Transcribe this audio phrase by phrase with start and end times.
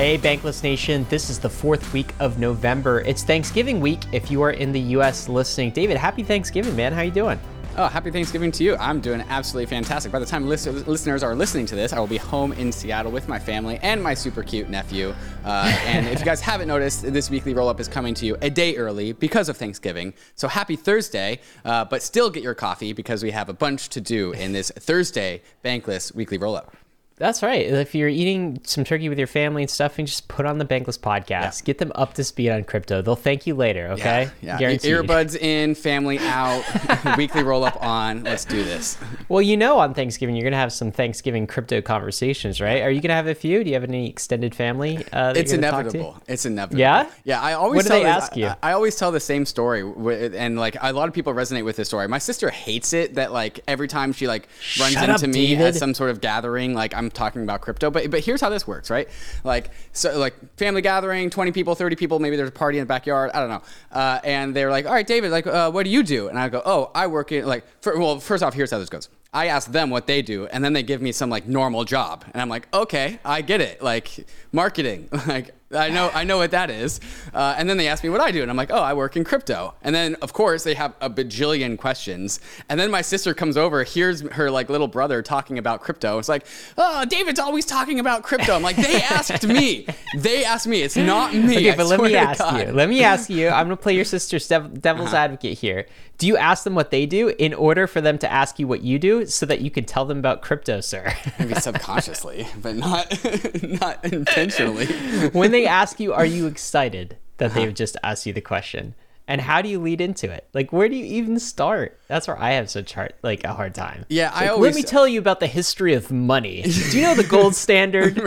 [0.00, 1.04] Hey, Bankless Nation.
[1.10, 3.00] This is the fourth week of November.
[3.00, 5.28] It's Thanksgiving week if you are in the U.S.
[5.28, 5.72] listening.
[5.72, 6.94] David, happy Thanksgiving, man.
[6.94, 7.38] How are you doing?
[7.76, 8.76] Oh, happy Thanksgiving to you.
[8.76, 10.10] I'm doing absolutely fantastic.
[10.10, 13.12] By the time list- listeners are listening to this, I will be home in Seattle
[13.12, 15.14] with my family and my super cute nephew.
[15.44, 18.38] Uh, and if you guys haven't noticed, this weekly roll up is coming to you
[18.40, 20.14] a day early because of Thanksgiving.
[20.34, 24.00] So happy Thursday, uh, but still get your coffee because we have a bunch to
[24.00, 26.74] do in this Thursday Bankless weekly roll up.
[27.20, 27.66] That's right.
[27.66, 30.64] If you're eating some turkey with your family and stuff, and just put on the
[30.64, 31.28] Bankless podcast.
[31.28, 31.64] Yeah.
[31.66, 33.02] Get them up to speed on crypto.
[33.02, 33.88] They'll thank you later.
[33.88, 34.30] Okay.
[34.40, 34.58] Yeah.
[34.58, 34.70] yeah.
[34.70, 36.64] Earbuds in, family out,
[37.18, 38.24] weekly roll up on.
[38.24, 38.96] Let's do this.
[39.28, 42.80] Well, you know, on Thanksgiving you're gonna have some Thanksgiving crypto conversations, right?
[42.80, 43.62] Are you gonna have a few?
[43.62, 45.04] Do you have any extended family?
[45.12, 46.16] Uh, it's inevitable.
[46.26, 46.80] It's inevitable.
[46.80, 47.10] Yeah.
[47.24, 47.42] Yeah.
[47.42, 47.84] I always.
[47.84, 48.46] What do they ask you?
[48.46, 51.76] I, I, always tell the same story, and like a lot of people resonate with
[51.76, 52.08] this story.
[52.08, 54.48] My sister hates it that like every time she like
[54.78, 55.66] runs Shut into up, me David.
[55.66, 58.66] at some sort of gathering, like I'm talking about crypto but but here's how this
[58.66, 59.08] works, right?
[59.44, 62.88] Like so like family gathering, 20 people, 30 people, maybe there's a party in the
[62.88, 63.62] backyard, I don't know.
[63.92, 66.48] Uh, and they're like, "All right, David, like uh, what do you do?" And I
[66.48, 69.08] go, "Oh, I work in like for, well, first off, here's how this goes.
[69.32, 72.24] I ask them what they do, and then they give me some like normal job,
[72.32, 76.50] and I'm like, okay, I get it, like marketing, like I know I know what
[76.50, 77.00] that is.
[77.32, 79.16] Uh, and then they ask me what I do, and I'm like, oh, I work
[79.16, 79.74] in crypto.
[79.82, 83.84] And then of course they have a bajillion questions, and then my sister comes over,
[83.84, 86.18] hears her like little brother talking about crypto.
[86.18, 86.44] It's like,
[86.76, 88.54] oh, David's always talking about crypto.
[88.54, 90.82] I'm like, they asked me, they asked me.
[90.82, 91.56] It's not me.
[91.58, 92.66] Okay, I but let me ask God.
[92.66, 92.72] you.
[92.72, 93.48] Let me ask you.
[93.48, 95.86] I'm gonna play your sister's dev- devil's advocate here.
[96.18, 98.82] Do you ask them what they do in order for them to ask you what
[98.82, 101.14] you do, so that you can tell them about crypto, sir?
[101.38, 103.06] Maybe subconsciously, but not
[103.62, 104.86] not intentionally.
[105.32, 108.94] when they ask you, are you excited that they've just asked you the question?
[109.28, 110.48] And how do you lead into it?
[110.54, 112.00] Like, where do you even start?
[112.08, 114.04] That's where I have such hard, like a hard time.
[114.08, 116.62] Yeah, I always- Let me tell you about the history of money.
[116.62, 118.18] Do you know the gold standard?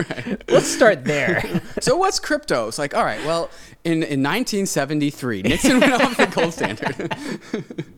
[0.48, 1.60] Let's start there.
[1.82, 2.68] So what's crypto?
[2.68, 3.50] It's like, all right, well,
[3.84, 7.14] in, in 1973, Nixon went off the gold standard.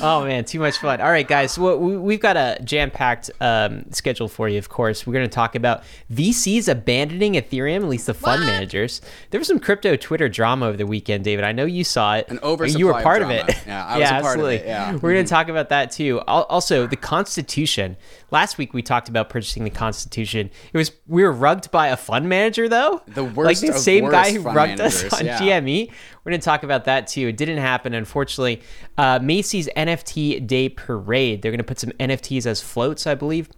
[0.00, 1.00] Oh man, too much fun.
[1.00, 4.58] All right, guys, well, we, we've got a jam-packed um, schedule for you.
[4.58, 9.00] Of course, we're going to talk about VCs abandoning Ethereum, at least the fund managers.
[9.30, 11.44] There was some crypto Twitter drama over the weekend, David.
[11.44, 12.28] I know you saw it.
[12.28, 13.44] An oversupply You were part of, drama.
[13.48, 13.58] it.
[13.66, 14.54] Yeah, I was a part of absolutely.
[14.56, 14.92] it, yeah.
[14.92, 16.20] We're going to talk about that too.
[16.20, 17.96] Also, the Constitution.
[18.30, 20.50] Last week we talked about purchasing the Constitution.
[20.72, 23.02] It was we were rugged by a fund manager though.
[23.08, 23.46] The worst.
[23.46, 25.38] like the of same guy who rugged us on yeah.
[25.38, 25.90] GME.
[26.24, 27.28] We're going to talk about that too.
[27.28, 28.60] It didn't happen, unfortunately.
[28.98, 31.42] Uh, Macy's NFT Day Parade.
[31.42, 33.48] They're going to put some NFTs as floats, I believe.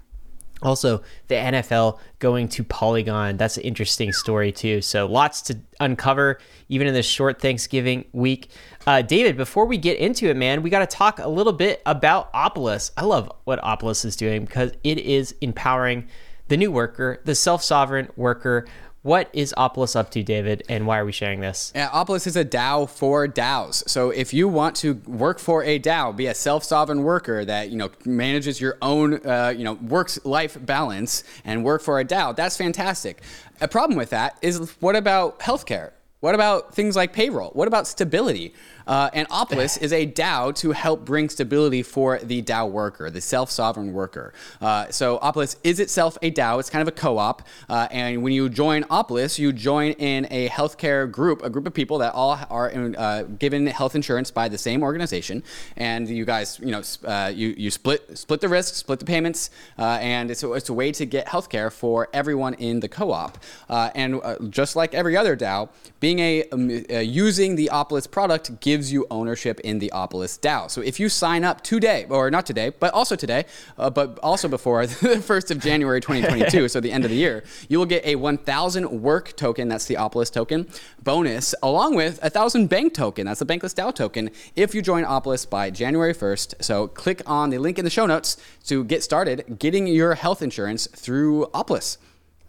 [0.63, 3.39] Also, the NFL going to Polygon.
[3.39, 4.83] That's an interesting story, too.
[4.83, 6.39] So, lots to uncover,
[6.69, 8.51] even in this short Thanksgiving week.
[8.87, 11.81] Uh, David, before we get into it, man, we got to talk a little bit
[11.87, 12.91] about Opolis.
[12.97, 16.09] I love what Opolis is doing because it is empowering
[16.49, 18.67] the new worker, the self sovereign worker.
[19.03, 21.73] What is Opolis up to, David, and why are we sharing this?
[21.75, 23.89] Yeah, Opolis is a DAO for DAOs.
[23.89, 27.79] So if you want to work for a DAO, be a self-sovereign worker that you
[27.79, 32.59] know manages your own uh, you know work-life balance and work for a DAO, that's
[32.59, 33.23] fantastic.
[33.63, 35.93] A problem with that is what about healthcare?
[36.21, 37.51] What about things like payroll?
[37.53, 38.53] What about stability?
[38.87, 43.21] Uh, and Opolis is a DAO to help bring stability for the DAO worker, the
[43.21, 44.33] self-sovereign worker.
[44.61, 46.59] Uh, so Opolis is itself a DAO.
[46.61, 47.43] It's kind of a co-op.
[47.69, 51.75] Uh, and when you join Opolis, you join in a healthcare group, a group of
[51.75, 55.43] people that all are uh, given health insurance by the same organization.
[55.77, 59.51] And you guys, you know, uh, you you split split the risks, split the payments,
[59.79, 63.39] uh, and it's a, it's a way to get healthcare for everyone in the co-op.
[63.69, 64.21] Uh, and
[64.51, 65.69] just like every other DAO,
[66.01, 70.71] being a um, using the Opolis product gives you ownership in the Opolis DAO.
[70.71, 73.45] So if you sign up today, or not today, but also today,
[73.79, 77.45] uh, but also before the first of January 2022, so the end of the year,
[77.69, 79.69] you will get a 1,000 work token.
[79.69, 80.69] That's the Opolis token
[81.03, 83.27] bonus, along with a thousand bank token.
[83.27, 84.31] That's the Bankless DAO token.
[84.55, 88.07] If you join Opolis by January 1st, so click on the link in the show
[88.07, 88.37] notes
[88.67, 91.99] to get started getting your health insurance through Opolis.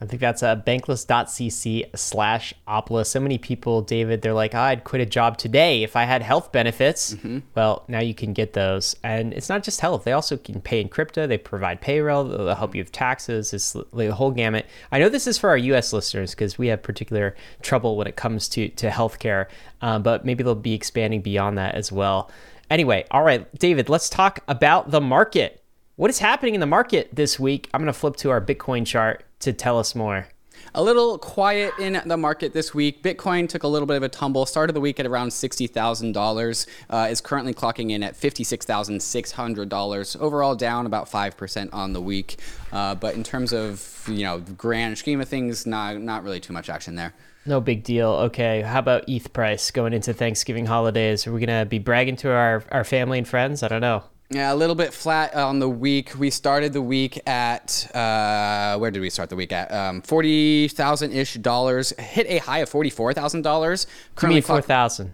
[0.02, 3.06] I think that's uh, bankless.cc slash Opolis.
[3.06, 6.24] So many people, David, they're like, "Ah, I'd quit a job today if I had
[6.24, 7.16] health benefits.
[7.54, 8.96] Well, now you can get those.
[9.04, 10.04] And it's not just health.
[10.04, 11.28] They also can pay in crypto.
[11.28, 12.24] They provide payroll.
[12.24, 13.54] They'll help you with taxes.
[13.54, 14.66] It's the whole gamut.
[14.92, 15.94] I know this is for our U.S.
[15.94, 19.48] listeners because we have particular trouble when it comes to, to healthcare,
[19.82, 22.32] um, but maybe they'll be expanding beyond that as well.
[22.72, 25.62] Anyway, all right, David, let's talk about the market.
[25.96, 27.70] What is happening in the market this week?
[27.72, 30.28] I'm going to flip to our Bitcoin chart to tell us more.
[30.74, 33.04] A little quiet in the market this week.
[33.04, 34.46] Bitcoin took a little bit of a tumble.
[34.46, 36.66] Started the week at around sixty thousand uh, dollars.
[36.92, 40.16] Is currently clocking in at fifty six thousand six hundred dollars.
[40.20, 42.38] Overall, down about five percent on the week.
[42.72, 46.54] Uh, but in terms of you know grand scheme of things, not not really too
[46.54, 47.14] much action there.
[47.46, 48.10] No big deal.
[48.10, 51.26] Okay, how about ETH price going into Thanksgiving holidays?
[51.28, 53.62] Are we gonna be bragging to our our family and friends?
[53.62, 54.04] I don't know.
[54.34, 56.18] Yeah, a little bit flat on the week.
[56.18, 59.72] We started the week at uh, where did we start the week at?
[59.74, 61.92] Um, Forty thousand ish dollars.
[62.00, 63.88] Hit a high of forty four thousand dollars.
[64.20, 65.14] Give me four thousand.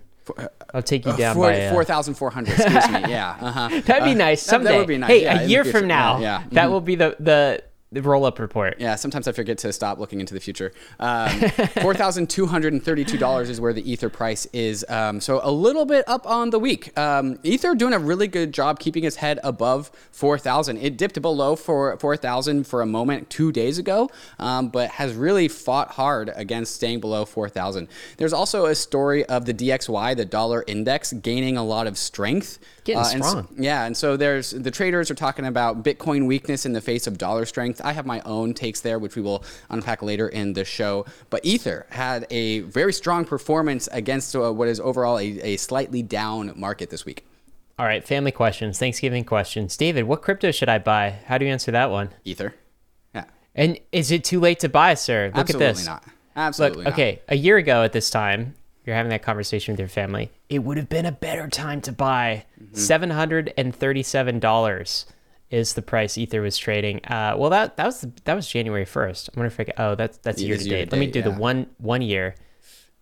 [0.74, 2.60] I'll take you down four, by uh, four thousand four hundred.
[2.60, 3.00] Excuse me.
[3.10, 3.38] Yeah.
[3.40, 3.82] Uh-huh.
[3.86, 4.72] That'd be Uh, nice someday.
[4.74, 5.10] That, would be nice.
[5.10, 6.40] Hey, yeah, a year from now, Yeah.
[6.42, 6.48] yeah.
[6.52, 8.76] that will be the the, the roll up report.
[8.80, 10.74] Yeah, sometimes I forget to stop looking into the future.
[11.00, 11.30] Um,
[11.82, 14.86] Four thousand two hundred and thirty-two dollars is where the Ether price is.
[14.90, 16.98] Um, so a little bit up on the week.
[17.00, 20.78] Um, Ether doing a really good job keeping its head above four thousand.
[20.80, 25.14] It dipped below for four thousand for a moment two days ago, um, but has
[25.14, 27.88] really fought hard against staying below four thousand.
[28.18, 32.60] There's also a story of the DXY, the dollar index, gaining a lot of strength.
[32.84, 33.48] Getting Uh, strong.
[33.58, 37.18] yeah, and so there's the traders are talking about Bitcoin weakness in the face of
[37.18, 37.77] dollar strength.
[37.82, 41.06] I have my own takes there, which we will unpack later in the show.
[41.30, 46.02] But Ether had a very strong performance against uh, what is overall a, a slightly
[46.02, 47.26] down market this week.
[47.80, 49.78] All right, family questions, Thanksgiving questions.
[49.78, 51.20] David, what crypto should I buy?
[51.26, 52.10] How do you answer that one?
[52.26, 52.56] Ether,
[53.14, 55.28] yeah, And is it too late to buy, sir?
[55.28, 55.86] Look absolutely at this.
[55.86, 56.04] not.
[56.36, 59.90] Absolutely Look, okay, a year ago at this time, you're having that conversation with your
[59.90, 60.32] family.
[60.50, 62.46] It would have been a better time to buy.
[62.72, 65.06] Seven hundred and thirty-seven dollars
[65.50, 67.04] is the price Ether was trading.
[67.06, 69.30] Uh, well, that that was that was January first.
[69.30, 69.76] I'm gonna forget.
[69.78, 70.92] Oh, that's that's year to date.
[70.92, 72.36] Let me do the one one year.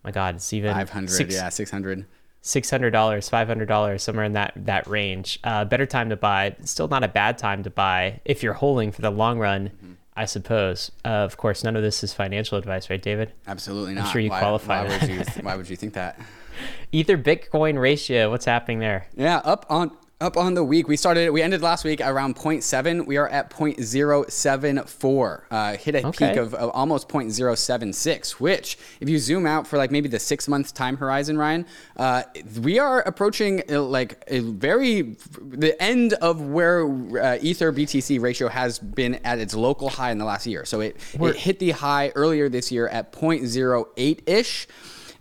[0.04, 2.06] My God, it's even Five hundred, six- yeah, six hundred.
[2.42, 5.40] six hundred dollars, five hundred dollars, somewhere in that that range.
[5.44, 6.56] Uh, better time to buy.
[6.64, 9.70] Still not a bad time to buy if you're holding for the long run.
[9.70, 9.92] Mm-hmm.
[10.18, 10.92] I suppose.
[11.04, 13.34] Uh, of course, none of this is financial advice, right, David?
[13.48, 14.06] Absolutely not.
[14.06, 15.24] I'm sure you why, qualify Why would you?
[15.42, 16.18] Why would you think that?
[16.94, 18.30] Ether Bitcoin ratio.
[18.30, 19.08] What's happening there?
[19.16, 19.92] Yeah, up on
[20.25, 20.88] up on the week.
[20.88, 21.30] We started.
[21.30, 23.06] We ended last week around 0.7.
[23.06, 25.42] We are at 0.074.
[25.51, 26.30] Uh, hit a Okay.
[26.30, 28.31] peak of, of almost 0.076.
[28.39, 32.24] Which, if you zoom out for like maybe the six month time horizon, Ryan, uh,
[32.62, 38.48] we are approaching uh, like a very the end of where uh, Ether BTC ratio
[38.48, 40.66] has been at its local high in the last year.
[40.66, 44.68] So it, it hit the high earlier this year at 0.08 ish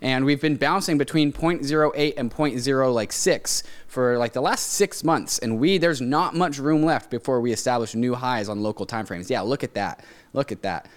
[0.01, 5.03] and we've been bouncing between 0.08 and 0.0 like 6 for like the last six
[5.03, 8.85] months and we there's not much room left before we establish new highs on local
[8.85, 10.03] time frames yeah look at that
[10.33, 10.87] look at that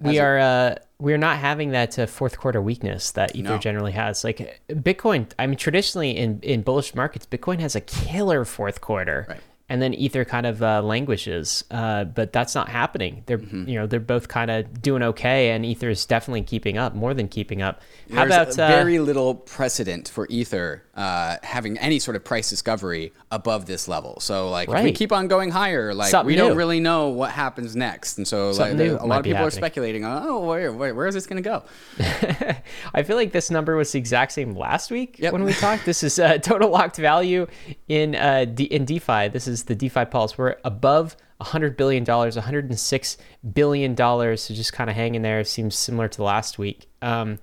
[0.00, 3.58] we are uh, we are not having that uh, fourth quarter weakness that Ether No.
[3.58, 4.22] generally has.
[4.22, 9.26] Like Bitcoin, I mean, traditionally in in bullish markets, Bitcoin has a killer fourth quarter,
[9.28, 9.40] Right.
[9.68, 11.64] And then Ether kind of uh, languishes.
[11.70, 13.22] Uh, but that's not happening.
[13.26, 13.68] They're Mm-hmm.
[13.68, 17.14] you know they're both kind of doing okay, and Ether is definitely keeping up, more
[17.14, 17.80] than keeping up.
[18.12, 22.48] How there's about uh, very little precedent for ether uh, having any sort of price
[22.50, 26.34] discovery above this level so like if we keep on going higher like Something we
[26.34, 29.50] don't really know what happens next and so like, new a lot of people are
[29.50, 31.62] speculating oh where, where, where is this going to go
[32.94, 35.32] I feel like this number was the exact same last week Yep.
[35.32, 35.84] when we talked.
[35.84, 37.46] This is uh, total locked value
[37.88, 39.28] in uh, D- in DeFi.
[39.28, 40.36] This is the DeFi pulse.
[40.38, 43.16] We're above 100 billion dollars, 106
[43.54, 44.42] billion dollars.
[44.42, 45.42] So just kind of hanging there.
[45.44, 46.88] Seems similar to last week.
[47.02, 47.38] Um,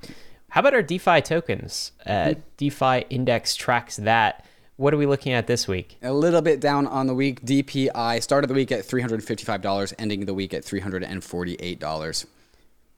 [0.49, 1.91] how about our DeFi tokens?
[2.05, 4.45] Uh, DeFi index tracks that.
[4.77, 5.97] What are we looking at this week?
[6.01, 7.41] A little bit down on the week.
[7.45, 12.25] DPI started the week at $355, ending the week at $348.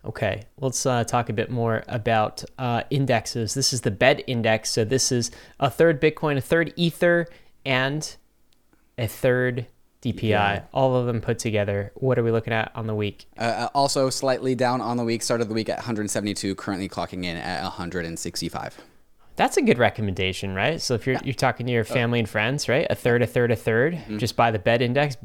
[0.05, 3.53] Okay, let's uh, talk a bit more about uh, indexes.
[3.53, 4.71] This is the BED index.
[4.71, 7.27] So this is a third Bitcoin, a third Ether,
[7.65, 8.15] and
[8.97, 9.67] a third
[10.01, 10.63] DPI.
[10.73, 11.91] All of them put together.
[11.95, 13.25] What are we looking at on the week?
[13.37, 15.23] Uh, also slightly down on the week.
[15.23, 18.77] Started the week at 172, currently clocking in at 165.
[19.35, 20.81] That's a good recommendation, right?
[20.81, 22.87] So if you're you're talking to your family and friends, right?
[22.89, 25.15] A third, a third, a 3rd Just buy the bed index,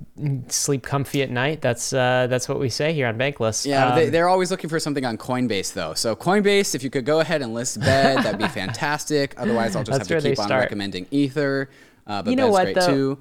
[0.49, 1.63] sleep comfy at night.
[1.63, 3.65] That's uh, that's what we say here on Bankless.
[3.65, 5.95] Yeah, Um, they, they're always looking for something on Coinbase though.
[5.95, 9.35] So Coinbase, if you could go ahead and list bed, that'd be fantastic.
[9.39, 10.61] Otherwise, I'll just That's have to keep on start.
[10.65, 11.71] recommending Ether.
[12.07, 12.87] Uh, but You know bed's what, great though?
[13.17, 13.19] too.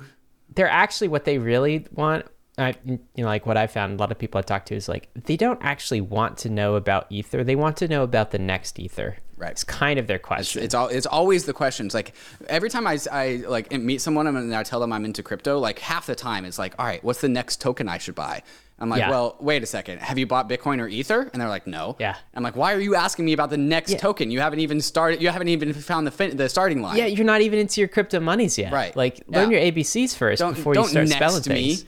[0.55, 2.25] They're actually what they really want.
[2.57, 4.89] I, you know, like what I found, a lot of people I talk to is
[4.89, 7.43] like they don't actually want to know about Ether.
[7.43, 9.17] They want to know about the next Ether.
[9.37, 9.51] Right.
[9.51, 10.61] It's kind of their question.
[10.61, 10.87] It's all.
[10.87, 11.95] It's always the questions.
[11.95, 12.13] Like
[12.47, 15.79] every time I, I like meet someone and I tell them I'm into crypto, like
[15.79, 18.43] half the time it's like, all right, what's the next token I should buy?
[18.81, 19.09] I'm like, Yeah.
[19.11, 19.99] well, wait a second.
[19.99, 21.29] Have you bought Bitcoin or Ether?
[21.31, 21.95] And they're like, no.
[21.99, 22.15] Yeah.
[22.33, 24.31] I'm like, why are you asking me about the next token?
[24.31, 25.21] You haven't even started.
[25.21, 26.97] You haven't even found the fin- the starting line.
[26.97, 28.73] yeah, you're not even into your crypto monies yet.
[28.73, 28.95] Right.
[28.95, 29.59] Like learn Yeah.
[29.59, 31.75] your ABCs 1st Don't before don't you start next spelling me.
[31.75, 31.85] things.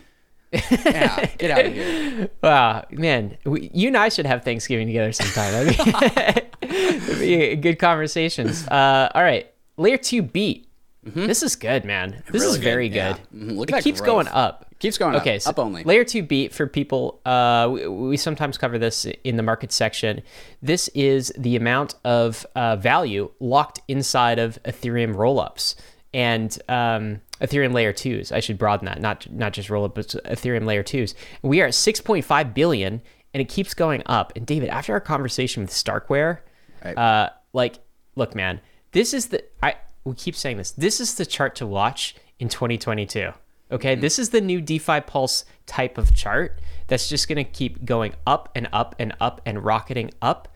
[0.86, 2.30] yeah, get out of here.
[2.44, 5.52] Wow, man, we, you and I should have Thanksgiving together sometime.
[5.52, 6.52] That'd
[7.20, 8.68] be good conversations.
[8.68, 10.68] Uh, all right, layer two beat.
[11.06, 12.24] This is good, man.
[12.32, 13.14] This is Really good, very yeah.
[13.14, 13.40] good.
[13.40, 14.08] Mhm, look it at keeps growth.
[14.08, 14.66] going up.
[14.80, 15.84] Keeps going Okay, up, so up only.
[15.84, 17.20] layer two beat for people.
[17.26, 20.22] Uh, we, we sometimes cover this in the market section.
[20.62, 25.76] This is the amount of uh, value locked inside of Ethereum rollups
[26.14, 28.32] and um, Ethereum layer twos.
[28.32, 31.16] I should broaden that, not not just rollup, but Ethereum layer twos.
[31.42, 33.02] We are at 6.5 billion,
[33.34, 34.34] and it keeps going up.
[34.36, 36.40] And David, after our conversation with Starkware,
[36.84, 36.98] Right.
[36.98, 37.80] uh, like,
[38.16, 38.60] look, man,
[38.92, 39.76] this is the I.
[40.06, 40.72] We keep saying this.
[40.72, 43.32] This is the chart to watch in 2022.
[43.72, 47.86] Okay, this is the new DeFi Pulse type of chart that's just going to keep
[47.86, 50.48] going up and up and up and rocketing up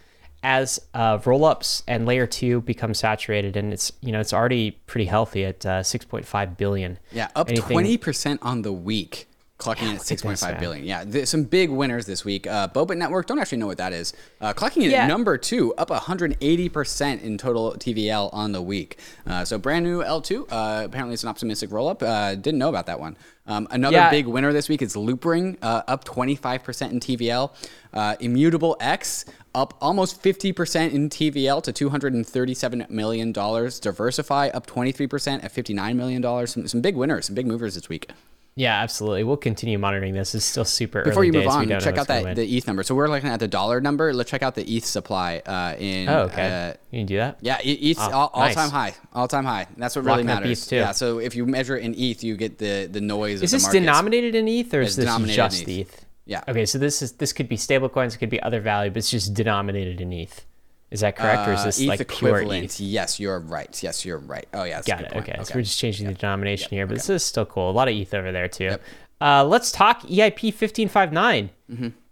[0.44, 5.06] as uh, rollups and layer two become saturated, and it's you know it's already pretty
[5.06, 7.00] healthy at uh, 6.5 billion.
[7.12, 9.28] Yeah, up Anything- twenty percent on the week,
[9.58, 10.60] clocking in at at six point this, five man.
[10.62, 10.86] billion.
[10.86, 12.46] Yeah, there's some big winners this week.
[12.48, 14.14] Uh, Boba Network, don't actually know what that is.
[14.40, 15.04] Uh, clocking in Yeah.
[15.04, 19.00] at number two, up 180 percent in total TVL on the week.
[19.26, 20.42] Uh, so brand new L2.
[20.52, 22.04] Uh, apparently, it's an optimistic roll up.
[22.04, 23.18] Uh, didn't know about that one.
[23.48, 24.10] Um, another Yeah.
[24.12, 27.52] big winner this week is Loopring, uh, up 25 percent in TVL.
[27.94, 33.34] Uh, Immutable X up almost 50% in TVL to $237 million.
[33.34, 36.48] DeversiFi up 23% at $59 million.
[36.48, 38.12] Some, some big winners, some big movers this week.
[38.58, 39.24] Yeah, absolutely.
[39.24, 40.34] We'll continue monitoring this.
[40.34, 41.12] It's still super early.
[41.12, 41.54] Before you move days.
[41.54, 42.82] On, check out that the ETH number.
[42.82, 44.12] So we're looking at the dollar number.
[44.16, 46.10] Let's check out the ETH supply uh, in.
[46.10, 46.70] Oh, okay.
[46.72, 47.38] uh, you can do that.
[47.42, 48.56] yeah, ETH Oh, all, all nice.
[48.56, 49.68] time high, all time high.
[49.78, 50.72] That's what really Locking up matters.
[50.72, 50.92] Yeah.
[50.94, 53.44] So if you measure it in ETH, you get the the noise.
[53.44, 55.70] Is this denominated in ETH or It's is this just ETH?
[55.70, 56.06] ETH.
[56.26, 56.44] Yeah.
[56.48, 58.98] Okay, so this is this could be stable coins, it could be other value, but
[58.98, 60.46] it's just denominated in ETH.
[60.90, 62.42] Is that correct, or is Uh, this ETH like pure?
[62.54, 62.80] ETH?
[62.80, 63.84] Yes, you're right.
[63.84, 64.48] Yes, you're right.
[64.54, 65.12] Oh yeah, Got it.
[65.12, 65.30] point.
[65.30, 65.44] Okay.
[65.44, 67.70] so we're just changing the denomination here, but this is still cool.
[67.70, 68.64] A lot of ETH over there too.
[68.66, 68.82] Yep.
[69.20, 71.50] Uh, let's talk EIP fifteen five nine.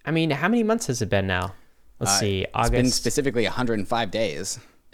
[0.05, 1.53] I mean, how many months has it been now?
[1.99, 2.45] Let's see.
[2.49, 2.57] Mm-hmm.
[2.57, 2.97] Uh, It's been August.
[2.97, 4.59] specifically 105 days.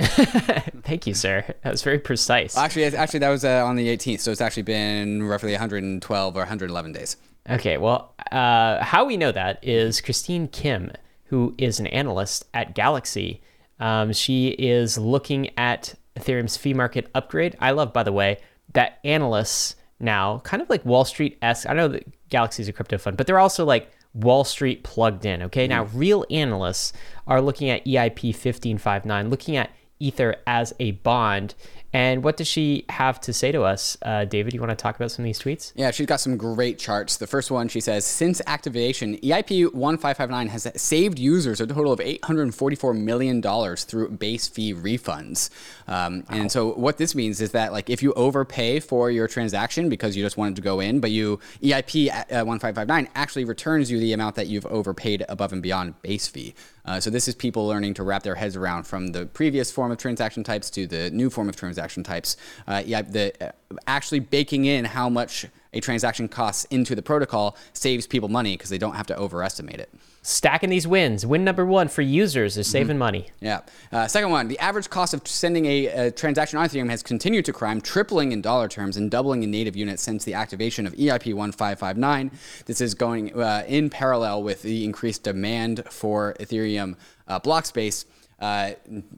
[0.83, 1.43] Thank you, sir.
[1.63, 2.57] That was very precise.
[2.57, 6.39] Actually, actually that was uh, on the 18th, so it's actually been roughly 112 or
[6.39, 7.17] 111 days.
[7.49, 10.91] Okay, well, uh, how we know that is Christine Kim,
[11.25, 13.41] who is an analyst at Galaxy.
[13.81, 17.57] Um, she is looking at Ethereum's fee market upgrade.
[17.59, 18.37] I love, by the way,
[18.73, 22.73] that analysts now, kind of like Wall Street esque, I know that Galaxy is a
[22.73, 25.43] crypto fund, but they're also like Wall Street plugged in.
[25.43, 26.93] Okay, now real analysts
[27.27, 31.53] are looking at EIP 1559, looking at Ether as a bond.
[31.93, 34.53] And what does she have to say to us, uh, David?
[34.53, 35.73] You want to talk about some of these tweets?
[35.75, 37.17] Yeah, she's got some great charts.
[37.17, 41.99] The first one, she says, since activation, EIP 1559 has saved users a total of
[41.99, 45.49] $844 million through base fee refunds.
[45.91, 49.89] Um, And so what this means is that like if you overpay for your transaction
[49.89, 53.91] because you just wanted to go in, but you EIP at, uh, 1559 actually returns
[53.91, 56.55] you the amount that you've overpaid above and beyond base fee.
[56.85, 59.91] Uh, so this is people learning to wrap their heads around from the previous form
[59.91, 62.37] of transaction types to the new form of transaction types.
[62.67, 63.51] Uh, yeah, the uh,
[63.85, 68.69] actually baking in how much a transaction costs into the protocol saves people money because
[68.69, 69.89] they don't have to overestimate it.
[70.23, 71.25] Stacking these wins.
[71.25, 72.71] Win number one for users is Mm-hmm.
[72.71, 73.27] saving money.
[73.39, 73.61] Yeah.
[73.91, 77.45] Uh, second one, the average cost of sending a, a transaction on Ethereum has continued
[77.45, 80.93] to climb, tripling in dollar terms and doubling in native units since the activation of
[80.93, 82.31] EIP 1559.
[82.65, 86.95] This is going uh, in parallel with the increased demand for Ethereum
[87.27, 88.05] uh, block space.
[88.41, 88.71] Uh,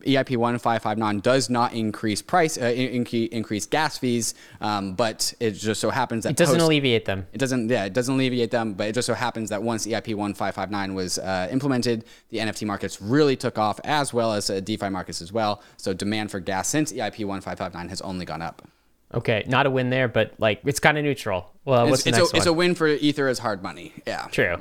[0.06, 5.52] EIP 1559 does not increase price, uh, in- in- increase gas fees, um, but it
[5.52, 7.26] just so happens that It doesn't post- alleviate them.
[7.32, 10.14] it doesn't, yeah, it doesn't alleviate them, but it just so happens that once EIP
[10.14, 14.90] 1559 was uh, implemented, the NFT markets really took off, as well as uh, DeFi
[14.90, 15.62] markets as well.
[15.78, 18.68] So demand for gas since EIP 1559 has only gone up.
[19.14, 21.52] Okay, not a win there, but like it's kind of neutral.
[21.66, 23.94] Well, what's It's, the it's, next a, it's a win for Ether as hard money.
[24.06, 24.28] Yeah.
[24.32, 24.58] True.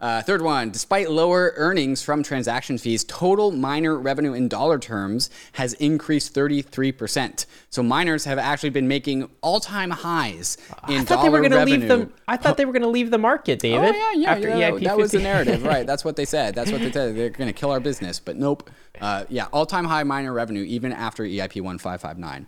[0.00, 5.28] Uh, third one, despite lower earnings from transaction fees, total miner revenue in dollar terms
[5.52, 7.46] has increased 33%.
[7.70, 10.56] So miners have actually been making all-time highs
[10.88, 11.78] in I thought they dollar were going to revenue.
[11.80, 12.14] leave them.
[12.28, 13.94] I thought they were going to leave the market, David.
[13.94, 14.70] Oh yeah, yeah, after yeah.
[14.70, 15.86] EIP that was the narrative, right?
[15.88, 16.54] That's what they said.
[16.54, 17.16] That's what they said.
[17.16, 18.70] They're going to kill our business, but nope.
[19.00, 22.46] Uh, yeah, all-time high miner revenue even after EIP 1559.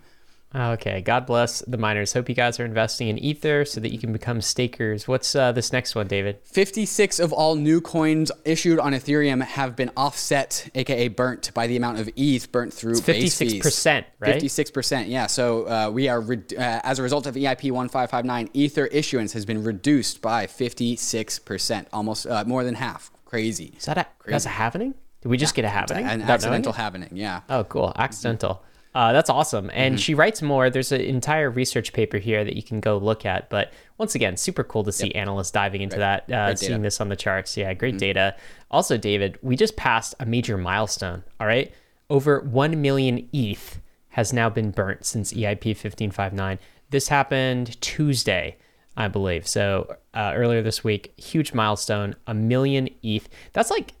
[0.53, 2.11] Okay, God bless the miners.
[2.11, 5.07] Hope you guys are investing in Ether so that you can become stakers.
[5.07, 6.39] What's uh, this next one, David?
[6.43, 11.77] 56 of all new coins issued on Ethereum have been offset, aka burnt, by the
[11.77, 13.63] amount of ETH burnt through base fees.
[13.63, 14.41] 56%, right?
[14.41, 15.27] 56%, yeah.
[15.27, 19.45] So uh, we are, re- uh, as a result of EIP 1559, Ether issuance has
[19.45, 23.09] been reduced by 56%, almost uh, more than half.
[23.23, 23.73] Crazy.
[23.77, 24.95] Is that a, that's a happening?
[25.21, 26.05] Did we just get a happening?
[26.05, 27.41] An accidental happening, yeah.
[27.47, 27.93] Oh, cool.
[27.95, 28.63] Accidental.
[28.93, 29.69] Uh, that's awesome.
[29.73, 29.99] And Mm-hmm.
[30.01, 30.69] she writes more.
[30.69, 33.49] There's an entire research paper here that you can go look at.
[33.49, 36.33] But once again, super cool to see analysts diving into that, uh.
[36.33, 36.55] Mm-hmm.
[36.57, 37.55] seeing this on the charts.
[37.55, 38.35] Yeah, great data.
[38.69, 41.23] Also, David, we just passed a major milestone.
[41.39, 41.71] All right.
[42.09, 43.79] Over 1 million ETH
[44.09, 46.59] has now been burnt since EIP 1559.
[46.89, 48.57] This happened Tuesday,
[48.97, 49.47] I believe.
[49.47, 53.29] So uh, earlier this week, huge milestone, a million ETH.
[53.53, 53.93] That's like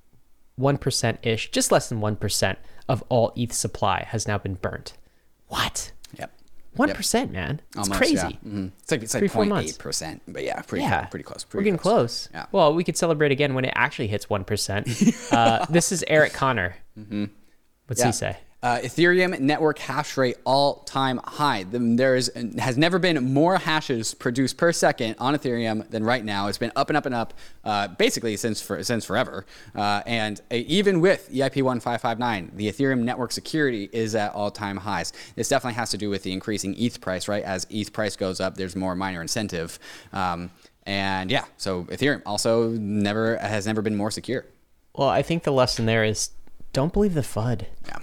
[0.59, 2.57] 1% ish, just less than 1%
[2.91, 4.93] of all ETH supply has now been burnt.
[5.47, 5.91] What?
[6.19, 6.31] Yep.
[6.77, 7.61] 1%, man.
[7.69, 8.15] It's Almost, crazy.
[8.15, 8.49] Yeah.
[8.49, 8.71] Mhm.
[8.81, 9.77] It's like it's like 0.8 months.
[9.77, 11.05] percent, but yeah, pretty Yeah.
[11.05, 11.45] pretty close.
[11.53, 12.29] We're getting close.
[12.33, 12.45] Yeah.
[12.51, 15.31] Well, we could celebrate again when it actually hits 1%.
[15.33, 16.75] uh, this is Eric Conner.
[17.87, 18.05] What's Yeah.
[18.07, 18.37] he say?
[18.63, 21.63] Uh, Ethereum network hash rate all time high.
[21.63, 26.23] The- There is has never been more hashes produced per second on Ethereum than right
[26.23, 26.45] now.
[26.47, 27.33] It's been up and up and up,
[27.65, 29.47] uh, basically since for, since forever.
[29.73, 34.77] Uh, and uh, even with EIP 1559, the Ethereum network security is at all time
[34.77, 35.11] highs.
[35.35, 37.43] This definitely has to do with the increasing ETH price, right?
[37.43, 39.79] As ETH price goes up, there's more miner incentive.
[40.13, 40.51] Um,
[40.85, 44.45] and yeah, so Ethereum also never has never been more secure.
[44.95, 46.29] Well, I think the lesson there is
[46.73, 47.65] don't believe the FUD.
[47.87, 47.97] Yeah.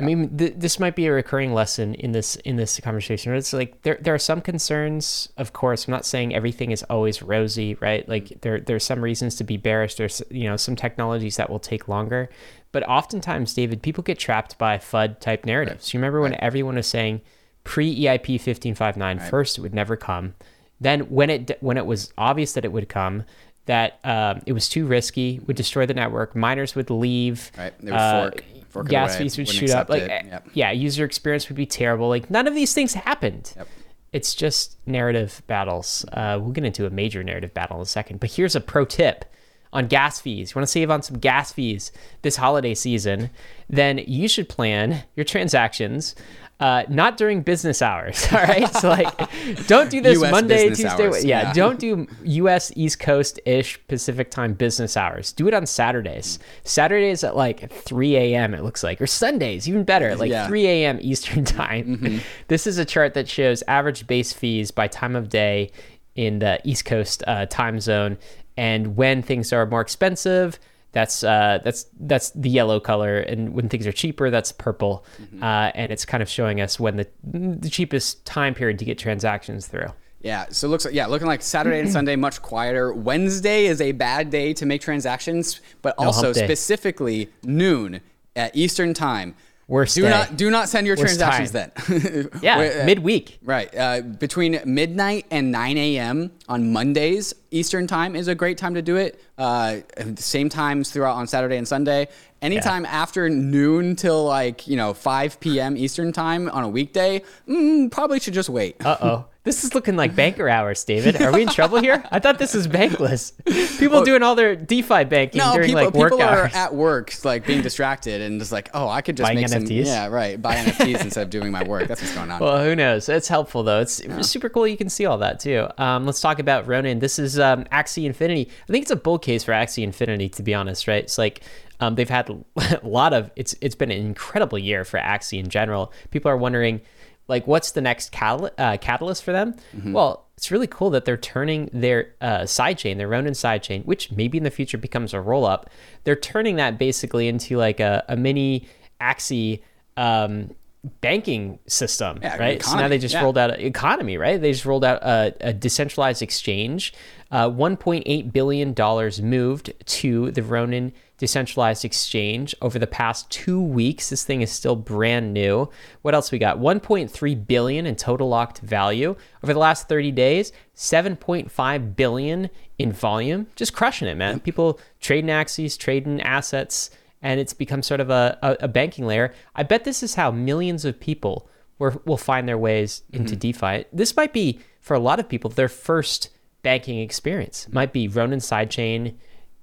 [0.00, 3.34] I mean, th- this might be a recurring lesson in this in this conversation.
[3.34, 5.28] It's like there there are some concerns.
[5.36, 8.08] Of course, I'm not saying everything is always rosy, right?
[8.08, 9.96] Like there there's some reasons to be bearish.
[9.96, 12.30] There's you know some technologies that will take longer,
[12.72, 15.92] but oftentimes, David, people get trapped by FUD type narratives.
[15.92, 17.20] You remember when everyone was saying
[17.64, 20.34] pre EIP 1559 first it would never come,
[20.80, 23.24] then when it when it was obvious that it would come.
[23.66, 26.34] That um, it was too risky, would destroy the network.
[26.34, 27.52] Miners would leave.
[27.56, 27.72] Right.
[27.78, 29.88] They would uh, fork- fork gas fees would shoot up.
[29.88, 30.48] Like, eh, Yep.
[30.54, 32.08] yeah, user experience would be terrible.
[32.08, 33.52] Like, none of these things happened.
[33.56, 33.68] Yep.
[34.12, 36.04] It's just narrative battles.
[36.12, 38.18] Uh, we'll get into a major narrative battle in a second.
[38.20, 39.24] But here's a pro tip
[39.72, 40.50] on gas fees.
[40.50, 43.30] You want to save on some gas fees this holiday season?
[43.68, 46.16] Then you should plan your transactions.
[46.60, 48.68] Uh, not during business hours, all right.
[48.74, 50.88] So like, don't do this US Monday, Tuesday.
[50.88, 51.52] hours, yeah, yeah.
[51.54, 52.70] don't do U.S.
[52.76, 55.32] East Coast ish Pacific time business hours.
[55.32, 56.38] Do it on Saturdays.
[56.64, 58.52] Saturdays at like 3 a.m.
[58.52, 60.46] It looks like, or Sundays, even better, like Yeah.
[60.46, 60.98] 3 a.m.
[61.00, 62.20] Eastern time.
[62.48, 65.70] this is a chart that shows average base fees by time of day
[66.14, 68.18] in the East Coast uh, time zone,
[68.58, 70.58] and when things are more expensive.
[70.92, 75.04] That's uh, that's that's the yellow color, and when things are cheaper, that's purple,
[75.40, 78.98] uh, and it's kind of showing us when the the cheapest time period to get
[78.98, 79.92] transactions through.
[80.20, 82.92] Yeah, so it looks like yeah, looking like Saturday and Sunday much quieter.
[82.92, 86.44] Wednesday is a bad day to make transactions, but also day.
[86.44, 88.00] specifically noon
[88.36, 89.34] at Eastern time.
[89.70, 90.10] Worst do day.
[90.10, 91.70] not do not send your Worst transactions then.
[92.42, 93.38] Yeah, uh, midweek.
[93.42, 93.72] Right.
[93.74, 96.32] Uh, between midnight and 9 a.m.
[96.48, 99.22] on Mondays, Eastern time is a great time to do it.
[99.38, 99.76] Uh,
[100.16, 102.08] same times throughout on Saturday and Sunday.
[102.42, 105.76] Anytime after noon till like, you know, 5 p.m.
[105.76, 108.84] Eastern time on a weekday, mm, probably should just wait.
[108.84, 109.24] Uh oh.
[109.42, 111.22] This is looking like banker hours, David.
[111.22, 112.04] Are we in trouble here?
[112.10, 113.32] I thought this was bankless.
[113.78, 116.54] People doing all their DeFi banking No, during people, like work people are hours.
[116.54, 119.64] at work, like being distracted and just like, oh, I could just Buying make some,
[119.64, 119.86] NFTs?
[119.86, 121.88] yeah, right, buy NFTs instead of doing my work.
[121.88, 122.38] That's what's going on.
[122.40, 123.08] well, who knows?
[123.08, 123.80] It's helpful though.
[123.80, 124.66] It's super cool.
[124.66, 125.66] You can see all that too.
[125.78, 126.98] Um, let's talk about Ronin.
[126.98, 128.50] This is um, Axie Infinity.
[128.68, 130.86] I think it's a bull case for Axie Infinity, to be honest.
[130.86, 131.02] Right?
[131.02, 131.40] It's like
[131.80, 133.30] um, they've had a lot of.
[133.36, 135.94] It's it's been an incredible year for Axie in general.
[136.10, 136.82] People are wondering,
[137.30, 139.54] like, what's the next catal- uh, catalyst for them?
[139.84, 140.26] Well.
[140.36, 144.44] It's really cool that they're turning their uh, sidechain, their Ronin sidechain, which maybe in
[144.44, 145.68] the future becomes a roll up.
[146.04, 148.66] They're turning that basically into like a, a mini
[149.02, 149.60] Axie
[149.98, 150.54] um,
[151.02, 152.62] banking system, Yeah, right?
[152.62, 153.22] so now they just yeah.
[153.22, 154.40] rolled out an economy, right?
[154.40, 156.94] They just rolled out a, a decentralized exchange.
[157.30, 164.08] Uh, 1.8 billion dollars moved to the Ronin decentralized exchange over the past two weeks.
[164.08, 165.68] This thing is still brand new.
[166.00, 166.58] What else we got?
[166.58, 170.50] 1.3 billion in total locked value over the last 30 days.
[170.74, 173.46] 7.5 billion in volume.
[173.54, 174.40] Just crushing it, man.
[174.40, 176.88] People trading Axies, trading assets,
[177.20, 179.34] and it's become sort of a, a, a banking layer.
[179.54, 183.40] I bet this is how millions of people will, will find their ways into mm-hmm.
[183.40, 183.84] DeFi.
[183.92, 186.30] This might be for a lot of people their first
[186.62, 187.68] banking experience.
[187.70, 189.16] Might be Ronin sidechain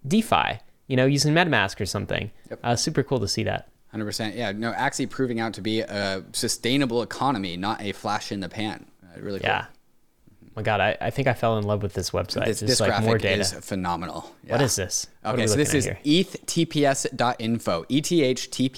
[0.08, 2.32] DeFi, you know, using MetaMask or something.
[2.64, 3.70] Uh, super cool to see that.
[3.94, 4.36] 100%.
[4.36, 8.50] Yeah, no, actually proving out to be a sustainable economy, not a flash in the
[8.50, 8.86] pan.
[9.04, 9.48] Uh, really cool.
[9.50, 9.66] Yeah.
[10.56, 12.46] My God, I, I think I fell in love with this website.
[12.46, 13.42] This, Just this like graphic more data.
[13.42, 14.22] is phenomenal.
[14.48, 14.64] What Yeah.
[14.64, 15.06] is this?
[15.22, 16.00] What Okay, so this is here?
[16.04, 17.84] ethtps.info,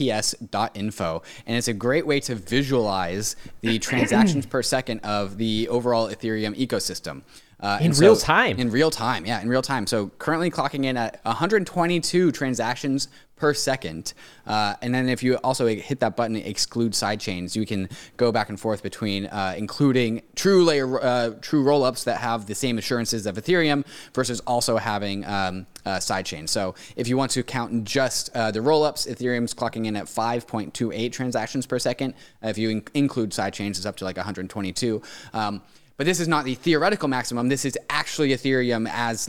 [0.10, 6.10] ethtps.info, and it's a great way to visualize the transactions per second of the overall
[6.10, 7.22] Ethereum ecosystem.
[7.60, 8.58] Uh, In real time.
[8.58, 9.86] In real time, yeah, in real time.
[9.86, 14.14] So currently clocking in at 122 transactions per second.
[14.46, 18.50] Uh, and then if you also hit that button, exclude sidechains, you can go back
[18.50, 23.26] and forth between uh, including true layer, uh, true rollups that have the same assurances
[23.26, 26.50] of Ethereum versus also having um, uh, sidechains.
[26.50, 31.12] So if you want to count just uh, the rollups, Ethereum's clocking in at 5.28
[31.12, 32.14] transactions per second.
[32.42, 35.02] if you in- include sidechains, it's up to like 122.
[35.34, 35.62] Um,
[36.00, 37.50] but this is not the theoretical maximum.
[37.50, 39.28] This is actually Ethereum as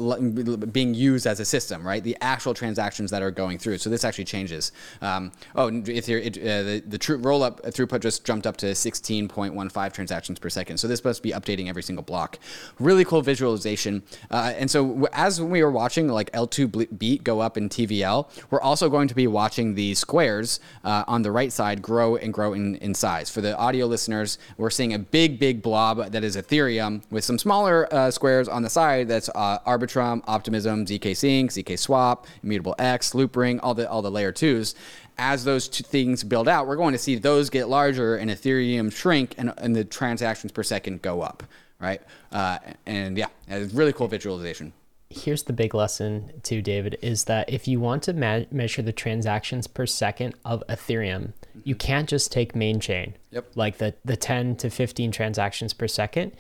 [0.71, 2.01] being used as a system, right?
[2.01, 3.79] The actual transactions that are going through.
[3.79, 4.71] So this actually changes.
[5.03, 10.39] Um, oh, it, uh, the, the true rollup throughput just jumped up to 16.15 transactions
[10.39, 10.77] per second.
[10.77, 12.39] So this must be updating every single block.
[12.79, 14.05] Really cool visualization.
[14.31, 18.61] Uh, and so as we were watching like L2 beat go up in TVL, we're
[18.61, 22.53] also going to be watching the squares uh, on the right side grow and grow
[22.53, 23.29] in, in size.
[23.29, 27.25] For the audio listeners, we're seeing a big, big blob that is Ethereum Ethereum with
[27.25, 29.09] some smaller uh, squares on the side.
[29.09, 34.11] That's uh, Arbitrum, Optimism, zk Sync, zk Swap, Immutable X, Loopring, all the all the
[34.11, 34.75] layer twos.
[35.19, 38.93] As those two things build out, we're going to see those get larger and Ethereum
[38.93, 41.43] shrink, and, and the transactions per second go up,
[41.79, 42.01] right?
[42.33, 44.73] Uh, and yeah, it's really cool visualization
[45.11, 48.93] here's the big lesson too david is that if you want to ma- measure the
[48.93, 51.33] transactions per second of ethereum
[51.65, 53.45] you can't just take main chain yep.
[53.57, 56.31] like the, the 10 to 15 transactions per second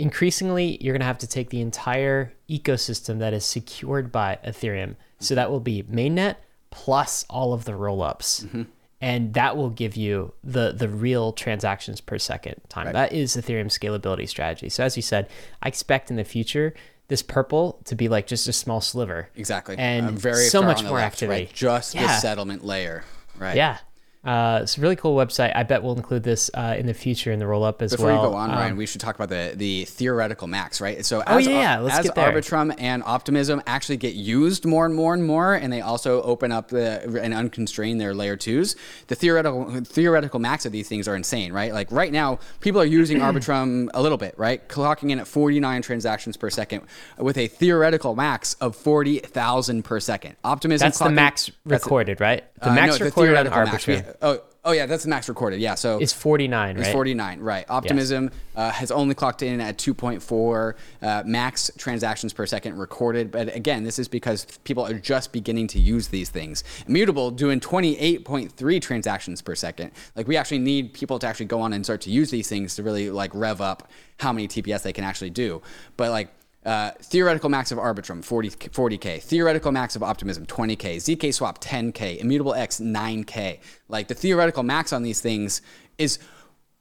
[0.00, 4.96] increasingly you're going to have to take the entire ecosystem that is secured by Ethereum.
[5.18, 6.36] So that will be mainnet
[6.70, 8.44] plus all of the rollups.
[8.44, 8.62] Mm-hmm.
[9.02, 12.86] And that will give you the the real transactions per second time.
[12.86, 12.92] Right.
[12.92, 14.68] That is Ethereum scalability strategy.
[14.68, 15.28] So as you said,
[15.62, 16.74] I expect in the future
[17.08, 19.30] this purple to be like just a small sliver.
[19.36, 19.76] Exactly.
[19.78, 21.44] And uh, very so much more left, activity.
[21.44, 21.52] Right?
[21.52, 22.06] Just yeah.
[22.06, 23.04] the settlement layer.
[23.38, 23.56] Right.
[23.56, 23.78] Yeah.
[24.22, 25.56] Uh, it's a really cool website.
[25.56, 28.06] I bet we'll include this uh, in the future in the roll up as Before
[28.06, 28.16] well.
[28.16, 31.02] Before you go on, um, Ryan, we should talk about the the theoretical max, right?
[31.06, 32.30] So oh, as, oh yeah, let's as get there.
[32.30, 36.52] Arbitrum and Optimism actually get used more and more and more, and they also open
[36.52, 38.76] up the and unconstrain their layer twos.
[39.06, 41.72] The theoretical theoretical max of these things are insane, right?
[41.72, 44.66] Like right now, people are using Arbitrum a little bit, right?
[44.68, 46.82] Clocking in at 49 transactions per second
[47.16, 50.36] with a theoretical max of 40,000 per second.
[50.44, 50.84] Optimism.
[50.84, 52.44] That's the max recorded, right?
[52.60, 54.04] The uh, max no, recorded the on Arbitrum.
[54.04, 54.09] Max.
[54.20, 55.58] Oh, Oh yeah, that's the max recorded.
[55.58, 56.84] Yeah, so it's 49, right?
[56.84, 57.64] It's 49, right.
[57.70, 58.32] Optimism yes.
[58.54, 63.84] uh, has only clocked in at 2.4 uh, max transactions per second recorded, but again,
[63.84, 66.62] this is because people are just beginning to use these things.
[66.86, 69.92] Immutable doing 28.3 transactions per second.
[70.14, 72.74] Like we actually need people to actually go on and start to use these things
[72.74, 75.62] to really like rev up how many TPS they can actually do.
[75.96, 76.28] But like
[76.64, 79.22] uh, theoretical max of Arbitrum, 40, 40K.
[79.22, 80.96] Theoretical max of Optimism, 20K.
[80.96, 82.18] ZK Swap, 10K.
[82.18, 83.60] Immutable X, 9K.
[83.88, 85.62] Like the theoretical max on these things
[85.96, 86.18] is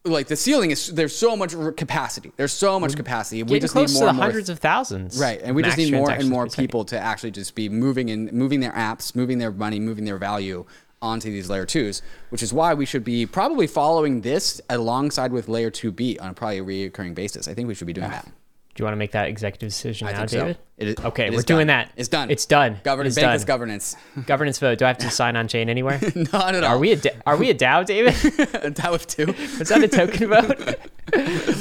[0.05, 2.31] like the ceiling is there's so much capacity.
[2.37, 3.43] There's so much capacity.
[3.43, 5.19] We just need more, to more hundreds of thousands.
[5.19, 8.31] Right, and we just need more and more people to actually just be moving and
[8.31, 10.65] moving their apps, moving their money, moving their value
[11.01, 15.47] onto these layer twos, which is why we should be probably following this alongside with
[15.47, 17.47] layer two beat on a probably a recurring basis.
[17.47, 18.27] I think we should be doing that.
[18.79, 20.55] Do you want to make that executive decision I now, David?
[20.55, 20.61] So.
[20.77, 21.87] It is, okay, it we're doing done.
[21.87, 21.91] that.
[21.97, 22.31] It's done.
[22.31, 22.79] It's done.
[22.81, 23.97] Governance, it bankless governance.
[24.25, 24.77] Governance vote.
[24.77, 25.99] Do I have to sign on chain anywhere?
[26.31, 26.75] Not at all.
[26.75, 28.13] Are we a are we a DAO, David?
[28.63, 29.25] a DAO of two.
[29.25, 30.79] Was that a token vote?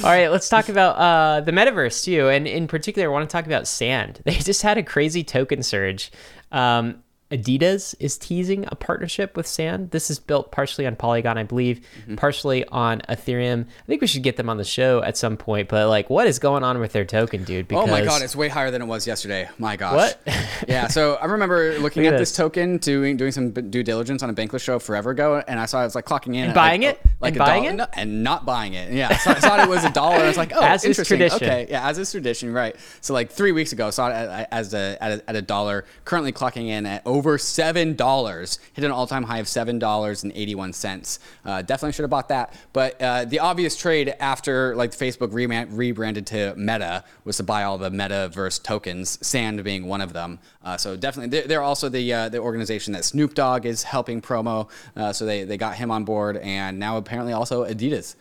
[0.05, 3.33] all right, let's talk about uh, the metaverse too, and in particular, I want to
[3.33, 4.23] talk about Sand.
[4.25, 6.13] They just had a crazy token surge.
[6.53, 9.91] Um, Adidas is teasing a partnership with Sand.
[9.91, 12.15] This is built partially on Polygon, I believe, mm-hmm.
[12.15, 13.67] partially on Ethereum.
[13.67, 15.69] I think we should get them on the show at some point.
[15.69, 17.69] But like, what is going on with their token, dude?
[17.69, 17.87] Because...
[17.87, 19.47] Oh my god, it's way higher than it was yesterday.
[19.59, 19.95] My gosh.
[19.95, 20.21] What?
[20.69, 20.87] yeah.
[20.87, 22.31] So I remember looking Look at, at this.
[22.31, 22.37] this.
[22.37, 25.83] token, doing doing some due diligence on a bankless show forever ago, and I saw
[25.83, 27.87] it was like clocking in and buying like, it, like and buying dollar, it, no,
[27.93, 28.91] and not buying it.
[28.91, 30.17] Yeah, I saw, I saw it was a dollar.
[30.17, 31.21] I was like, oh, as interesting.
[31.21, 31.51] Is tradition.
[31.51, 32.75] Okay, yeah, as is tradition, right?
[33.03, 35.85] So like three weeks ago, I saw it as a, at a, at a dollar.
[36.07, 40.33] Currently clocking in at over seven dollars, hit an all-time high of seven dollars and
[40.35, 41.19] eighty-one cents.
[41.45, 42.55] Uh, definitely should have bought that.
[42.73, 47.79] But uh, the obvious trade after like Facebook rebranded to Meta was to buy all
[47.79, 50.39] the Metaverse tokens, Sand being one of them.
[50.63, 54.21] Uh, so definitely, they're, they're also the uh, the organization that Snoop Dogg is helping
[54.21, 54.69] promo.
[54.95, 58.15] Uh, so they they got him on board, and now apparently also Adidas.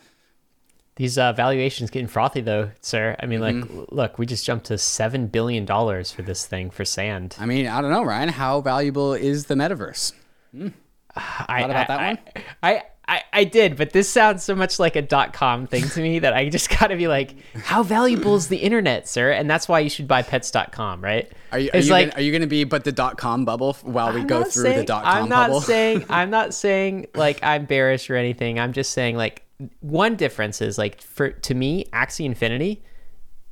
[0.98, 3.14] These uh, valuations getting frothy though, sir.
[3.20, 3.94] I mean, like, mm-hmm.
[3.94, 7.36] look, we just jumped to seven billion dollars for this thing for sand.
[7.38, 8.30] I mean, I don't know, Ryan.
[8.30, 10.12] How valuable is the metaverse?
[10.50, 10.68] Hmm.
[11.16, 12.42] I, Thought about I, that one?
[12.64, 16.00] I, I, I did, but this sounds so much like a dot com thing to
[16.00, 19.30] me that I just got to be like, how valuable is the internet, sir?
[19.30, 21.30] And that's why you should buy pets.com, right?
[21.52, 23.74] Are you, are you, like, gonna, are you gonna be but the dot com bubble
[23.82, 25.60] while we I'm go through saying, the dot com I'm not bubble?
[25.60, 28.58] saying I'm not saying like I'm bearish or anything.
[28.58, 29.44] I'm just saying like
[29.80, 32.82] one difference is like for to me, Axie Infinity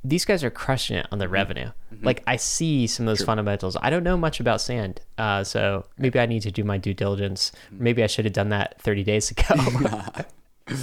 [0.03, 1.71] these guys are crushing it on the revenue.
[2.01, 3.75] Like I see some of those fundamentals.
[3.81, 6.93] I don't know much about sand, uh, so maybe I need to do my due
[6.93, 7.51] diligence.
[7.71, 9.43] Maybe I should have done that 30 days ago.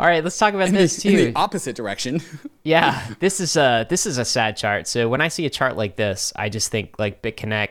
[0.00, 1.24] All right, let's talk about this in too.
[1.26, 2.20] the opposite direction.
[2.64, 4.86] Yeah, this is a this is a sad chart.
[4.86, 7.70] So when I see a chart like this, I just think like BitConnect.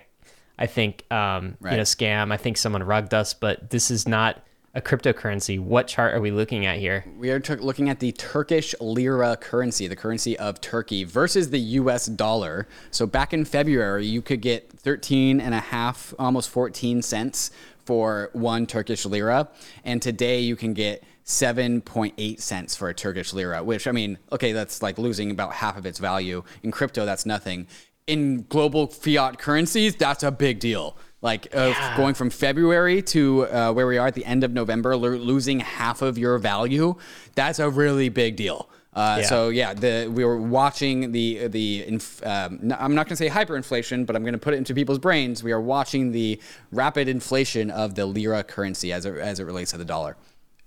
[0.58, 2.34] I think um, you know scam.
[2.34, 4.41] I think someone rugged us, but this is not
[4.77, 5.59] a cryptocurrency.
[5.59, 7.03] What chart are we looking at here?
[7.17, 11.57] We are tur- looking at the Turkish lira currency, the currency of Turkey, versus the
[11.57, 12.67] US dollar.
[12.91, 17.49] So back in February, you could get 13 and a half, almost 14 cents
[17.85, 19.49] for one Turkish lira.
[19.83, 24.51] And today you can get 7.8 cents for a Turkish lira, which I mean, okay,
[24.51, 26.43] that's like losing about half of its value.
[26.61, 27.65] In crypto, that's nothing.
[28.05, 30.95] In global fiat currencies, that's a big deal.
[31.21, 34.95] Like uh, going from February to uh, where we are at the end of November,
[34.95, 36.95] lo- losing half of your value,
[37.34, 38.69] that's a really big deal.
[38.93, 39.25] Uh, Yeah.
[39.27, 43.30] So yeah, the we were watching the the inf- um, I'm not going to say
[43.30, 45.43] hyperinflation, but I'm going to put it into people's brains.
[45.43, 46.39] We are watching the
[46.71, 50.17] rapid inflation of the lira currency as it, as it relates to the dollar.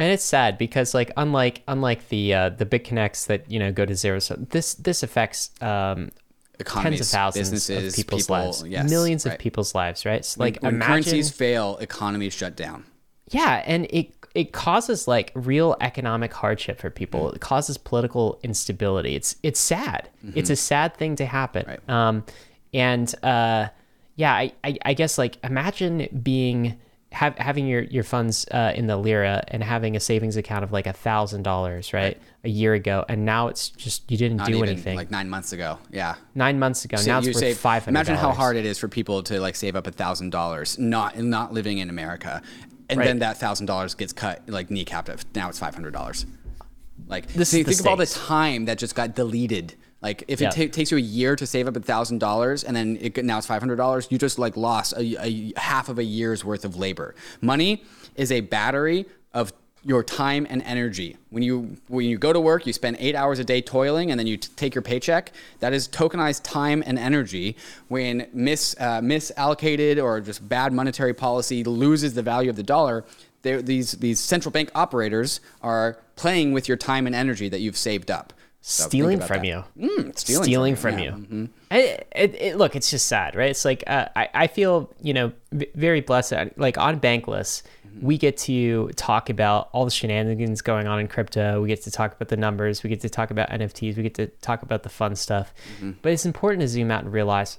[0.00, 3.84] And it's sad because like unlike unlike the uh, the BitConnects that you know go
[3.86, 6.10] to zero, so this this affects um,
[6.60, 10.24] Economies, tens of thousands businesses, of people's people, lives, yes, millions of people's lives, right?
[10.24, 12.84] So, like when imagine, currencies fail, economies shut down.
[13.30, 17.30] yeah, and it it causes like real economic hardship for people.
[17.30, 17.34] Mm.
[17.36, 19.16] It causes political instability.
[19.16, 20.08] It's it's sad.
[20.34, 21.62] It's a sad thing to happen.
[21.62, 21.90] Mm-hmm.
[21.90, 22.08] Right.
[22.08, 22.24] Um,
[22.72, 23.68] and uh,
[24.16, 26.78] yeah, I, I I guess like imagine being
[27.12, 30.86] having your your funds uh, in the lira and having a savings account of like
[30.86, 34.56] a thousand dollars right a year ago, and now it's just you didn't Not do
[34.56, 35.78] even anything like nine months ago.
[35.90, 36.14] Yeah.
[36.34, 36.96] nine months ago.
[36.98, 37.98] So now it's you worth save- five hundred.
[37.98, 41.18] Imagine how hard it is for people to like save up a thousand dollars, not
[41.18, 42.40] not living in America,
[42.88, 43.06] and Right.
[43.06, 45.24] then that thousand dollars gets cut like kneecapped.
[45.34, 46.26] Now it's five hundred dollars.
[47.08, 49.74] Like This think, think of all the time that just got deleted.
[50.02, 50.50] Like if it Yeah.
[50.66, 53.38] ta- takes you a year to save up a thousand dollars and then it, now
[53.38, 56.64] it's five hundred dollars, you just like lost a, a half of a year's worth
[56.64, 57.14] of labor.
[57.42, 57.84] Money
[58.16, 61.16] is a battery of your time and energy.
[61.30, 64.18] When you when you go to work, you spend eight hours a day toiling, and
[64.20, 65.32] then you t- take your paycheck.
[65.60, 67.56] That is tokenized time and energy.
[67.88, 73.04] When mis uh, misallocated or just bad monetary policy loses the value of the dollar,
[73.42, 77.76] there- these these central bank operators are playing with your time and energy that you've
[77.78, 78.34] saved up.
[78.62, 79.46] So stealing from that.
[79.46, 79.64] you.
[79.78, 81.48] Mm, stealing, stealing from from you, you.
[81.70, 81.76] yeah.
[81.76, 83.50] I- it, it, look, it's just sad, right?
[83.50, 86.34] It's like uh, I, I feel, you know, v- very blessed.
[86.56, 88.06] Like on Bankless, Mm-hmm.
[88.06, 91.60] we get to talk about all the shenanigans going on in crypto.
[91.60, 92.84] We get to talk about the numbers.
[92.84, 93.96] We get to talk about NFTs.
[93.96, 95.52] We get to talk about the fun stuff.
[95.78, 95.92] Mm-hmm.
[96.00, 97.58] But it's important to zoom out and realize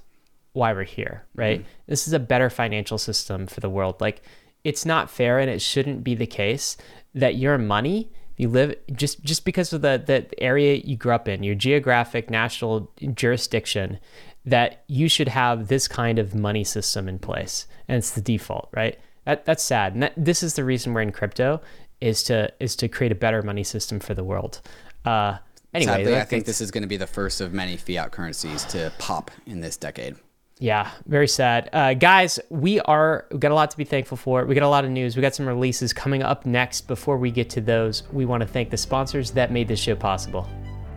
[0.54, 1.58] why we're here, right?
[1.60, 1.68] Mm-hmm.
[1.86, 4.00] This is a better financial system for the world.
[4.00, 4.22] Like,
[4.64, 6.78] it's not fair, and it shouldn't be the case
[7.14, 8.10] that your money
[8.42, 12.28] you live just just because of the the area you grew up in, your geographic
[12.28, 13.98] national jurisdiction,
[14.44, 18.68] that you should have this kind of money system in place, and it's the default,
[18.72, 18.98] right?
[19.24, 21.60] That that's sad, and that, this is the reason we're in crypto
[22.00, 24.60] is to is to create a better money system for the world.
[25.04, 25.38] Uh,
[25.72, 28.64] anyway, Sadly, I think this is going to be the first of many fiat currencies
[28.66, 30.16] to pop in this decade.
[30.62, 31.70] Yeah, very sad.
[31.72, 34.44] Uh, guys, we are we got a lot to be thankful for.
[34.46, 35.16] We got a lot of news.
[35.16, 36.82] We got some releases coming up next.
[36.82, 39.96] Before we get to those, we want to thank the sponsors that made this show
[39.96, 40.46] possible.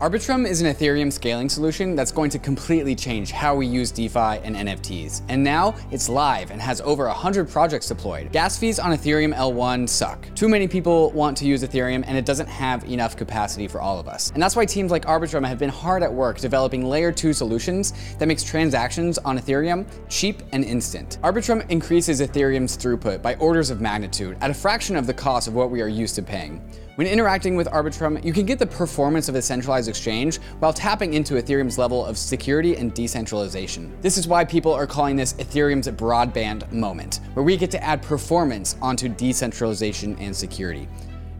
[0.01, 4.41] Arbitrum is an Ethereum scaling solution that's going to completely change how we use DeFi
[4.43, 5.21] and NFTs.
[5.29, 8.29] And now it's live and has over 100 projects deployed.
[8.33, 10.27] Gas fees on Ethereum L1 suck.
[10.35, 13.97] Too many people want to use Ethereum and it doesn't have enough capacity for all
[13.97, 14.31] of us.
[14.31, 17.93] And that's why teams like Arbitrum have been hard at work developing layer 2 solutions
[18.19, 21.19] that makes transactions on Ethereum cheap and instant.
[21.23, 25.53] Arbitrum increases Ethereum's throughput by orders of magnitude at a fraction of the cost of
[25.53, 26.61] what we are used to paying.
[26.95, 31.13] When interacting with Arbitrum, you can get the performance of a centralized exchange while tapping
[31.13, 33.91] into Ethereum's level of security and decentralization.
[33.99, 38.01] This is why people are calling this Ethereum's broadband moment, where we get to add
[38.01, 40.87] performance onto decentralization and security.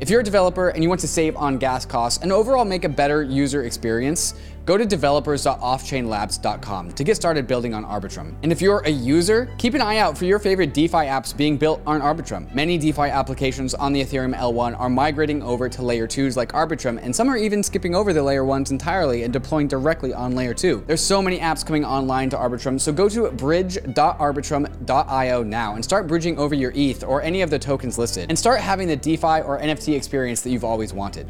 [0.02, 2.84] If you're a developer and you want to save on gas costs and overall make
[2.84, 4.34] a better user experience,
[4.66, 8.36] go to developers.offchainlabs.com to get started building on Arbitrum.
[8.44, 11.58] And if you're a user, keep an eye out for your favorite DeFi apps being
[11.58, 12.54] built on Arbitrum.
[12.54, 17.00] Many DeFi applications on the Ethereum L1 are migrating over to layer 2s like Arbitrum,
[17.02, 20.54] and some are even skipping over the layer 1s entirely and deploying directly on layer
[20.54, 20.84] 2.
[20.88, 26.08] There's so many apps coming online to Arbitrum, so go to bridge.arbitrum.io now and start
[26.08, 29.42] bridging over your ETH or any of the tokens listed, and start having the DeFi
[29.42, 31.28] or NFT experience that you've always wanted.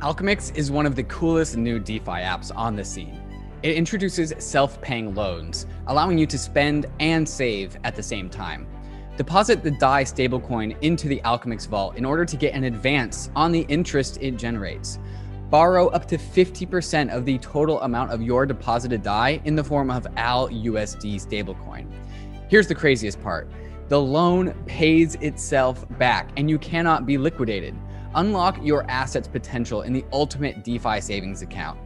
[0.00, 3.20] Alchemix is one of the coolest new DeFi apps on the scene.
[3.64, 8.68] It introduces self paying loans, allowing you to spend and save at the same time.
[9.16, 13.50] Deposit the DAI stablecoin into the Alchemix vault in order to get an advance on
[13.50, 15.00] the interest it generates.
[15.50, 19.90] borrow up to 50% of the total amount of your deposited DAI in the form
[19.90, 21.90] of AL USD stablecoin.
[22.48, 23.50] Here's the craziest part
[23.88, 27.74] the loan pays itself back and you cannot be liquidated.
[28.14, 31.78] Unlock your assets potential in the ultimate DeFi savings account.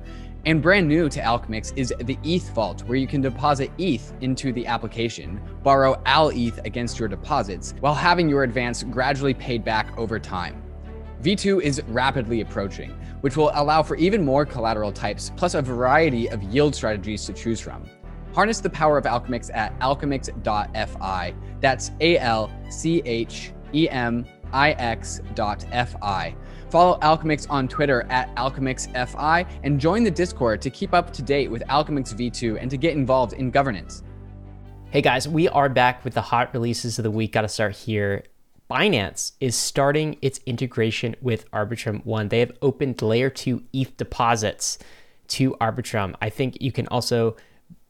[0.45, 4.53] And brand new to Alchemix is the ETH Vault, where you can deposit ETH into
[4.53, 9.97] the application, borrow AL ETH against your deposits, while having your advance gradually paid back
[9.97, 10.63] over time.
[11.23, 16.29] V2 is rapidly approaching, which will allow for even more collateral types, plus a variety
[16.29, 17.89] of yield strategies to choose from.
[18.35, 21.35] Harness the power of Alchemix at alchemix.fi.
[21.61, 26.35] That's A L C H E M I X.fi
[26.71, 31.51] Follow Alchemix on Twitter at AlchemixFI and join the Discord to keep up to date
[31.51, 34.03] with Alchemix V2 and to get involved in governance.
[34.91, 37.33] Hey guys, we are back with the hot releases of the week.
[37.33, 38.25] Got to start here.
[38.71, 42.29] Binance is starting its integration with Arbitrum One.
[42.29, 44.79] They have opened layer two ETH deposits
[45.29, 46.15] to Arbitrum.
[46.23, 47.37] I think you can also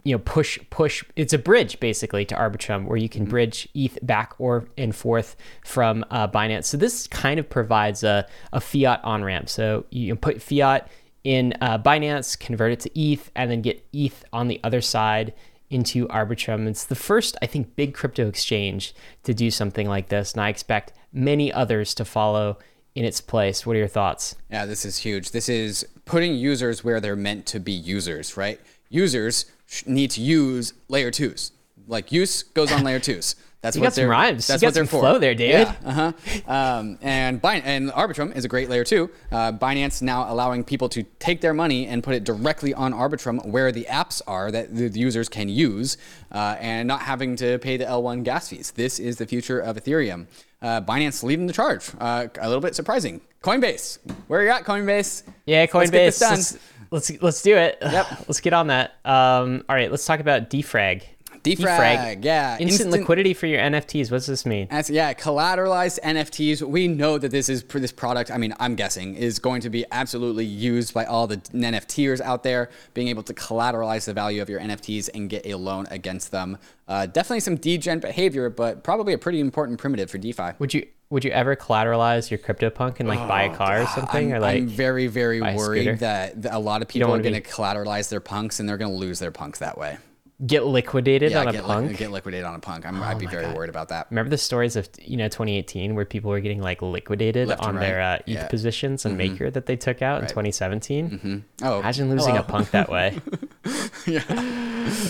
[0.04, 3.30] you know push push it's a bridge basically to arbitrum where you can mm-hmm.
[3.30, 6.64] bridge eth back or and forth from uh, binance.
[6.64, 10.88] So this kind of provides a, a fiat on ramp so you can put fiat
[11.24, 15.32] in uh, binance convert it to eth and then get eth on the other side
[15.70, 16.66] into arbitrum.
[16.68, 20.48] It's the first i think big crypto exchange to do something like this and i
[20.48, 22.58] expect many others to follow
[22.94, 23.64] in its place.
[23.64, 24.36] What are your thoughts?
[24.50, 25.30] Yeah this is huge.
[25.30, 28.60] This is putting users where they're meant to be users right
[28.92, 29.46] users
[29.86, 31.52] need to use layer twos.
[31.88, 33.34] Like use goes on layer twos.
[33.62, 34.48] That's you what got some rhymes.
[34.48, 35.00] That's you what some for.
[35.00, 35.68] flow there, David.
[35.68, 35.88] Yeah.
[35.88, 36.12] Uh
[36.46, 36.52] huh.
[36.52, 39.08] Um, and Bin- and Arbitrum is a great layer two.
[39.30, 43.46] Uh, Binance now allowing people to take their money and put it directly on Arbitrum,
[43.46, 45.96] where the apps are that the users can use,
[46.32, 48.72] uh, and not having to pay the L1 gas fees.
[48.72, 50.26] This is the future of Ethereum.
[50.60, 51.88] Uh, Binance leading the charge.
[52.00, 53.20] Uh, a little bit surprising.
[53.44, 55.22] Coinbase, where are you at, Coinbase?
[55.46, 56.20] Yeah, Coinbase.
[56.20, 56.58] Let's
[56.92, 57.78] let's let's do it.
[57.82, 58.06] Yep.
[58.28, 58.98] let's get on that.
[59.04, 61.02] Um, all right, let's talk about defrag.
[61.42, 62.52] Defrag, defrag yeah.
[62.52, 64.12] Instant, Instant, liquidity for your NFTs.
[64.12, 64.68] What's this mean?
[64.70, 66.62] As, yeah, collateralized NFTs.
[66.62, 68.30] We know that this is this product.
[68.30, 72.44] I mean, I'm guessing is going to be absolutely used by all the NFTers out
[72.44, 76.30] there, being able to collateralize the value of your NFTs and get a loan against
[76.30, 76.58] them.
[76.86, 80.52] Uh, definitely some degen behavior, but probably a pretty important primitive for DeFi.
[80.60, 83.82] Would you would you ever collateralize your CryptoPunk and like oh, buy a oh, car
[83.82, 84.32] or something?
[84.32, 87.42] I'm, or like I'm very, very worried that a lot of people are going to
[87.42, 89.98] collateralize their punks and they're going to lose their punks that way.
[90.44, 91.90] Get liquidated yeah, on a punk.
[91.90, 92.84] Li- get liquidated on a punk.
[92.84, 93.56] i would oh be very God.
[93.56, 94.08] worried about that.
[94.10, 97.76] Remember the stories of you know 2018 where people were getting like liquidated Left on
[97.76, 97.80] right.
[97.80, 98.48] their uh, ETH yeah.
[98.48, 99.32] positions and mm-hmm.
[99.32, 100.22] Maker that they took out right.
[100.22, 101.10] in 2017.
[101.10, 101.38] Mm-hmm.
[101.62, 102.40] Oh, imagine losing hello.
[102.40, 103.20] a punk that way.
[104.06, 104.24] yeah.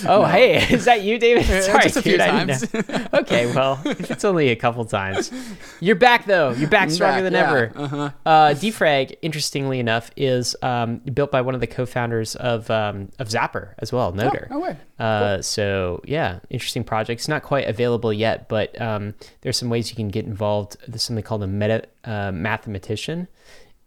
[0.06, 0.24] Oh, no.
[0.24, 1.44] hey, is that you, David?
[1.62, 2.74] Sorry, Just a dude, few times.
[3.14, 5.32] okay, well, if it's only a couple times,
[5.80, 6.50] you're back though.
[6.50, 7.48] You're back stronger back, than yeah.
[7.48, 7.72] ever.
[7.74, 8.10] Uh-huh.
[8.26, 13.28] Uh, Defrag, interestingly enough, is um, built by one of the co-founders of um, of
[13.28, 14.48] Zapper as well, Nodar.
[14.50, 14.76] Oh, no way.
[14.98, 15.42] Uh, cool.
[15.42, 17.20] So yeah, interesting project.
[17.20, 20.76] It's not quite available yet, but um, there's some ways you can get involved.
[20.86, 23.28] There's something called a meta uh, mathematician.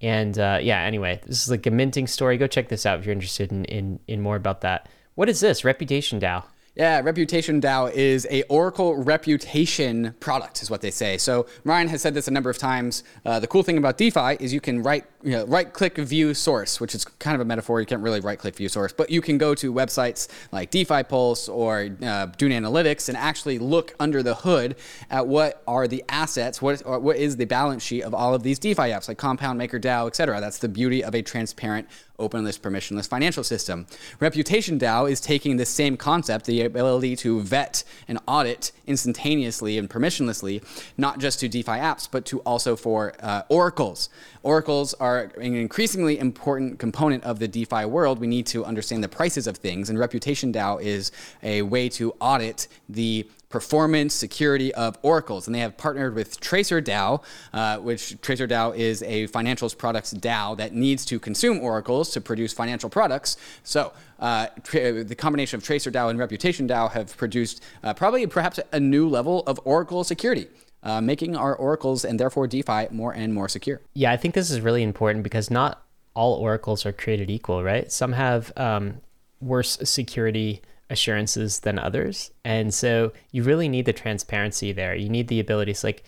[0.02, 2.38] And uh, yeah, anyway, this is like a minting story.
[2.38, 4.90] Go check this out if you're interested in, in, in more about that.
[5.16, 5.64] What is this?
[5.64, 6.44] Reputation DAO.
[6.76, 11.18] Yeah, Reputation DAO is a Oracle reputation product, is what they say.
[11.18, 13.06] So Ryan has said this a number of times.
[13.24, 16.34] Uh, the cool thing about DeFi is you can right you know, right click view
[16.36, 17.80] source, which is kind of a metaphor.
[17.80, 21.04] You can't really right click view source, but you can go to websites like DeFi
[21.04, 24.76] Pulse or uh, Dune Analytics and actually look under the hood
[25.10, 28.44] at what are the assets, what is, what is the balance sheet of all of
[28.44, 30.40] these DeFi apps like Compound, MakerDAO, etc.
[30.40, 31.88] That's the beauty of a transparent
[32.20, 33.88] openless, permissionless financial system.
[34.20, 39.90] Reputation DAO is taking the same concept, the ability to vet and audit instantaneously and
[39.90, 40.64] permissionlessly,
[40.98, 44.10] not just to DeFi apps, but to also for uh, oracles.
[44.44, 48.20] Oracles are an increasingly important component of the DeFi world.
[48.20, 52.14] We need to understand the prices of things, and Reputation DAO is a way to
[52.20, 55.48] audit the performance security of oracles.
[55.48, 60.14] And they have partnered with Tracer DAO, uh, which Tracer DAO is a financials products
[60.14, 63.38] DAO that needs to consume oracles to produce financial products.
[63.64, 68.28] So uh, tra- the combination of Tracer DAO and Reputation DAO have produced uh, probably
[68.28, 70.48] perhaps a new level of oracle security.
[70.84, 73.82] Uh, making our oracles and therefore DeFi more and more secure.
[73.96, 75.82] Yeah, I think this is really important because not
[76.14, 77.92] all oracles are created equal, right?
[77.92, 79.02] Some have um,
[79.42, 82.32] worse security assurances than others.
[82.44, 84.96] And so you really need the transparency there.
[84.96, 86.04] You need the abilities like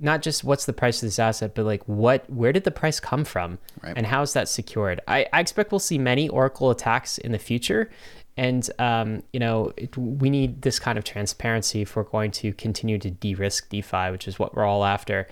[0.00, 2.98] not just what's the price of this asset, but like what where did the price
[2.98, 3.92] come from right.
[3.96, 5.00] and how is that secured?
[5.06, 7.90] I, I expect we'll see many Oracle attacks in the future.
[8.36, 12.52] And um, you know, it, we need this kind of transparency if we're going to
[12.54, 15.28] continue to de-risk DeFi, which is what we're all after.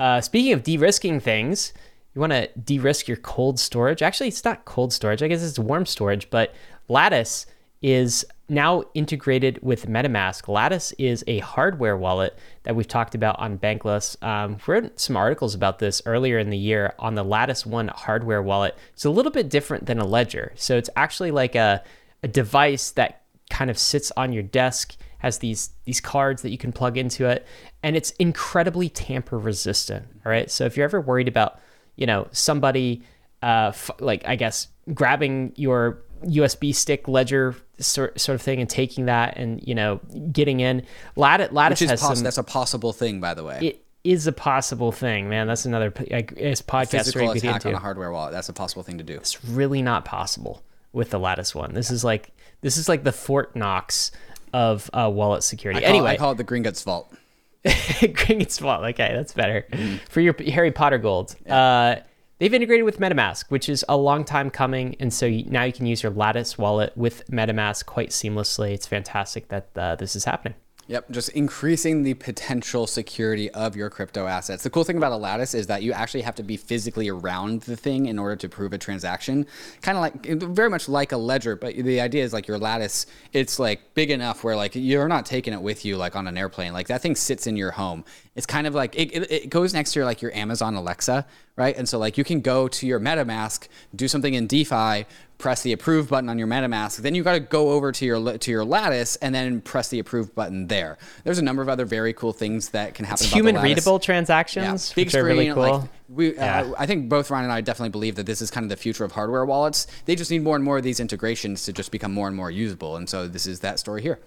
[0.00, 1.72] Uh, speaking of de-risking things,
[2.14, 4.02] you want to de-risk your cold storage.
[4.02, 5.22] Actually, it's not cold storage.
[5.22, 6.54] I guess it's warm storage, but
[6.88, 7.46] Lattice
[7.82, 10.48] is now integrated with MetaMask.
[10.48, 14.20] Lattice is a hardware wallet that we've talked about on Bankless.
[14.22, 17.88] Um, we wrote some articles about this earlier in the year on the Lattice One
[17.88, 18.76] hardware wallet.
[18.94, 20.52] It's a little bit different than a ledger.
[20.56, 21.82] So it's actually like a,
[22.22, 26.58] a device that kind of sits on your desk, has these these cards that you
[26.58, 27.46] can plug into it,
[27.82, 30.06] and it's incredibly tamper resistant.
[30.24, 30.50] All right.
[30.50, 31.58] So if you're ever worried about,
[31.96, 33.02] you know, somebody
[33.42, 38.68] uh, f- like I guess grabbing your USB stick ledger sort, sort of thing and
[38.68, 40.00] taking that and you know
[40.32, 40.84] getting in.
[41.16, 42.24] Lattice, Lattice Which is poss- some.
[42.24, 43.58] that's a possible thing, by the way.
[43.62, 45.46] It is a possible thing, man.
[45.46, 48.32] That's another like, it's podcast Physical where you get attack on a hardware wallet.
[48.32, 49.14] That's a possible thing to do.
[49.14, 50.62] It's really not possible
[50.92, 51.74] with the Lattice one.
[51.74, 54.10] This is like this is like the Fort Knox
[54.52, 55.78] of uh, wallet security.
[55.78, 57.12] I call, anyway, I call it the Gringotts Vault.
[57.64, 58.82] Gringotts Vault.
[58.84, 59.66] Okay, that's better
[60.08, 61.34] for your Harry Potter gold.
[61.48, 61.96] Uh,
[62.38, 65.86] they've integrated with MetaMask, which is a long time coming, and so now you can
[65.86, 68.72] use your Lattice wallet with MetaMask quite seamlessly.
[68.72, 70.54] It's fantastic that uh, this is happening.
[70.88, 74.62] Yep, just increasing the potential security of your crypto assets.
[74.62, 77.60] The cool thing about a lattice is that you actually have to be physically around
[77.62, 79.46] the thing in order to prove a transaction.
[79.82, 83.04] Kind of like, very much like a ledger, but the idea is like your lattice,
[83.34, 86.38] it's like big enough where like you're not taking it with you like on an
[86.38, 86.72] airplane.
[86.72, 88.02] Like that thing sits in your home.
[88.38, 91.26] It's kind of like, it, it, it goes next to your, like your Amazon Alexa,
[91.56, 91.76] right?
[91.76, 93.66] And so like you can go to your MetaMask,
[93.96, 95.06] do something in DeFi,
[95.38, 96.98] press the approve button on your MetaMask.
[96.98, 99.98] Then you got to go over to your to your Lattice and then press the
[99.98, 100.98] approve button there.
[101.24, 103.24] There's a number of other very cool things that can happen.
[103.24, 105.80] It's human readable transactions, Big which are screen, really cool.
[105.80, 106.60] like we, Yeah.
[106.62, 108.76] uh, I think both Ryan and I definitely believe that this is kind of the
[108.76, 109.88] future of hardware wallets.
[110.04, 112.52] They just need more and more of these integrations to just become more and more
[112.52, 112.96] usable.
[112.96, 114.20] And so this is that story here.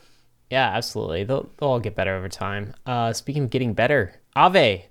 [0.51, 1.23] Yeah, absolutely.
[1.23, 2.73] They'll, they'll all get better over time.
[2.85, 4.83] Uh, speaking of getting better, Aave,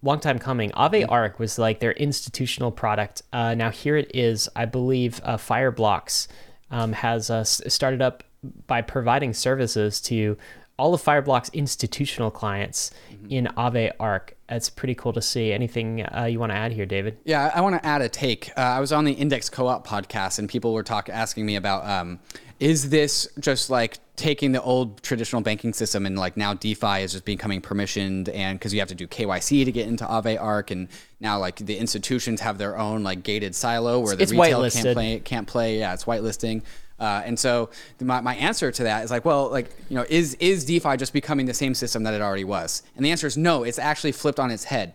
[0.00, 0.70] long time coming.
[0.70, 3.22] Aave Arc was like their institutional product.
[3.32, 4.48] Uh, now here it is.
[4.54, 6.28] I believe uh, Fireblocks
[6.70, 8.22] um, has uh, started up
[8.66, 10.38] by providing services to
[10.78, 12.92] all of Fireblocks institutional clients
[13.28, 14.36] in Aave Arc.
[14.48, 15.52] It's pretty cool to see.
[15.52, 17.18] Anything uh, you want to add here, David?
[17.24, 18.50] Yeah, I want to add a take.
[18.56, 21.86] Uh, I was on the Index Co-op podcast, and people were talking, asking me about,
[21.86, 22.20] um,
[22.58, 27.12] is this just like taking the old traditional banking system and like now DeFi is
[27.12, 30.70] just becoming permissioned, and because you have to do KYC to get into Aave Arc,
[30.70, 30.88] and
[31.20, 34.82] now like the institutions have their own like gated silo where the It's retail whitelisted.
[34.82, 35.78] can't play, can't play.
[35.78, 36.62] Yeah, it's whitelisting.
[37.00, 40.04] Uh, and so the- my, my answer to that is like, well, like, you know,
[40.08, 42.84] is, is DeFi just becoming the same system that it already was?
[42.94, 44.92] And the answer is no, it's actually flipped on its head.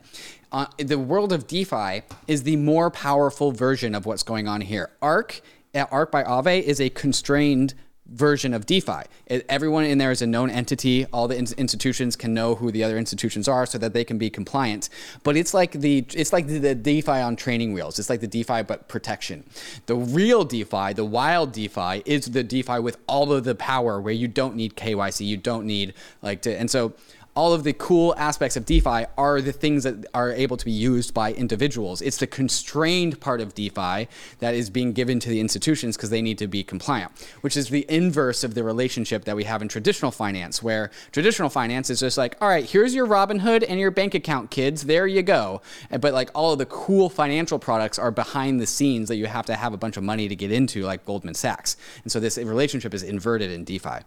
[0.53, 4.89] Uh, the world of DeFi is the more powerful version of what's going on here.
[5.01, 5.41] Arc,
[5.75, 7.73] uh, Arc by Aave is a constrained
[8.11, 9.03] version of DeFi.
[9.25, 11.05] It, everyone in there is a known entity.
[11.07, 14.17] All the in- institutions can know who the other institutions are, so that they can
[14.17, 14.89] be compliant.
[15.23, 17.99] But it's like the it's like the, the DeFi on training wheels.
[17.99, 19.43] It's like the DeFi but protection.
[19.85, 24.13] The real DeFi, the wild DeFi, is the DeFi with all of the power, where
[24.13, 26.93] you don't need KYC, you don't need like to, and so
[27.37, 30.71] all of the cool aspects of DeFi are the things that are able to be
[30.71, 32.01] used by individuals.
[32.01, 34.07] It's the constrained part of DeFi
[34.39, 37.11] that is being given to the institutions because they need to be compliant,
[37.41, 41.47] which is the inverse of the relationship that we have in traditional finance, where traditional
[41.47, 44.85] finance is just like, all right, here's your Robinhood and your bank account, kids.
[44.85, 45.61] There you go.
[45.91, 49.45] But like all of the cool financial products are behind the scenes that you have
[49.45, 51.77] to have a bunch of money to get into, like Goldman Sachs.
[52.01, 53.99] And so this relationship is inverted in DeFi.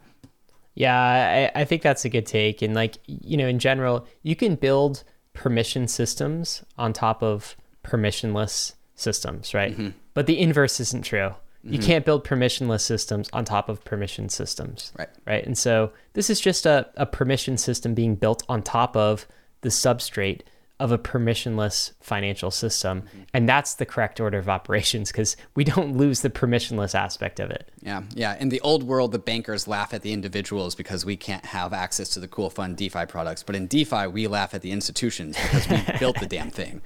[0.74, 2.62] Yeah, I, I think that's a good take.
[2.62, 8.74] And like, you know, in general, you can build permission systems on top of permissionless
[8.94, 9.72] systems, right?
[9.72, 9.90] Mm-hmm.
[10.14, 11.34] But the inverse isn't true.
[11.62, 14.92] You can't build permissionless systems on top of permission systems.
[14.98, 15.10] Right.
[15.26, 15.44] Right.
[15.44, 19.26] And so this is just a, a permission system being built on top of
[19.60, 20.40] the substrate
[20.80, 23.04] of a permissionless financial system.
[23.34, 27.50] And that's the correct order of operations because we don't lose the permissionless aspect of
[27.50, 27.70] it.
[27.82, 28.36] Yeah, yeah.
[28.40, 32.08] In the old world, the bankers laugh at the individuals because we can't have access
[32.10, 33.42] to the cool, fun DeFi products.
[33.42, 36.80] But in DeFi, we laugh at the institutions because we built the damn thing.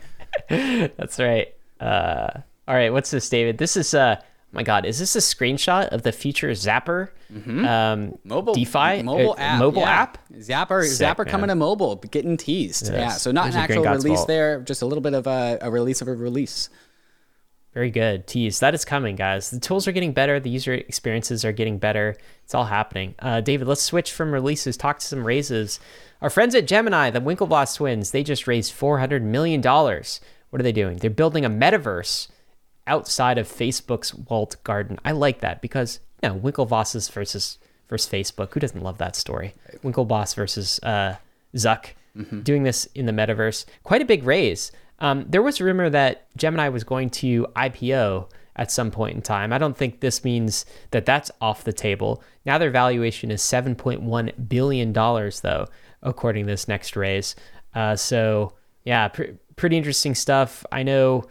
[0.48, 1.54] That's right.
[1.78, 3.58] Uh, all right, what's this, David?
[3.58, 4.20] This is uh,
[4.54, 9.42] my God, is this a screenshot of the future Zapper um, Mobile DeFi mobile uh,
[9.42, 9.90] app, Mobile yeah.
[9.90, 10.18] app.
[10.32, 12.92] Zapper, Sick, Zapper coming to mobile, getting teased.
[12.92, 15.70] yeah, so not There's an actual release there, just a little bit of a, a
[15.70, 16.68] release of a release.
[17.72, 18.28] Very good.
[18.28, 18.60] Tease.
[18.60, 19.50] That is coming, guys.
[19.50, 20.38] The tools are getting better.
[20.38, 22.16] The user experiences are getting better.
[22.44, 23.16] It's all happening.
[23.18, 25.80] Uh, David, let's switch from releases, talk to some raises.
[26.22, 29.60] Our friends at Gemini, the Winklevoss twins, they just raised $400 million.
[29.60, 30.98] What are they doing?
[30.98, 32.28] They're building a metaverse
[32.86, 34.98] outside of Facebook's walled garden.
[35.04, 37.58] I like that because, you know, Winklevosses versus,
[37.88, 38.52] versus Facebook.
[38.52, 39.54] Who doesn't love that story?
[39.82, 41.16] Winklevoss versus uh,
[41.54, 41.90] Zuck
[42.42, 43.64] doing this in the metaverse.
[43.82, 44.70] Quite a big raise.
[45.00, 49.22] Um, there was a rumor that Gemini was going to IPO at some point in
[49.22, 49.52] time.
[49.52, 52.22] I don't think this means that that's off the table.
[52.46, 55.66] Now their valuation is $7.1 billion, though,
[56.02, 57.34] according to this next raise.
[57.74, 58.52] Uh, so,
[58.84, 60.64] yeah, pr- pretty interesting stuff.
[60.70, 61.24] I know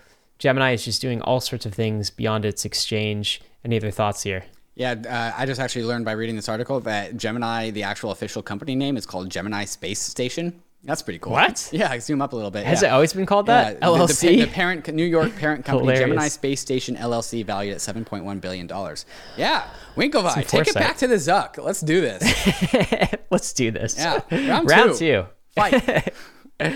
[0.44, 3.40] Gemini is just doing all sorts of things beyond its exchange.
[3.64, 4.44] Any other thoughts here?
[4.76, 8.42] Yeah, uh, I just actually learned by reading this article that Gemini, the actual official
[8.42, 10.62] company name, is called Gemini Space Station.
[10.84, 11.32] That's pretty cool.
[11.32, 11.70] What?
[11.72, 12.66] Yeah, zoom up a little bit.
[12.66, 12.90] Has yeah.
[12.90, 13.78] it always been called that?
[13.82, 14.20] Yeah, LLC?
[14.20, 15.96] The, the, the, parent, New York parent company.
[15.96, 19.06] Gemini Space Station LLC, valued at seven point one billion dollars.
[19.38, 19.66] Yeah,
[19.96, 21.58] Winklevi, take it back to the Zuck.
[21.58, 23.18] Let's do this.
[23.32, 23.98] Let's do this.
[23.98, 24.98] Yeah, round Round two.
[24.98, 25.26] two.
[25.56, 26.14] Fight.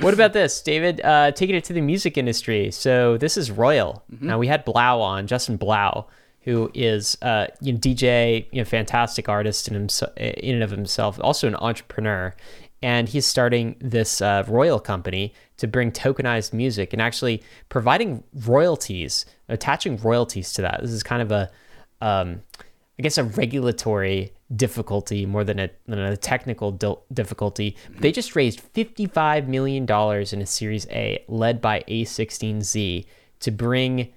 [0.00, 1.00] What about this, David?
[1.00, 2.70] Uh, taking it to the music industry.
[2.70, 4.02] So this is Royal.
[4.12, 4.26] Mm-hmm.
[4.26, 6.06] Now we had Blau on Justin Blau,
[6.40, 10.70] who is uh, you know DJ, you know, fantastic artist in himself, in and of
[10.70, 12.34] himself, also an entrepreneur,
[12.82, 19.24] and he's starting this uh, Royal company to bring tokenized music and actually providing royalties,
[19.48, 20.80] attaching royalties to that.
[20.82, 21.50] This is kind of a
[22.00, 22.42] um,
[22.98, 26.72] I guess a regulatory difficulty more than a, than a technical
[27.12, 27.76] difficulty.
[27.90, 33.06] They just raised $55 million in a Series A led by A16Z
[33.40, 34.12] to bring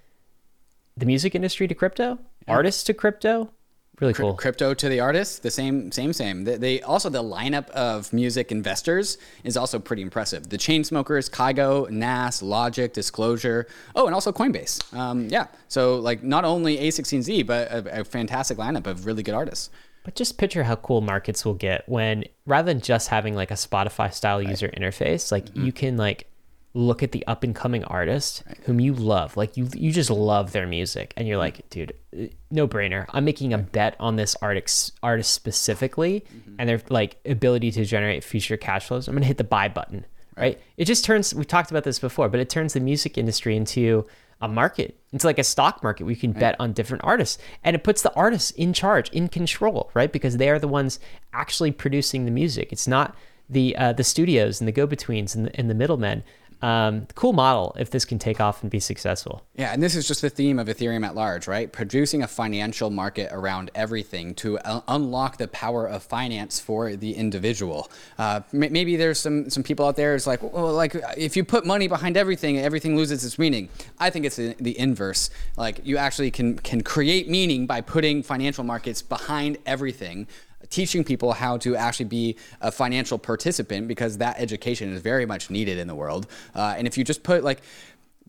[0.96, 3.52] the music industry to crypto, artists to crypto.
[4.00, 4.34] Really cool.
[4.36, 6.46] Crypto to the artists, the same, same, same.
[6.46, 10.50] They, they also the lineup of music investors is also pretty impressive.
[10.50, 13.68] The Chainsmokers, Kygo, Nas, Logic, Disclosure.
[13.96, 14.94] Oh, and also Coinbase.
[14.94, 15.48] Um, yeah.
[15.68, 19.70] So like not only A16Z, but a, a fantastic lineup of really good artists.
[20.04, 23.56] But just picture how cool markets will get when rather than just having like a
[23.56, 26.29] Spotify style user interface, like you can like
[26.74, 30.52] look at the up and coming artist whom you love, like you you just love
[30.52, 31.58] their music, and you're mm-hmm.
[31.58, 33.06] like, dude, uh, no brainer.
[33.10, 36.56] I'm making a bet on this artist artist specifically, mm-hmm.
[36.60, 39.08] and their like ability to generate future cash flows.
[39.08, 40.06] I'm gonna hit the buy button,
[40.38, 40.60] right?
[40.78, 41.34] It just turns.
[41.34, 44.06] We've talked about this before, but it turns the music industry into
[44.42, 47.38] a market into like a stock market we can bet on different artists.
[47.64, 50.12] And it puts the artists in charge in control right?
[50.12, 51.00] Because they are the ones
[51.34, 52.72] actually producing the music.
[52.72, 53.16] It's not
[53.50, 56.24] the uh, the studios and the go-betweens and the, and the middlemen
[56.62, 60.08] um, cool model if this can take off and be successful Yeah, and this is
[60.08, 61.72] just the theme of Ethereum at large, right?
[61.72, 67.14] Producing a financial market around everything to un- unlock the power of finance for the
[67.14, 67.90] individual.
[68.18, 71.44] Uh, m- maybe there's some some people out there is like, well, like if you
[71.44, 73.70] put money behind everything, everything loses its meaning.
[74.00, 75.30] I think it's the, the inverse.
[75.58, 80.28] Like you actually can can create meaning by putting financial markets behind everything
[80.70, 85.50] teaching people how to actually be a financial participant because that education is very much
[85.50, 86.28] needed in the world.
[86.56, 87.62] Uh, and if you just put like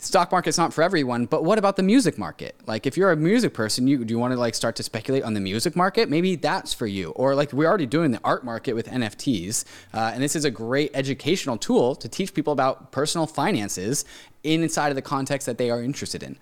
[0.01, 2.57] stock market's not for everyone, but what about the music market?
[2.66, 5.22] Like if you're a music person, you do you want to like start to speculate
[5.22, 6.09] on the music market?
[6.09, 7.11] Maybe that's for you.
[7.11, 10.51] Or like we're already doing the art market with NFTs, uh, and this is a
[10.51, 14.05] great educational tool to teach people about personal finances
[14.43, 16.38] inside of the context that they are interested in.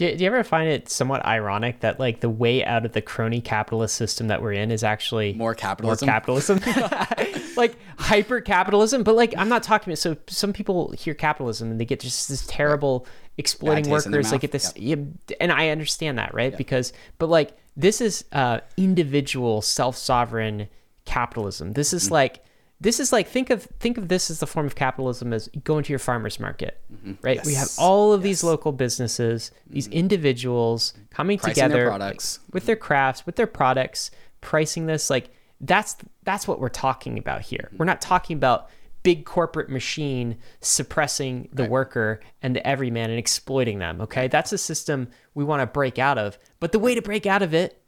[0.00, 3.02] Do, do you ever find it somewhat ironic that like the way out of the
[3.02, 6.06] crony capitalist system that we're in is actually More capitalism?
[6.06, 6.60] more capitalism?
[7.56, 11.78] like hyper capitalism but like i'm not talking about so some people hear capitalism and
[11.78, 14.40] they get just this terrible exploiting taste in their workers they mouth.
[14.40, 14.96] get this yeah,
[15.38, 16.56] and i understand that right?
[16.56, 20.68] Because but like this is uh individual self-sovereign
[21.04, 21.72] capitalism.
[21.72, 22.42] This is like
[22.80, 25.84] this is like think of think of this as the form of capitalism as going
[25.84, 26.80] to your farmers market
[27.22, 27.74] right we have Mm-hmm.
[27.74, 27.78] Yes.
[27.78, 31.44] all of these local businesses these individuals coming Mm-hmm.
[31.46, 32.40] Pricing their together products.
[32.52, 34.10] with their crafts with their products
[34.40, 37.76] pricing this like that's that's what we're talking about here Mm-hmm.
[37.78, 38.70] we're not talking about
[39.02, 44.58] big corporate machine suppressing the worker and the everyman and exploiting them okay that's a
[44.58, 47.82] system we want to break out of but the way to break out of it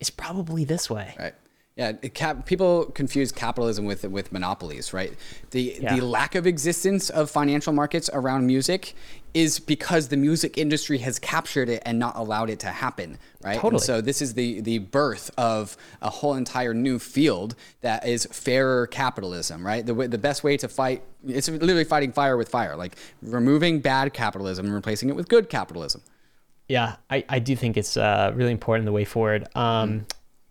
[0.00, 1.34] is probably this way Right.
[1.76, 5.12] Yeah, cap- people confuse capitalism with with monopolies, right?
[5.50, 5.96] The Yeah.
[5.96, 8.94] the lack of existence of financial markets around music
[9.34, 13.52] is because the music industry has captured it and not allowed it to happen, right?
[13.52, 13.82] And Totally.
[13.82, 18.86] so this is the the birth of a whole entire new field that is fairer
[18.86, 19.84] capitalism, right?
[19.84, 24.14] The the best way to fight it's literally fighting fire with fire, like removing bad
[24.14, 26.00] capitalism and replacing it with good capitalism.
[26.68, 29.46] Yeah, I, I do think it's uh, really important the way forward.
[29.54, 30.06] Um,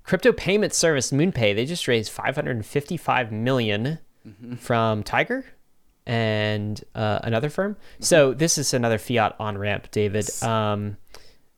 [0.05, 3.99] Crypto payment service MoonPay they just raised 555 million
[4.59, 5.45] from Tiger
[6.05, 7.77] and uh, another firm.
[7.99, 10.29] So this is another fiat on ramp, David.
[10.43, 10.97] Um,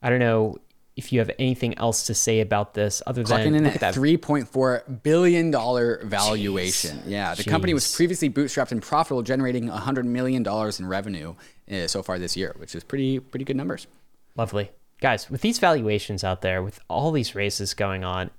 [0.01, 0.57] I don't know
[0.95, 3.93] if you have anything else to say about this other than in at at that
[3.93, 7.01] three point four billion dollar valuation.
[7.05, 11.35] Yeah, the company was previously bootstrapped and profitable, generating hundred million dollars in revenue
[11.71, 13.87] uh, so far this year, which is pretty pretty good numbers.
[14.35, 14.71] Lovely.
[14.99, 18.31] Guys, with these valuations out there, with all these races going on,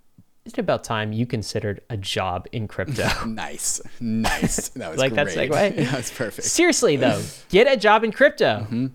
[0.44, 3.06] isn't it about time you considered a job in crypto?
[3.26, 4.70] nice, nice.
[4.70, 5.26] That was like great.
[5.34, 5.76] that segue?
[5.76, 6.48] yeah, that's perfect.
[6.48, 8.60] Seriously though, get a job in crypto.
[8.60, 8.86] Mm-hmm.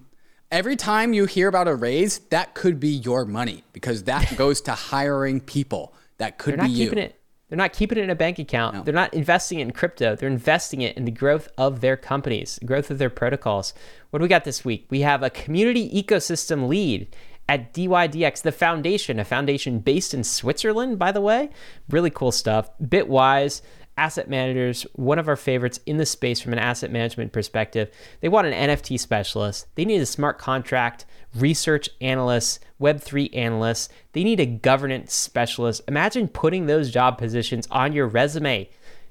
[0.52, 4.62] Every time you hear about a raise, that could be your money because that goes
[4.62, 5.94] to hiring people.
[6.18, 6.86] That could They're be not you.
[6.86, 7.20] keeping it.
[7.50, 8.84] They're not keeping it in a bank account.
[8.84, 10.16] They're not investing it in crypto.
[10.16, 13.76] They're investing it in the growth of their companies, the growth of their protocols.
[14.10, 14.88] What do we got this week?
[14.90, 17.16] We have a community ecosystem lead
[17.50, 21.50] at DYDX, the foundation, a foundation based in Switzerland, by the way.
[21.90, 22.70] Really cool stuff.
[22.82, 23.62] Bitwise,
[23.98, 27.92] asset managers, one of our favorites in the space from an asset management perspective.
[28.22, 29.68] They want an NFT specialist.
[29.76, 33.92] They need a smart contract research analyst, Web3 analyst.
[34.14, 35.82] They need a governance specialist.
[35.88, 38.70] Imagine putting those job positions on your resume.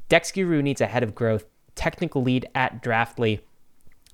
[0.09, 3.41] Dex Guru needs a head of growth, technical lead at Draftly,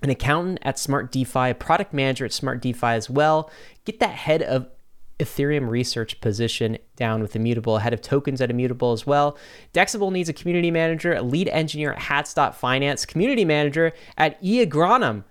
[0.02, 3.50] an accountant at Smart DeFi, a product manager at Smart DeFi as well.
[3.84, 4.68] Get that head of
[5.18, 9.36] Ethereum research position down with Immutable, head of tokens at Immutable as well.
[9.74, 15.24] Dexable needs a community manager, a lead engineer at Hats.finance, community manager at eAgronom.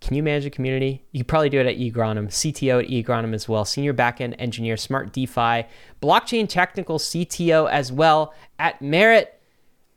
[0.00, 1.04] Can you manage a community?
[1.10, 4.76] You could probably do it at eAgronom, CTO at eAgronom as well, senior backend engineer,
[4.76, 5.66] Smart DeFi,
[6.00, 9.37] blockchain technical CTO as well at Merit.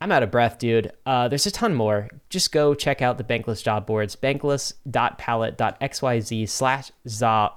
[0.02, 0.90] I'm out of breath, dude.
[1.06, 2.08] Uh, there's a ton more.
[2.28, 6.90] Just go check out the Bankless job boards, bankless.pallet.xyz slash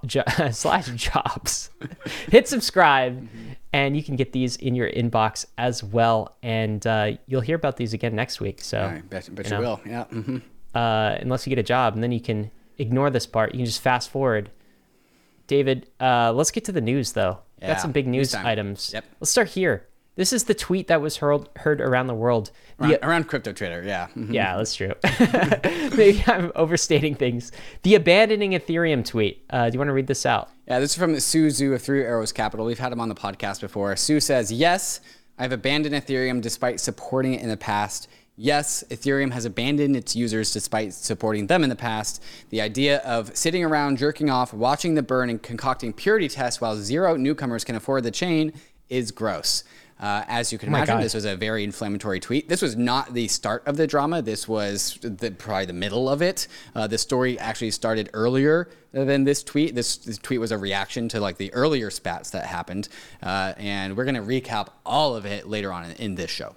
[0.05, 1.71] jo- slash jobs.
[2.29, 3.27] Hit subscribe,
[3.73, 6.37] and you can get these in your inbox as well.
[6.43, 8.61] And uh, you'll hear about these again next week.
[8.61, 9.61] So, I bet, bet you, know.
[9.61, 9.81] will.
[9.83, 10.03] Yeah.
[10.03, 10.37] hmm
[10.75, 13.53] uh, unless you get a job, and then you can ignore this part.
[13.53, 14.51] You can just fast forward.
[15.47, 17.39] David, uh, let's get to the news though.
[17.59, 18.91] Yeah, Got some big news news items.
[18.93, 19.05] Yep.
[19.19, 19.87] Let's start here.
[20.15, 22.51] This is the tweet that was heard, heard around the world.
[22.79, 23.83] The- Around, around crypto trader.
[23.85, 24.07] Yeah.
[24.15, 24.33] Mhm.
[24.33, 24.93] yeah, that's true.
[25.97, 27.51] Maybe I'm overstating things.
[27.83, 29.43] The abandoning Ethereum tweet.
[29.49, 30.49] Uh, do you want to read this out?
[30.67, 32.65] Yeah, this is from Su Zhu of Three Arrows Capital.
[32.65, 33.95] We've had him on the podcast before.
[33.95, 34.99] Sue says, Yes,
[35.37, 38.07] I've abandoned Ethereum despite supporting it in the past.
[38.37, 42.21] Yes, Ethereum has abandoned its users despite supporting them in the past.
[42.49, 46.75] The idea of sitting around jerking off, watching the burn, and concocting purity tests while
[46.75, 48.51] zero newcomers can afford the chain
[48.89, 49.63] is gross.
[49.97, 51.03] Uh, as you can my imagine, God.
[51.05, 52.49] this was a very inflammatory tweet.
[52.49, 54.21] This was not the start of the drama.
[54.21, 56.47] This was the, probably the middle of it.
[56.75, 59.73] Uh, the story actually started earlier than this tweet.
[59.73, 62.89] This, this tweet was a reaction to like the earlier spats that happened,
[63.23, 66.55] uh, and we're gonna recap all of it later on in, in this show.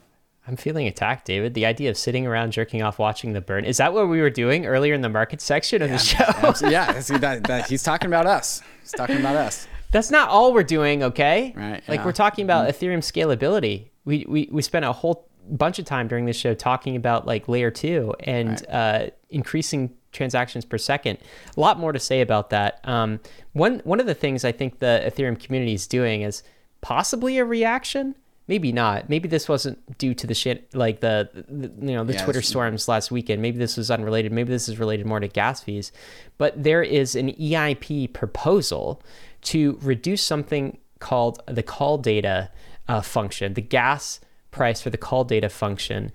[0.49, 1.53] I'm feeling attacked, David.
[1.55, 3.64] The idea of sitting around jerking off watching the burn.
[3.66, 6.24] Is that what we were doing earlier in the market section of the show?
[6.68, 8.62] Yeah, that- that- he's talking about us.
[8.80, 9.68] He's talking about us.
[9.91, 11.53] That's not all we're doing, okay?
[11.57, 12.05] Right, Like yeah.
[12.05, 13.89] we're talking about Ethereum scalability.
[14.05, 17.49] We, we we spent a whole bunch of time during this show talking about like
[17.49, 21.18] layer two and uh, increasing transactions per second.
[21.57, 22.80] A lot more to say about that.
[22.84, 23.20] Um,
[23.53, 26.43] one one of the things I think the Ethereum community is doing is
[26.80, 28.14] possibly a reaction.
[28.47, 29.11] Maybe not.
[29.11, 32.41] Maybe this wasn't due to the shit like the, the you know the Yeah, Twitter
[32.41, 33.43] storms last weekend.
[33.43, 34.32] Maybe this was unrelated.
[34.32, 35.93] Maybe this is related more to gas fees.
[36.39, 39.03] But there is an EIP proposal
[39.43, 42.51] to reduce something called the call data
[42.89, 44.20] uh, function, the gas
[44.51, 46.11] price for the call data function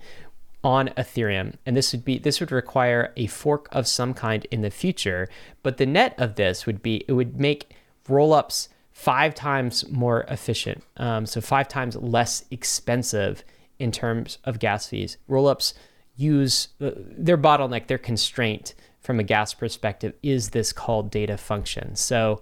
[0.62, 1.54] on Ethereum.
[1.66, 5.28] And this would be this would require a fork of some kind in the future.
[5.62, 7.70] But the net of this would be it would make
[8.08, 10.82] rollups five times more efficient.
[10.96, 13.44] Um, so five times less expensive
[13.78, 15.18] in terms of gas fees.
[15.28, 15.74] Rollups
[16.16, 21.94] use uh, their bottleneck, their constraint from a gas perspective is this called data function.
[21.96, 22.40] So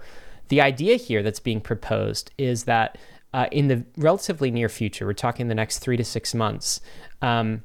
[0.52, 2.98] the idea here that's being proposed is that
[3.32, 6.82] uh, in the relatively near future, we're talking the next three to six months,
[7.22, 7.62] um,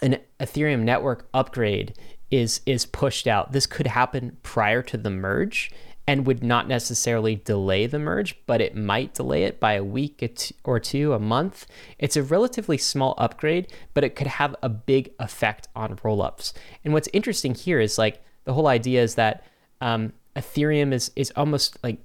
[0.00, 1.92] an Ethereum network upgrade
[2.30, 3.52] is is pushed out.
[3.52, 5.70] This could happen prior to the merge
[6.06, 10.56] and would not necessarily delay the merge, but it might delay it by a week
[10.64, 11.66] or two, a month.
[11.98, 16.54] It's a relatively small upgrade, but it could have a big effect on rollups.
[16.82, 19.44] And what's interesting here is like the whole idea is that
[19.82, 21.98] um, Ethereum is is almost like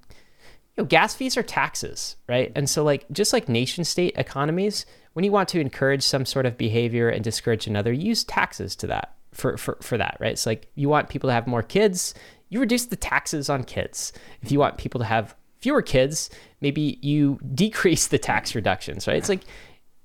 [0.75, 2.51] you know, gas fees are taxes, right?
[2.55, 6.45] And so, like, just like nation state economies, when you want to encourage some sort
[6.45, 10.31] of behavior and discourage another, use taxes to that for, for, for that, right?
[10.31, 12.13] It's like you want people to have more kids,
[12.49, 14.13] you reduce the taxes on kids.
[14.41, 16.29] If you want people to have fewer kids,
[16.61, 19.17] maybe you decrease the tax reductions, right?
[19.17, 19.43] It's like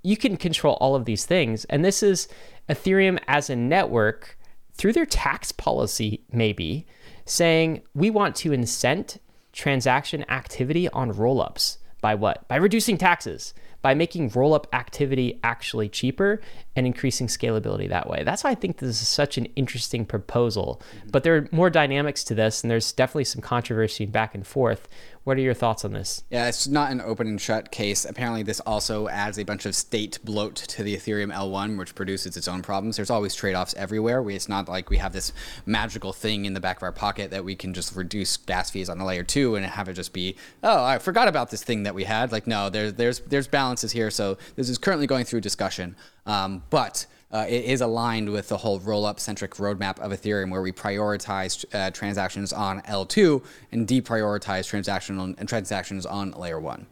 [0.02, 1.64] you can control all of these things.
[1.66, 2.28] And this is
[2.68, 4.38] Ethereum as a network
[4.74, 6.86] through their tax policy, maybe
[7.26, 9.18] saying we want to incent
[9.52, 12.46] transaction activity on rollups by what?
[12.48, 13.52] By reducing taxes,
[13.82, 16.40] by making rollup activity actually cheaper
[16.74, 18.22] and increasing scalability that way.
[18.24, 20.80] That's why I think this is such an interesting proposal.
[21.10, 24.88] But there are more dynamics to this, and there's definitely some controversy back and forth.
[25.26, 26.22] What are your thoughts on this?
[26.30, 28.04] Yeah, it's not an open and shut case.
[28.04, 32.36] Apparently, this also adds a bunch of state bloat to the Ethereum L1, which produces
[32.36, 32.94] its own problems.
[32.94, 34.22] There's always trade offs everywhere.
[34.22, 35.32] We, it's not like we have this
[35.66, 38.88] magical thing in the back of our pocket that we can just reduce gas fees
[38.88, 41.82] on the layer two and have it just be, oh, I forgot about this thing
[41.82, 42.30] that we had.
[42.30, 44.12] Like, no, there's there's there's balances here.
[44.12, 45.96] So this is currently going through discussion,
[46.26, 50.62] um, but uh, it is aligned with the whole roll-up centric roadmap of Ethereum, where
[50.62, 56.86] we prioritize uh, transactions on L2 and deprioritize transactional and transactions on layer one.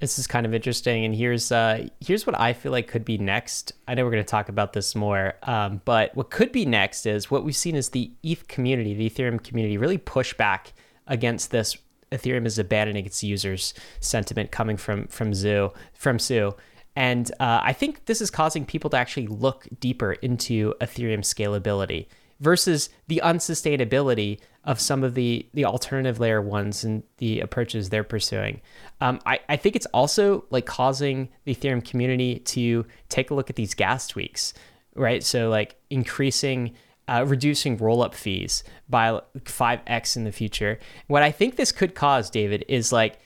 [0.00, 3.16] This is kind of interesting, and here's uh, here's what I feel like could be
[3.16, 3.72] next.
[3.86, 7.06] I know we're going to talk about this more, um, but what could be next
[7.06, 10.72] is what we've seen is the ETH community, the Ethereum community, really push back
[11.06, 11.76] against this.
[12.12, 16.54] Ethereum is abandoning its users sentiment coming from from Zhu from Su
[16.96, 22.06] and uh, I think this is causing people to actually look deeper into Ethereum scalability
[22.40, 28.04] versus the unsustainability of some of the the alternative layer ones and the approaches they're
[28.04, 28.60] pursuing.
[29.00, 33.50] Um, I, I think it's also like causing the Ethereum community to take a look
[33.50, 34.54] at these gas tweaks,
[34.94, 35.22] right?
[35.22, 36.74] So like increasing
[37.06, 40.78] uh, reducing roll up fees by 5x in the future.
[41.06, 43.18] What I think this could cause, David, is like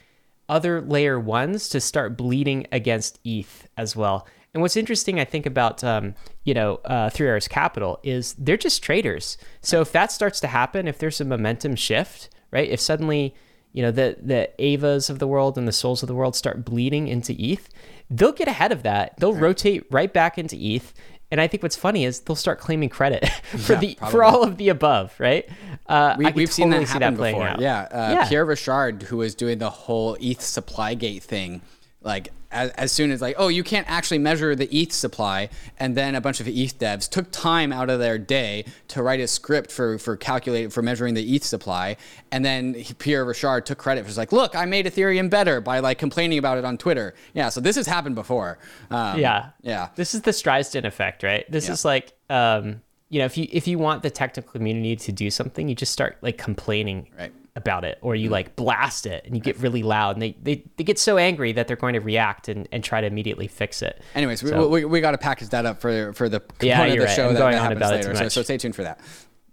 [0.49, 4.27] other layer ones to start bleeding against ETH as well.
[4.55, 8.57] And what's interesting, I think, about um, you know uh, Three Arrows Capital is they're
[8.57, 9.37] just traders.
[9.61, 12.69] So if that starts to happen, if there's a momentum shift, right?
[12.69, 13.35] If suddenly
[13.73, 16.65] you know the the Avas of the world and the Souls of the world start
[16.65, 17.69] bleeding into ETH,
[18.11, 19.15] they'll get ahead of that.
[19.19, 19.43] They'll right.
[19.43, 20.95] rotate right back into ETH.
[21.31, 24.13] And I think what's funny is they'll start claiming credit for yeah, the probably.
[24.13, 25.49] for all of the above, right?
[25.87, 27.55] Uh, we, have totally seen that happen that before.
[27.59, 27.81] Yeah.
[27.83, 28.29] Uh, yeah.
[28.29, 31.61] Pierre Rochard, who was doing the whole ETH supply gate thing,
[32.03, 35.97] like as, as soon as like oh you can't actually measure the ETH supply, and
[35.97, 39.29] then a bunch of ETH devs took time out of their day to write a
[39.29, 41.97] script for for calculating for measuring the ETH supply,
[42.33, 45.99] and then Pierre Rochard took credit for like look I made Ethereum better by like
[45.99, 47.15] complaining about it on Twitter.
[47.35, 48.59] Yeah, so this has happened before.
[48.91, 49.89] Um, yeah, yeah.
[49.97, 51.51] This is the Streisand effect, right?
[51.51, 51.73] This yeah.
[51.73, 52.13] is like.
[52.31, 55.75] Um, you know, if you if you want the technical community to do something, you
[55.75, 58.33] just start like complaining right about it or you mm.
[58.33, 61.53] like blast it and you get really loud and they, they, they get so angry
[61.53, 64.01] that they're going to react and, and try to immediately fix it.
[64.15, 66.85] Anyways, so, we, we, we got to package that up for for the component yeah,
[66.85, 67.17] of the right.
[67.17, 68.15] show I'm that, that happens later.
[68.15, 69.01] So, so stay tuned for that.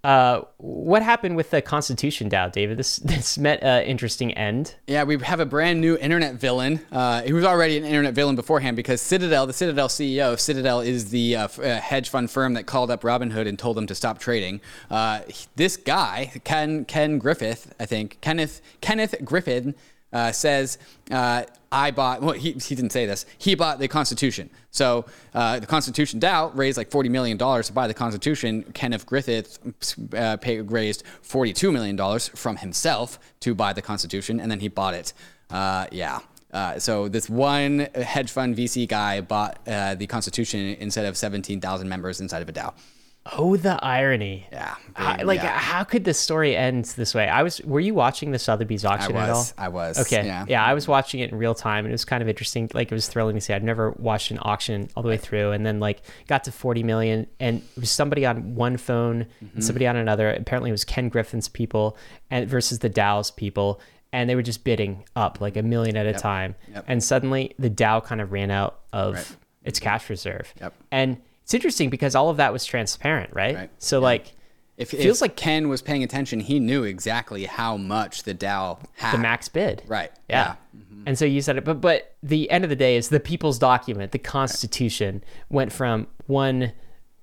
[0.05, 2.77] Uh, what happened with the Constitution DAO, David?
[2.77, 4.75] This this met an interesting end.
[4.85, 6.79] Yeah, we have a brand new internet villain.
[6.91, 10.81] Uh, he was already an internet villain beforehand because Citadel, the Citadel CEO, of Citadel
[10.81, 13.95] is the uh, uh, hedge fund firm that called up Robinhood and told them to
[13.95, 14.61] stop trading.
[14.91, 15.21] Uh,
[15.55, 19.73] this guy, Ken Ken Griffith, I think Kenneth Kenneth Griffin
[20.15, 20.77] uh, says,
[21.11, 21.43] uh,
[21.73, 24.49] I bought, well, he, he didn't say this, he bought the Constitution.
[24.71, 28.63] So uh, the Constitution DAO raised like $40 million to buy the Constitution.
[28.73, 29.59] Kenneth Griffith
[30.13, 35.11] uh, raised $42 million from himself to buy the Constitution, and then he bought it.
[35.49, 36.19] Uh, yeah.
[36.53, 42.21] Uh, so this one hedge fund VC guy bought the Constitution instead of 17,000 members
[42.21, 42.73] inside of a DAO.
[43.33, 44.45] Oh, the irony!
[44.51, 44.75] Yeah,
[45.23, 45.57] like yeah.
[45.57, 47.27] how could this story end this way?
[47.27, 47.59] I was.
[47.61, 49.47] Were you watching the Sotheby's auction at all?
[49.57, 49.99] I was.
[49.99, 50.23] Okay.
[50.23, 50.45] Yeah.
[50.47, 52.69] yeah, I was watching it in real time, and it was kind of interesting.
[52.75, 53.51] Like it was thrilling to see.
[53.51, 56.83] I'd never watched an auction all the way through, and then like got to forty
[56.83, 59.55] million, and it was somebody on one phone mm-hmm.
[59.55, 60.29] and somebody on another.
[60.29, 61.97] Apparently, it was Ken Griffin's people
[62.29, 63.81] and versus the DAO's people,
[64.13, 66.53] and they were just bidding up like a million at a time.
[66.71, 66.85] Yep.
[66.87, 69.35] And suddenly, the DAO kind of ran out of right.
[69.63, 70.53] its cash reserve.
[70.61, 70.73] Yep.
[70.91, 73.55] And it's interesting because all of that was transparent, right?
[73.55, 73.69] right.
[73.77, 74.05] So yeah.
[74.05, 74.33] like
[74.77, 78.33] if it feels if like Ken was paying attention, he knew exactly how much the
[78.33, 79.13] DAO had.
[79.13, 79.83] The max bid.
[79.85, 80.11] Right.
[80.27, 80.55] Yeah.
[80.73, 80.81] yeah.
[80.81, 81.03] Mm-hmm.
[81.05, 83.59] And so you said it, but but the end of the day is the people's
[83.59, 85.51] document, the Constitution, right.
[85.51, 86.71] went from one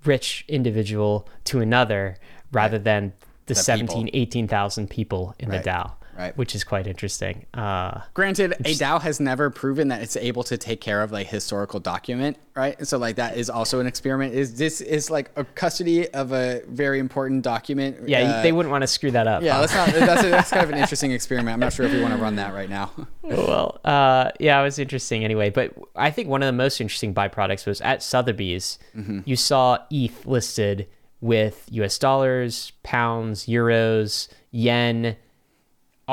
[0.04, 2.16] rich individual to another
[2.52, 2.84] rather right.
[2.84, 3.12] than
[3.46, 6.36] the, the 17, 18,000 people in the DAO right?
[6.36, 7.46] Which is quite interesting.
[7.54, 11.26] Uh, Granted, a DAO has never proven that it's able to take care of like
[11.26, 12.86] historical document, right?
[12.86, 14.34] So like that is also an experiment.
[14.34, 18.08] Is this is like a custody of a very important document?
[18.08, 19.42] Yeah, uh, they wouldn't want to screw that up.
[19.42, 19.60] Yeah, huh?
[19.60, 21.54] that's not that's, a, that's kind of an interesting experiment.
[21.54, 22.90] I'm not sure if we want to run that right now.
[23.22, 25.50] well, uh, yeah, it was interesting anyway.
[25.50, 28.78] But I think one of the most interesting byproducts was at Sotheby's.
[28.96, 29.20] Mm-hmm.
[29.24, 30.88] You saw ETH listed
[31.20, 31.98] with U.S.
[31.98, 35.16] dollars, pounds, euros, yen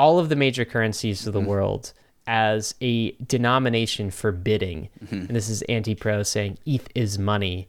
[0.00, 1.50] all of the major currencies of the mm-hmm.
[1.50, 1.92] world
[2.26, 4.88] as a denomination for bidding.
[5.04, 5.26] Mm-hmm.
[5.26, 7.68] And this is Anti-Pro saying ETH is money.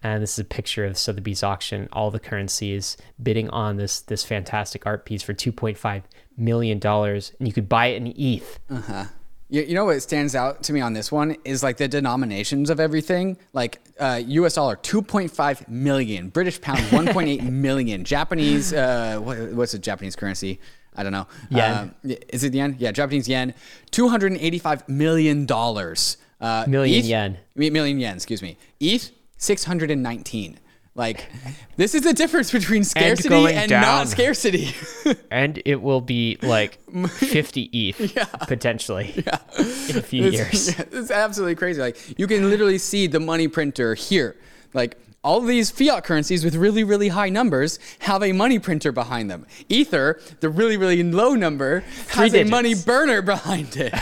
[0.00, 4.24] And this is a picture of Sotheby's auction, all the currencies bidding on this this
[4.24, 6.02] fantastic art piece for $2.5
[6.36, 6.80] million.
[6.86, 8.60] And you could buy it in ETH.
[8.70, 9.06] Uh-huh.
[9.48, 12.70] You, you know what stands out to me on this one is like the denominations
[12.70, 13.38] of everything.
[13.52, 14.54] Like uh, U.S.
[14.54, 16.28] dollar, two point five million.
[16.28, 18.04] British pound, one point eight million.
[18.04, 20.60] Japanese, uh, what, what's the Japanese currency?
[20.96, 21.26] I don't know.
[21.50, 21.72] Yen.
[21.78, 22.76] Um, is it the yen?
[22.78, 23.54] Yeah, Japanese yen.
[23.90, 26.16] Two hundred and eighty-five million dollars.
[26.40, 27.38] Uh, Million ETH- yen.
[27.54, 28.16] Million yen.
[28.16, 28.56] Excuse me.
[28.80, 30.58] ETH six hundred and nineteen.
[30.94, 31.26] Like,
[31.76, 34.74] this is the difference between scarcity going and, not scarcity.
[35.30, 36.78] And it will be like
[37.08, 38.14] 50 ETH
[38.46, 39.14] potentially
[39.58, 40.68] in a few years.
[40.68, 41.80] It's, it's absolutely crazy.
[41.80, 44.36] Like you can literally see the money printer here.
[44.74, 49.30] Like all these fiat currencies with really, really high numbers have a money printer behind
[49.30, 49.46] them.
[49.68, 53.92] Ether, the really, really low number, has a money burner behind it.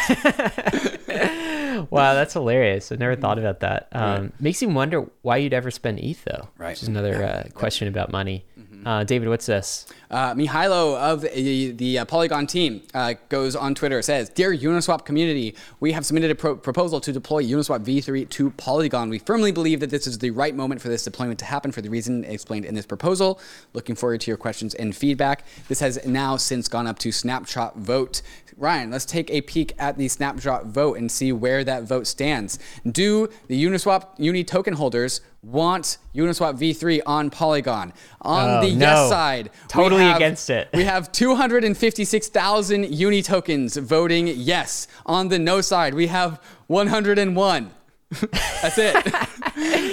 [1.89, 2.93] Wow, that's hilarious.
[2.93, 3.89] I never thought about that.
[3.93, 6.49] Um, Makes you wonder why you'd ever spend ETH though.
[6.59, 6.71] Right.
[6.71, 8.45] Which is another uh, question about money.
[8.85, 9.87] Uh, David, what's this?
[10.11, 15.05] Uh, Mihailo of the, the uh, Polygon team uh, goes on Twitter, says, Dear Uniswap
[15.05, 19.11] community, we have submitted a pro- proposal to deploy Uniswap v3 to Polygon.
[19.11, 21.83] We firmly believe that this is the right moment for this deployment to happen for
[21.83, 23.39] the reason explained in this proposal.
[23.75, 25.45] Looking forward to your questions and feedback.
[25.69, 28.23] This has now since gone up to Snapshot Vote.
[28.57, 32.59] Ryan, let's take a peek at the Snapshot Vote and see where that vote stands.
[32.91, 37.93] Do the Uniswap Uni token holders want Uniswap v3 on Polygon?
[38.23, 38.87] On Oh, the no.
[38.87, 40.69] yes side, Totally have- against it.
[40.75, 44.87] We have 256,000 uni tokens voting yes.
[45.07, 47.71] On the no side, we have 101.
[48.63, 48.95] That's it.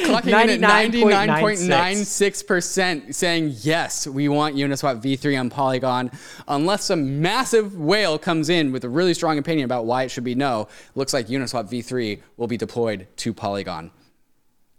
[0.08, 6.12] Clocking in at 99.96% saying yes, we want Uniswap v3 on Polygon.
[6.48, 10.24] Unless some massive whale comes in with a really strong opinion about why it should
[10.24, 13.92] be no, looks like Uniswap v3 will be deployed to Polygon.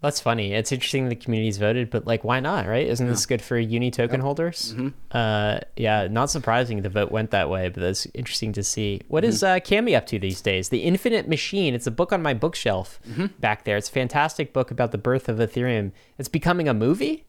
[0.01, 0.53] That's funny.
[0.53, 2.67] It's interesting the community's voted, but like, why not?
[2.69, 2.87] Right?
[2.87, 4.73] Isn't this good for uni token holders?
[4.75, 4.89] Mm-hmm.
[5.11, 9.01] Uh, yeah, not surprising the vote went that way, but that's interesting to see.
[9.09, 9.29] What Mm-hmm.
[9.31, 10.69] is uh, Cami up to these days?
[10.69, 11.75] The Infinite Machine.
[11.75, 13.27] It's a book on my bookshelf Mm-hmm.
[13.41, 13.77] back there.
[13.77, 15.91] It's a fantastic book about the birth of Ethereum.
[16.17, 17.25] It's becoming a movie.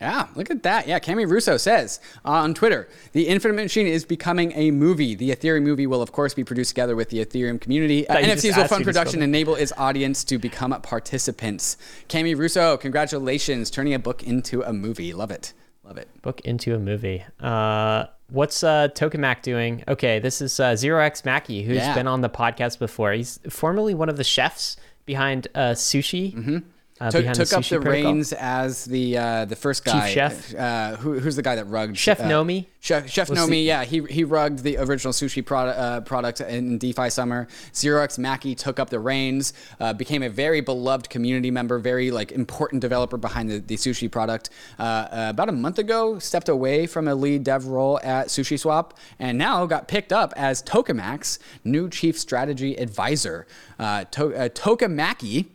[0.00, 0.86] Yeah, look at that.
[0.86, 5.14] Yeah, Cami Russo says uh, on Twitter, the Infinite Machine is becoming a movie.
[5.14, 8.06] The Ethereum movie will, of course, be produced together with the Ethereum community.
[8.08, 10.24] Uh, Thought you just NFTs will fund me to spell production and enable its audience
[10.24, 11.76] to become participants.
[12.08, 15.12] Cami Russo, congratulations, turning a book into a movie.
[15.14, 15.52] Love it.
[15.84, 16.08] Love it.
[16.22, 17.22] Book into a movie.
[17.40, 19.84] Uh, what's uh, Tokemak doing?
[19.86, 21.94] Okay, this is uh, 0xMaki, who's Yeah.
[21.94, 23.12] been on the podcast before.
[23.12, 24.76] He's formerly one of the chefs
[25.06, 26.62] behind uh, sushi.
[27.04, 27.10] Uh.
[27.10, 30.06] Took, took up the reins as the uh, the first guy.
[30.06, 30.54] Chief chef?
[30.54, 31.98] Uh, who, who's the guy that rugged?
[31.98, 32.66] Chef uh, Nomi?
[32.80, 36.76] Chef, Chef Nomi, the- yeah, he, he rugged the original sushi product, uh, product in
[36.76, 37.48] DeFi Summer.
[37.72, 42.82] 0xMaki took up the reins, uh, became a very beloved community member, very like important
[42.82, 44.50] developer behind the, the sushi product.
[44.78, 48.58] Uh, uh, about a month ago, stepped away from a lead dev role at Sushi
[48.58, 53.46] Swap, and now got picked up as Tokemak's new chief strategy advisor.
[53.78, 55.46] Uh, to, uh, Tokemaki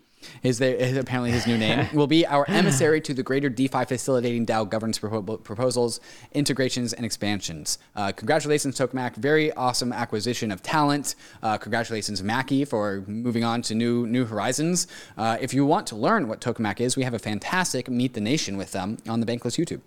[0.43, 3.85] is there is apparently his new name will be our emissary to the greater DeFi
[3.85, 5.99] facilitating DAO governance propo- proposals,
[6.33, 7.77] integrations, and expansions.
[7.95, 9.15] Uh, congratulations, Tokemak!
[9.15, 11.15] Very awesome acquisition of talent.
[11.41, 14.87] Uh, congratulations, Maki, for moving on to new new horizons.
[15.17, 18.21] Uh, if you want to learn what Tokemak is, we have a fantastic Meet the
[18.21, 19.81] Nation with them on the Bankless YouTube.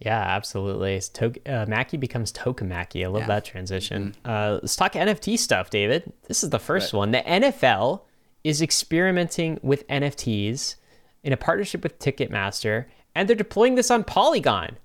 [0.00, 1.00] Yeah, absolutely.
[1.12, 3.04] Tok- uh, Maki becomes Tokemaki.
[3.04, 4.14] I love that transition.
[4.24, 6.12] Uh, let's talk NFT stuff, David.
[6.28, 7.10] This is the first one.
[7.10, 8.02] The NFL
[8.48, 10.76] is experimenting with NFTs
[11.22, 14.78] in a partnership with Ticketmaster, and they're deploying this on Polygon.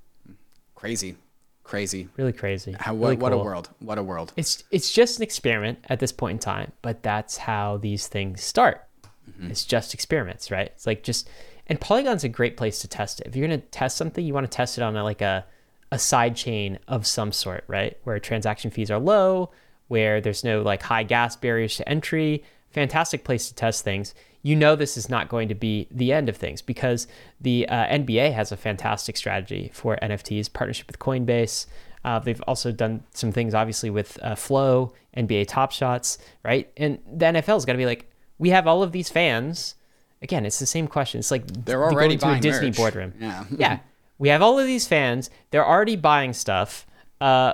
[0.76, 1.16] Crazy,
[1.64, 2.10] crazy.
[2.18, 2.76] Really crazy.
[2.78, 3.70] How, Really what, what a world!
[3.80, 4.34] What a world!
[4.36, 8.44] It's it's just an experiment at this point in time, but that's how these things
[8.44, 8.86] start.
[9.30, 9.52] Mm-hmm.
[9.52, 10.68] It's just experiments, right?
[10.68, 11.30] It's like just
[11.68, 13.28] and Polygon's a great place to test it.
[13.28, 15.46] If you're gonna test something, you want to test it on a, like a
[15.90, 17.98] a side chain of some sort, right?
[18.04, 19.52] Where transaction fees are low,
[19.88, 22.44] where there's no like high gas barriers to entry.
[22.74, 24.14] Fantastic place to test things.
[24.42, 27.08] You know this is not going to be the end of things because
[27.40, 31.66] the uh, NBA has a fantastic strategy for NFTs, partnership with Coinbase.
[32.04, 36.70] Uh, they've also done some things, obviously, with uh, Flow, NBA Top Shots, right?
[36.76, 39.76] And the NFL's got to be like, we have all of these fans.
[40.22, 41.20] Again, it's the same question.
[41.20, 42.78] It's like They're already into a Disney merch.
[42.78, 43.14] boardroom.
[43.20, 43.46] Yeah.
[43.56, 43.80] yeah.
[44.20, 45.30] We have all of these fans.
[45.50, 46.86] They're already buying stuff.
[47.20, 47.54] Uh,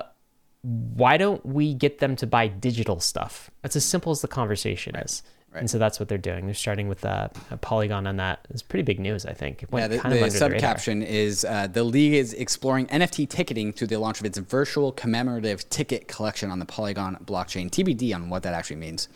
[0.70, 3.50] why don't we get them to buy digital stuff?
[3.62, 5.24] That's as simple as the conversation is.
[5.52, 5.62] right.
[5.62, 6.46] And so that's what they're doing.
[6.46, 8.46] They're starting with uh, a Polygon on that.
[8.52, 9.66] It's pretty big news, I think.
[9.74, 10.76] Yeah, the, kind of the under the radar.
[10.76, 14.92] subcaption is uh, the league is exploring NFT ticketing through the launch of its virtual
[14.92, 17.72] commemorative ticket collection on the Polygon blockchain.
[17.72, 19.08] TBD on what that actually means.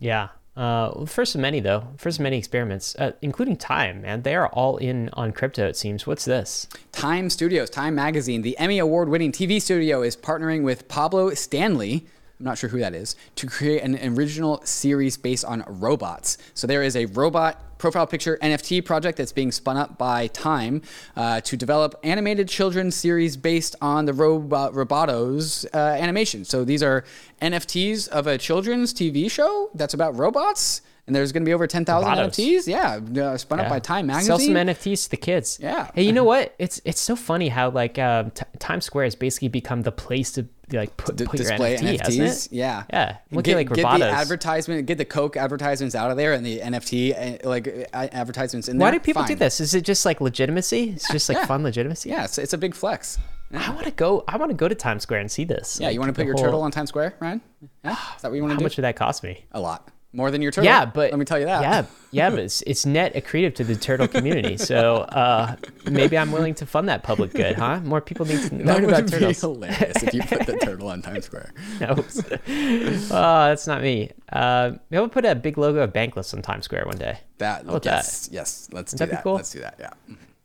[0.00, 0.28] Yeah.
[0.56, 1.86] Uh, first of many though.
[1.98, 4.02] First of many experiments, uh, including Time.
[4.02, 5.66] Man, they are all in on crypto.
[5.66, 6.06] It seems.
[6.06, 6.66] What's this?
[6.92, 12.06] Time Studios, Time Magazine, the Emmy Award winning TV studio, is partnering with Pablo Stanley.
[12.38, 16.36] I'm not sure who that is, to create an original series based on robots.
[16.54, 20.82] So there is a robot profile picture NFT project that's being spun up by Time
[21.16, 26.44] uh, to develop animated children's series based on the robot Robotos uh, animation.
[26.44, 27.04] So these are
[27.40, 30.82] NFTs of a children's TV show that's about robots.
[31.06, 32.66] And there's going to be over 10,000 NFTs.
[32.66, 34.26] Yeah, uh, spun up by Time Magazine.
[34.26, 35.56] Sell some NFTs to the kids.
[35.62, 35.88] Yeah.
[35.94, 36.56] Hey, you know what?
[36.58, 40.32] It's it's so funny how like um, t- Times Square has basically become the place
[40.32, 42.48] to like put, D- put display NFT, NFTs.
[42.50, 43.16] Yeah, Yeah.
[43.30, 46.44] Look get, at like get the advertisement, get the Coke advertisements out of there, and
[46.44, 48.98] the NFT uh, like uh, advertisements in Why there.
[48.98, 49.60] do people do this?
[49.60, 50.90] Is it just like legitimacy?
[50.90, 51.46] It's just like yeah.
[51.46, 52.08] fun legitimacy.
[52.10, 53.18] Yeah, it's, it's a big flex.
[53.54, 54.24] I want to go.
[54.26, 55.78] I want to go to Times Square and see this.
[55.80, 57.40] Yeah, Like, you want to put your whole- turtle on Times Square, Ryan?
[57.84, 58.62] Yeah, is that what you want to do?
[58.62, 59.44] How much would that cost me?
[59.52, 60.64] A lot more than your turtle.
[60.64, 61.60] Yeah, but let me tell you that.
[61.60, 64.56] Yeah, yeah, but it's, it's net accretive to the turtle community.
[64.56, 65.56] So uh,
[65.90, 67.80] maybe I'm willing to fund that public good, huh?
[67.80, 69.40] More people need to that learn would about be turtles.
[69.40, 71.52] hilarious if you put the turtle on Times Square.
[71.82, 72.18] Oops.
[72.48, 74.10] oh, that's not me.
[74.32, 77.18] Uh, maybe I'll put a big logo of Bankless on Times Square one day.
[77.36, 78.68] That about yes, yes.
[78.72, 79.22] Let's do that be that.
[79.22, 79.34] cool?
[79.34, 79.76] Let's do that.
[79.78, 79.90] Yeah.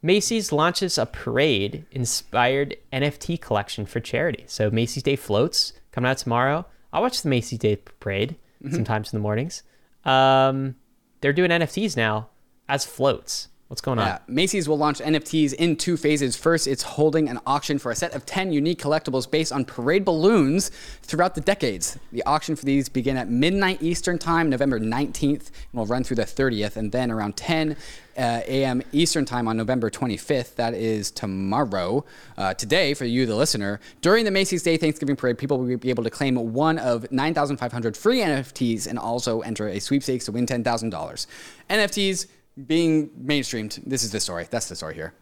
[0.03, 4.43] Macy's launches a parade inspired NFT collection for charity.
[4.47, 6.65] So Macy's Day floats coming out tomorrow.
[6.91, 8.75] I'll watch the Macy's Day parade Mm-hmm.
[8.75, 9.63] sometimes in the mornings.
[10.05, 10.75] Um,
[11.21, 12.29] they're doing NFTs now
[12.67, 13.49] as floats.
[13.71, 14.05] What's going on?
[14.05, 16.35] Yeah, Macy's will launch NFTs in two phases.
[16.35, 20.03] First, it's holding an auction for a set of 10 unique collectibles based on parade
[20.03, 20.71] balloons
[21.03, 21.97] throughout the decades.
[22.11, 26.17] The auction for these begin at midnight Eastern Time, November 19th, and will run through
[26.17, 27.77] the 30th, and then around 10
[28.17, 28.81] uh, a.m.
[28.91, 30.55] Eastern Time on November 25th.
[30.55, 32.03] That is tomorrow.
[32.37, 35.89] Uh, today, for you, the listener, during the Macy's Day Thanksgiving Parade, people will be
[35.89, 40.45] able to claim one of 9,500 free NFTs and also enter a sweepstakes to win
[40.45, 41.25] $10,000.
[41.69, 42.27] NFTs
[42.67, 43.83] being mainstreamed.
[43.85, 44.47] This is the story.
[44.49, 45.13] That's the story here.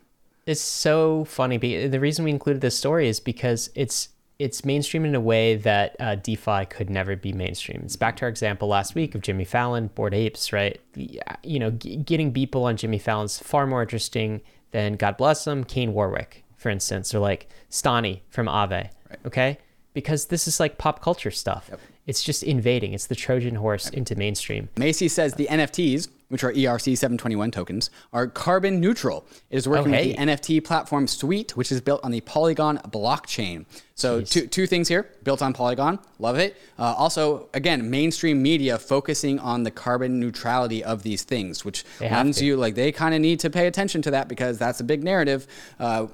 [0.46, 1.58] It's so funny.
[1.58, 4.10] The reason we included this story is because it's
[4.40, 7.82] it's mainstream in a way that uh, DeFi could never be mainstream.
[7.84, 10.80] It's back to our example last week of Jimmy Fallon, Bored Apes, right?
[10.96, 14.40] You know, g- getting people on Jimmy Fallon's far more interesting
[14.72, 18.90] than God bless them, Kane Warwick, for instance, or like Stani from Aave.
[19.26, 19.58] Okay,
[19.94, 21.70] because this is like pop culture stuff.
[22.08, 22.94] It's just invading.
[22.94, 24.70] It's the Trojan horse into mainstream.
[24.78, 29.26] Macy says the NFTs, which are E ERC 721 tokens, are carbon neutral.
[29.50, 30.08] It is working Oh, hey.
[30.10, 33.66] with the NFT platform Sweet, which is built on the Polygon blockchain.
[33.96, 36.56] So two, two things here, built on Polygon, love it.
[36.78, 42.42] Uh, also, again, mainstream media focusing on the carbon neutrality of these things, which means
[42.42, 45.04] you like they kind of need to pay attention to that because that's a big
[45.04, 45.48] narrative.
[45.80, 46.08] Uh,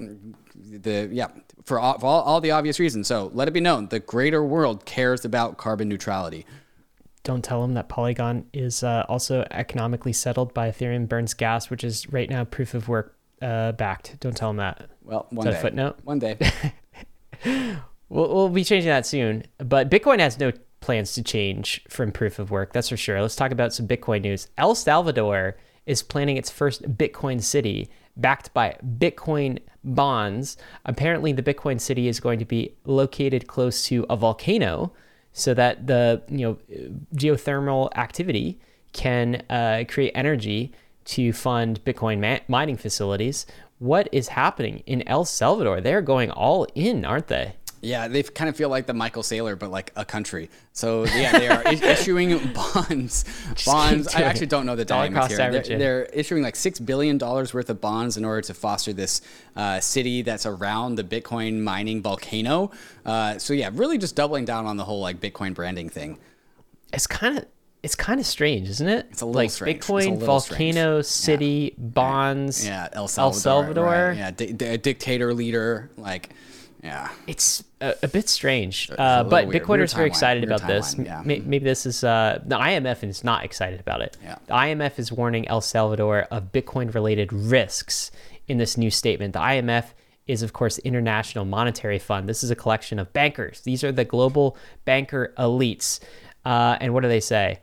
[0.56, 1.28] the yeah
[1.66, 3.08] for all, for all, all the obvious reasons.
[3.08, 6.46] So let it be known, the greater world cares about carbon neutrality.
[7.26, 11.84] Don't tell them that Polygon is uh, also economically settled by Ethereum burns gas, which
[11.84, 14.18] is right now proof of work uh, backed.
[14.22, 14.90] Don't tell them that.
[15.04, 15.62] Well, one that a day.
[15.62, 15.98] footnote?
[16.04, 16.38] One day.
[18.10, 19.44] We'll, we'll be changing that soon.
[19.58, 22.74] But Bitcoin has no plans to change from proof of work.
[22.74, 23.22] That's for sure.
[23.22, 24.48] Let's talk about some Bitcoin news.
[24.58, 30.58] El Salvador is planning its first Bitcoin city backed by Bitcoin bonds.
[30.86, 34.94] Apparently, the Bitcoin city is going to be located close to a volcano
[35.38, 36.58] so that the you know
[37.14, 38.58] geothermal activity
[38.94, 40.72] can uh, create energy
[41.04, 43.46] to fund Bitcoin ma- mining facilities.
[43.78, 45.82] What is happening in El Salvador?
[45.82, 47.58] They're going all in, aren't they?
[47.86, 50.50] Yeah, they kind of feel like the Michael Saylor, but like a country.
[50.74, 53.26] So yeah, they are issuing bonds.
[53.66, 54.14] bonds.
[54.14, 55.62] I actually don't know the Dollar dynamics cost here.
[55.62, 59.22] They're, they're issuing like six billion dollars worth of bonds in order to foster this
[59.56, 62.72] uh, city that's around the Bitcoin mining volcano.
[63.06, 66.18] Uh, so yeah, really just doubling down on the whole like Bitcoin branding thing.
[66.92, 67.46] It's kind of
[67.84, 69.06] it's kind of strange, isn't it?
[69.12, 69.82] It's a little like strange.
[69.82, 71.06] Bitcoin, volcano, strange.
[71.06, 72.66] city, bonds.
[72.66, 73.40] Yeah, El Salvador.
[73.40, 73.86] Salvador.
[73.86, 74.18] right.
[74.18, 75.92] Yeah, di- di- a dictator leader.
[75.96, 76.32] Like,
[76.86, 77.10] yeah.
[77.28, 79.64] It's a, a bit strange, uh, but weird.
[79.64, 80.96] Bitcoiners Weird are very excited Weird about this.
[80.98, 81.22] yeah.
[81.26, 84.18] May- Maybe this is uh, the IMF is not excited about it.
[84.24, 84.36] Yeah.
[84.46, 88.12] The IMF is warning El Salvador of Bitcoin-related risks
[88.48, 89.34] in this new statement.
[89.34, 89.86] The IMF
[90.28, 92.30] is, of course, the International Monetary Fund.
[92.30, 93.62] This is a collection of bankers.
[93.62, 96.00] These are the global banker elites.
[96.46, 97.60] Uh, and what do they say?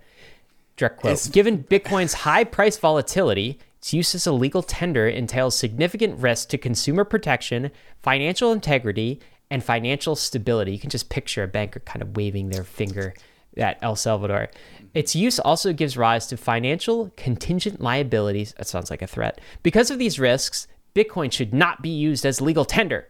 [0.77, 1.12] Direct quote.
[1.12, 6.51] It's- Given Bitcoin's high price volatility, its use as a legal tender entails significant risk
[6.51, 9.18] to consumer protection, financial integrity,
[9.51, 10.70] and financial stability.
[10.70, 13.12] You can just picture a banker kind of waving their finger
[13.57, 14.51] at El Salvador.
[14.95, 18.55] Its use also gives rise to financial contingent liabilities.
[18.57, 19.41] That sounds like a threat.
[19.64, 23.09] Because of these risks, Bitcoin should not be used as legal tender.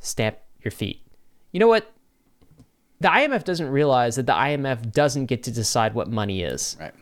[0.00, 1.06] Stamp your feet.
[1.52, 1.92] You know what?
[2.98, 6.76] The IMF doesn't realize that the IMF doesn't get to decide what money is.
[6.80, 6.92] Right.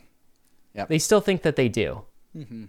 [0.88, 2.03] They still think that they do.
[2.36, 2.64] Mm-hmm.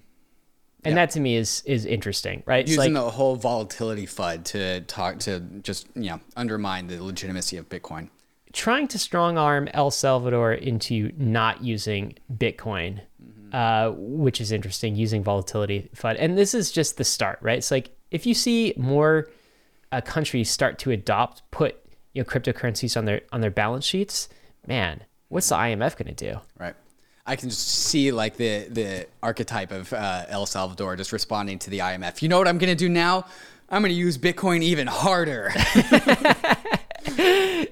[0.83, 2.67] And that to me is is interesting, right?
[2.67, 7.57] Using like, the whole volatility FUD to talk to just you know undermine the legitimacy
[7.57, 8.09] of Bitcoin.
[8.53, 13.01] trying to strong arm El Salvador into not using Bitcoin,
[13.53, 17.57] uh, which is interesting, using volatility FUD, And this is just the start, right?
[17.57, 19.29] It's like if you see more
[19.91, 21.75] uh, countries start to adopt, put
[22.13, 24.29] you know cryptocurrencies on their on their balance sheets,
[24.67, 26.39] man, what's the IMF going to do?
[26.57, 26.75] Right.
[27.25, 31.69] I can just see like the the archetype of uh, El Salvador just responding to
[31.69, 32.21] the IMF.
[32.21, 33.25] You know what I'm going to do now?
[33.69, 35.53] I'm going to use Bitcoin even harder.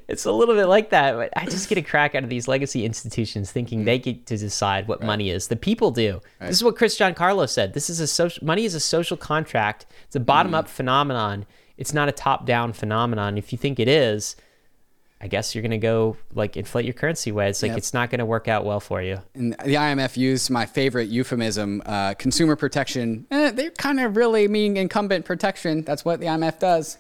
[0.10, 1.16] It's a little bit like that.
[1.16, 4.38] But I just get a crack out of these legacy institutions thinking they get to
[4.38, 5.48] decide what money is.
[5.48, 6.20] The people do.
[6.40, 7.74] This is what Chris John Carlos said.
[7.74, 9.86] This is a social money is a social contract.
[10.08, 11.46] It's a bottom up phenomenon.
[11.78, 13.38] It's not a top down phenomenon.
[13.38, 14.36] If you think it is,
[15.22, 17.50] I guess you're gonna go like inflate your currency way.
[17.50, 17.78] It's like Yep.
[17.78, 19.20] it's not gonna work out well for you.
[19.36, 23.26] and the IMF used my favorite euphemism, uh, consumer protection.
[23.30, 25.82] Eh, they kind of really mean incumbent protection.
[25.84, 26.98] That's what the IMF does.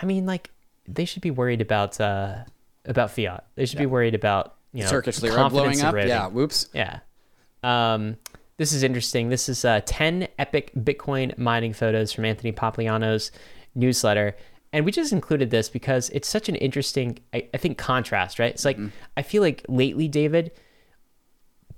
[0.00, 0.50] I mean, like
[0.86, 2.36] they should be worried about uh
[2.86, 3.44] about fiat.
[3.54, 5.94] They should be worried about you know Turkish lira blowing up.
[5.94, 6.68] Yeah, whoops.
[6.72, 7.00] Yeah.
[7.62, 8.16] Um,
[8.56, 9.28] this is interesting.
[9.28, 13.30] This is uh, 10 epic Bitcoin mining photos from Anthony Pompliano's
[13.74, 14.36] newsletter.
[14.72, 18.52] And we just included this because it's such an interesting, I, I think, contrast, right?
[18.52, 18.88] It's like, mm-hmm.
[19.16, 20.52] I feel like lately, David,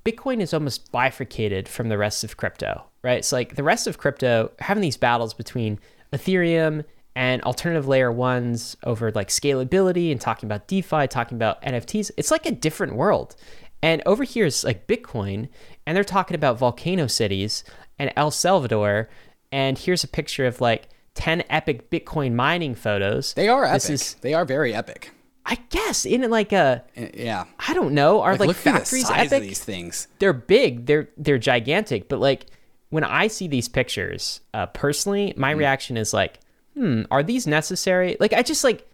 [0.04, 3.18] Bitcoin is almost bifurcated from the rest of crypto, right?
[3.18, 5.78] It's like the rest of crypto having these battles between
[6.12, 6.84] Ethereum
[7.14, 12.10] and alternative layer ones over like scalability and talking about DeFi, talking about NFTs.
[12.16, 13.36] It's like a different world.
[13.82, 15.48] And over here is like Bitcoin,
[15.86, 17.64] and they're talking about volcano cities
[17.98, 19.08] and El Salvador.
[19.52, 23.34] And here's a picture of like 10 epic Bitcoin mining photos.
[23.34, 23.82] They are epic.
[23.82, 25.10] This is, they are very epic.
[25.46, 27.44] I guess, in like a, Eh, Yeah.
[27.68, 29.48] I don't know, are Like, like, the factories size epic?
[29.48, 30.06] these things.
[30.18, 32.46] they're big they're they're gigantic but like
[32.90, 36.38] when i see these pictures uh personally my reaction is like
[36.74, 38.86] hmm are these necessary like i just like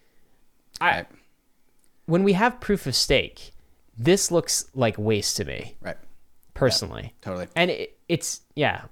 [0.80, 1.06] I, Right.
[2.06, 3.52] when we have proof of stake
[3.98, 5.96] this looks like waste to me Right.
[6.54, 7.48] personally Totally.
[7.56, 8.82] and it, it's yeah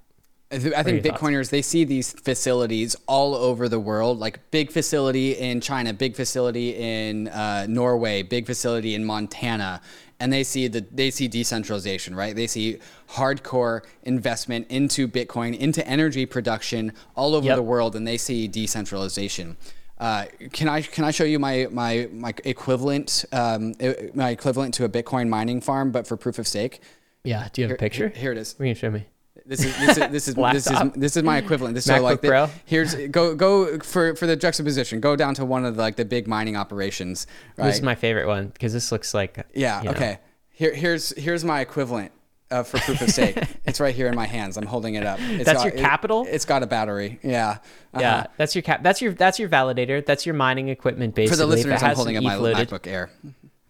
[0.54, 1.22] I th- I think your thoughts?
[1.22, 6.14] Bitcoiners they see these facilities all over the world, like big facility in China, big
[6.16, 9.80] facility in uh, Norway, big facility in Montana,
[10.20, 12.34] and they see the they see decentralization, right?
[12.36, 12.78] They see
[13.10, 17.56] hardcore investment into Bitcoin, into energy production all over Yep.
[17.56, 19.56] the world, and they see decentralization.
[19.98, 23.74] Uh, can I can I show you my my my equivalent um,
[24.14, 26.80] my equivalent to a Bitcoin mining farm, but for proof of stake?
[27.26, 28.54] yeah do you have a picture Here it is.
[28.60, 29.06] Are you show me
[29.46, 31.74] This is this is this is this is, this is my equivalent.
[31.74, 35.00] This so like the, here's go go for for the juxtaposition.
[35.00, 37.26] Go down to one of the, like the big mining operations.
[37.56, 37.66] Right.
[37.66, 39.80] this is my favorite one because this looks like yeah.
[39.80, 40.18] you know, Okay.
[40.50, 42.12] Here here's here's my equivalent.
[42.50, 44.56] Uh, for proof of stake, it's right here in my hands.
[44.56, 45.18] I'm holding it up.
[45.18, 46.24] It's That's got- your capital?
[46.24, 47.18] It, has got a battery.
[47.22, 47.48] Yeah.
[47.48, 48.00] Uh-huh.
[48.00, 51.38] yeah that's your cap that's your that's your validator that's your mining equipment For basically
[51.38, 53.10] the it listeners, I'm holding up my loaded- MacBook Air.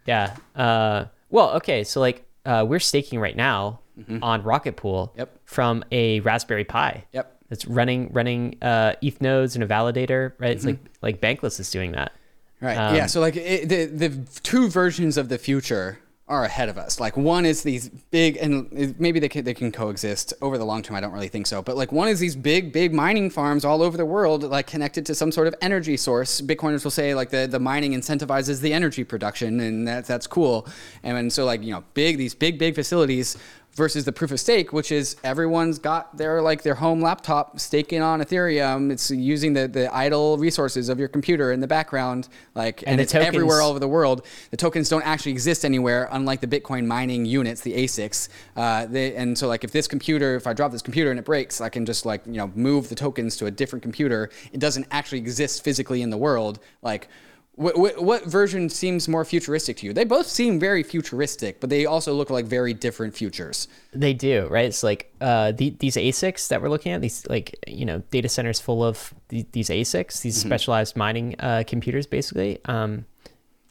[0.07, 0.37] Yeah.
[0.57, 1.85] Uh, well, okay.
[1.85, 3.81] So like uh, we're staking right now
[4.23, 5.19] on Rocket Pool Mm-hmm.
[5.21, 5.39] Yep.
[5.45, 7.05] from a Raspberry Pi.
[7.13, 7.31] Yep.
[7.51, 10.51] It's running running uh, ETH nodes and a validator, right?
[10.51, 12.13] It's like like Bankless is doing that.
[12.61, 12.77] Right.
[12.77, 13.07] Um, yeah.
[13.07, 16.99] So like it, the the two versions of the future are ahead of us.
[16.99, 20.83] Like one is these big, and maybe they can they can coexist over the long
[20.83, 20.97] term.
[20.97, 21.61] I don't really think so.
[21.61, 25.05] But like one is these big big mining farms all over the world, like connected
[25.07, 26.41] to some sort of energy source.
[26.41, 30.67] Bitcoiners will say like the the mining incentivizes the energy production, and that that's cool.
[31.03, 33.37] And, then so like you know big these big big facilities
[33.75, 38.03] versus the proof of stake, which is everyone's got their like their home laptop staking
[38.03, 38.91] on Ethereum.
[38.91, 43.03] It's using the, the idle resources of your computer in the background, like and, the
[43.03, 44.27] it's everywhere all over the world.
[44.51, 48.29] The tokens don't actually exist anywhere, unlike the Bitcoin mining units, the ASICs.
[48.57, 51.25] Uh, they, and so like if this computer, if I drop this computer and it
[51.25, 54.31] breaks, I can just like you know move the tokens to a different computer.
[54.53, 56.61] It doesn't actually exist physically in the world.
[56.83, 57.09] Like
[57.57, 59.93] what, what, what version seems more futuristic to you?
[59.93, 63.69] They both seem very futuristic, but they also look like very different futures.
[63.93, 64.65] They do, right?
[64.65, 68.29] It's like uh, the, these ASICs that we're looking at, these like you know data
[68.29, 70.49] centers full of the, these ASICs, these Mm-hmm.
[70.49, 72.59] specialized mining uh, computers, basically.
[72.65, 73.07] Um,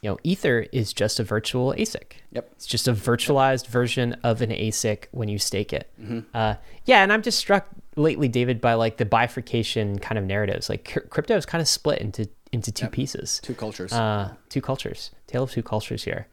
[0.01, 2.13] you know, Ether is just a virtual ASIC.
[2.31, 2.49] Yep.
[2.53, 5.89] It's just a virtualized version of an ASIC when you stake it.
[6.01, 6.19] Mm-hmm.
[6.33, 6.55] Uh,
[6.85, 10.69] yeah, and I'm just struck lately, David, by like the bifurcation kind of narratives.
[10.69, 13.39] Like cr- crypto is kind of split into into two pieces.
[13.43, 13.91] Two cultures.
[13.91, 15.11] Uh, two cultures.
[15.27, 16.27] Tale of two cultures here.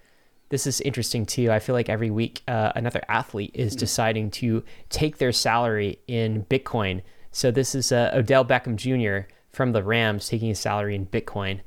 [0.51, 1.51] This is interesting too.
[1.51, 6.45] I feel like every week uh, another athlete is deciding to take their salary in
[6.45, 7.03] Bitcoin.
[7.31, 9.29] So this is uh, Odell Beckham Jr.
[9.51, 11.61] from the Rams taking his salary in Bitcoin.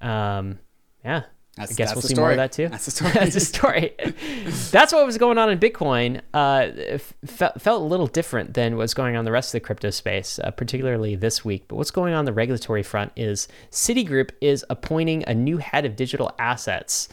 [0.00, 0.58] Um,
[1.04, 1.24] yeah.
[1.60, 2.68] That's- I guess we'll see more of that too.
[2.68, 3.10] That's the story.
[3.14, 3.94] That's the story.
[4.70, 6.20] That's what was going on in Bitcoin.
[6.34, 9.60] Uh, f- felt felt a little different than what's going on in the rest of
[9.60, 11.64] the crypto space, uh, particularly this week.
[11.68, 15.96] But what's going on the regulatory front is Citigroup is appointing a new head of
[15.96, 17.08] digital assets.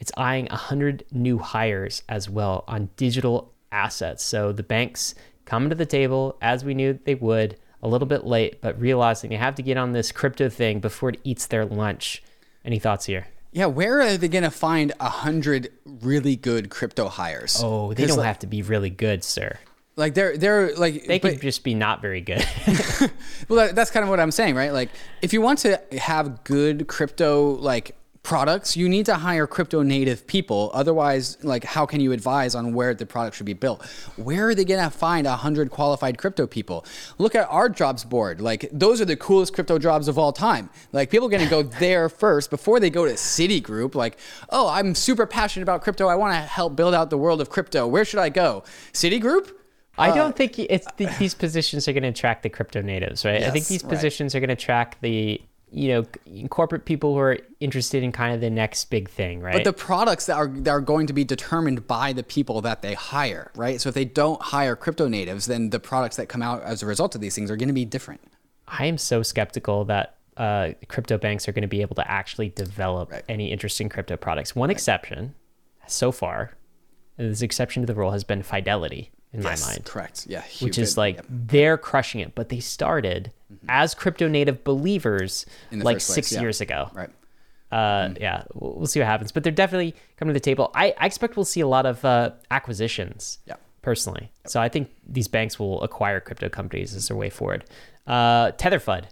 [0.00, 4.24] it's eyeing 100 new hires as well on digital assets.
[4.24, 5.14] So the banks
[5.44, 9.30] coming to the table as we knew they would, a little bit late, but realizing
[9.30, 12.22] they have to get on this crypto thing before it eats their lunch.
[12.64, 13.26] Any thoughts here?
[13.52, 17.60] Yeah, where are they going to find a hundred really good crypto hires?
[17.62, 19.58] Oh, they don't like, have to be really good, sir.
[19.96, 22.46] like they're they're like They but- could just be not very good.
[23.48, 24.72] well, that's kind of what I'm saying, right?
[24.72, 24.90] Like,
[25.22, 27.96] if you want to have good crypto like
[28.28, 30.70] products, you need to hire crypto native people.
[30.74, 33.82] Otherwise, like, how can you advise on where the product should be built?
[34.16, 36.84] Where are they gonna find a hundred qualified crypto people?
[37.16, 38.42] Look at our jobs board.
[38.42, 40.68] Like, those are the coolest crypto jobs of all time.
[40.92, 43.94] Like, people are gonna go there first before they go to Citigroup.
[43.94, 44.18] Like,
[44.50, 46.06] oh, I'm super passionate about crypto.
[46.06, 47.86] I want to help build out the world of crypto.
[47.86, 48.62] Where should I go?
[48.92, 49.52] Citigroup?
[49.96, 53.24] I uh, don't think it's th- these positions are going to attract the crypto natives,
[53.24, 53.42] right?
[53.42, 53.90] I think Yes, these right.
[53.90, 55.40] positions are going to attract the
[55.70, 59.52] you know corporate people who are interested in kind of the next big thing, right?
[59.52, 62.82] But the products that are that are going to be determined by the people that
[62.82, 63.80] they hire, right?
[63.80, 66.86] So if they don't hire crypto natives, then the products that come out as a
[66.86, 68.20] result of these things are going to be different.
[68.66, 72.50] I am so skeptical that uh, crypto banks are going to be able to actually
[72.50, 73.24] develop Right.
[73.28, 74.54] any interesting crypto products.
[74.54, 75.34] One exception
[75.86, 76.52] so far,
[77.16, 79.84] this exception to the rule has been Fidelity in my mind.
[79.84, 80.26] correct.
[80.28, 81.26] Yeah, which is like yep.
[81.28, 82.34] they're crushing it.
[82.34, 83.32] But they started
[83.68, 86.40] as crypto native believers like place, six yeah.
[86.40, 86.90] years ago.
[86.94, 87.10] right.
[87.70, 89.30] Uh, yeah, we'll, we'll see what happens.
[89.30, 90.70] But they're definitely coming to the table.
[90.74, 93.38] I, I expect we'll see a lot of uh, acquisitions.
[93.46, 93.56] Yeah.
[93.80, 97.64] Personally, so I think these banks will acquire crypto companies as their way forward.
[98.06, 99.04] Uh, Tetherfud,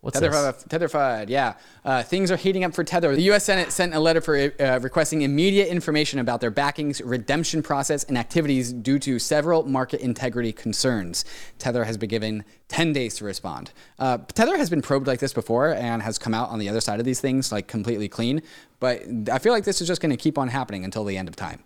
[0.00, 0.34] what's this?
[0.34, 1.54] Tetherfud, Tetherfud, yeah.
[1.84, 3.14] Uh, things are heating up for Tether.
[3.14, 3.44] The U.S.
[3.44, 8.16] Senate sent a letter for uh, requesting immediate information about their backing's redemption process and
[8.16, 11.24] activities due to several market integrity concerns.
[11.58, 13.72] Tether has been given 10 days to respond.
[13.98, 16.80] Uh, Tether has been probed like this before and has come out on the other
[16.80, 18.42] side of these things like completely clean.
[18.80, 21.28] But I feel like this is just going to keep on happening until the end
[21.28, 21.64] of time.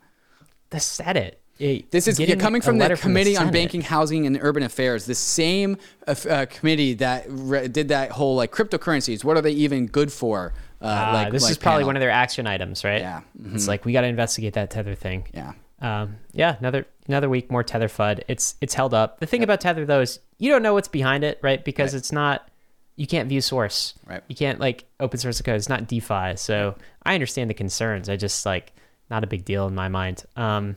[0.70, 1.41] The Senate.
[1.90, 5.76] This is getting coming from the Committee on Banking, Housing, and Urban Affairs, the same
[6.06, 9.22] uh, uh, committee that re- did that whole like cryptocurrencies.
[9.24, 10.52] What are they even good for?
[10.80, 11.86] Uh, Ah, like, this like is probably panel.
[11.90, 13.00] one of their action items, right?
[13.00, 13.20] Yeah.
[13.40, 13.54] Mm-hmm.
[13.54, 15.28] It's like we got to investigate that Tether thing.
[15.32, 15.52] Yeah.
[15.80, 18.22] Um, yeah, another another week more Tether FUD.
[18.28, 19.20] It's it's held up.
[19.20, 21.64] The thing about Tether though is you don't know what's behind it, right?
[21.64, 21.98] Because Right.
[21.98, 22.48] it's not
[22.96, 23.94] you can't view source.
[24.06, 24.22] Right.
[24.28, 25.56] You can't like open source the code.
[25.56, 26.36] It's not DeFi.
[26.36, 26.74] So
[27.04, 28.08] I understand the concerns.
[28.08, 28.72] I just like
[29.10, 30.24] not a big deal in my mind.
[30.36, 30.76] Um,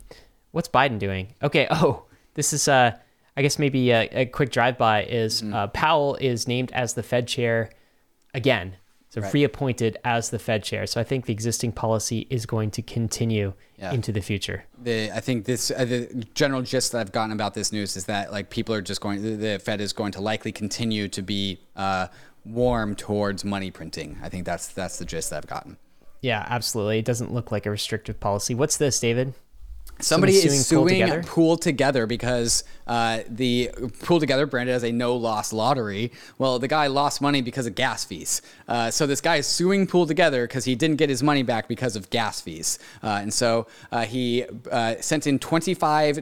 [0.55, 1.33] what's Biden doing?
[1.43, 1.67] Okay.
[1.71, 2.03] Oh,
[2.33, 2.91] this is uh,
[3.37, 5.53] I guess maybe a, a quick drive by is Mm-hmm.
[5.53, 7.69] uh, Powell is named as the Fed chair
[8.33, 8.75] again.
[9.09, 9.33] So Right.
[9.33, 10.85] reappointed as the Fed chair.
[10.87, 13.93] So I think the existing policy is going to continue Yeah.
[13.93, 14.65] into the future.
[14.83, 18.05] The, I think this uh, the general gist that I've gotten about this news is
[18.05, 19.21] that like people are just going.
[19.21, 22.07] The, the Fed is going to likely continue to be uh,
[22.43, 24.17] warm towards money printing.
[24.21, 25.77] I think that's that's the gist that I've gotten.
[26.21, 26.99] Yeah, absolutely.
[26.99, 28.53] It doesn't look like a restrictive policy.
[28.55, 29.33] What's this, David?
[29.99, 31.25] Somebody is suing PoolTogether?
[31.25, 36.11] Pool Together because uh, the PoolTogether branded as a no loss lottery.
[36.37, 38.41] Well, the guy lost money because of gas fees.
[38.67, 41.95] Uh, so this guy is suing PoolTogether because he didn't get his money back because
[41.95, 42.77] of gas fees.
[43.01, 46.17] Uh, and so uh, he uh, sent in $25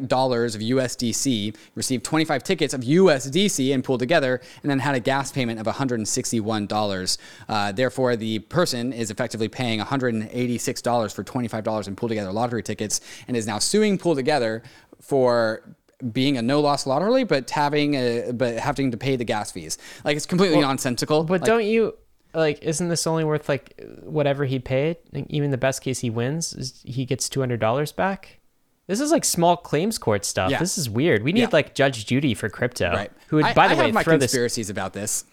[0.56, 5.60] of USDC, received 25 tickets of USDC and PoolTogether, and then had a gas payment
[5.60, 7.18] of $161.
[7.50, 13.36] Uh, therefore, the person is effectively paying $186 for $25 in PoolTogether lottery tickets and
[13.36, 14.64] is now suing PoolTogether
[15.02, 15.76] for
[16.12, 19.78] being a no loss lottery, but having a, but having to pay the gas fees.
[20.04, 21.24] Like it's completely nonsensical.
[21.24, 21.96] But Like, don't you
[22.34, 22.62] like?
[22.62, 24.98] Isn't this only worth like whatever he paid?
[25.12, 28.40] Like, even the best case he wins, is he gets two hundred dollars back.
[28.88, 30.52] This is like small claims court stuff.
[30.52, 30.60] Yeah.
[30.60, 31.24] This is weird.
[31.24, 31.50] We need Yeah.
[31.54, 32.92] like Judge Judy for crypto.
[32.92, 33.12] right?
[33.28, 34.32] Who would, I, by the I way, have my throw this.
[34.32, 35.24] conspiracies about this.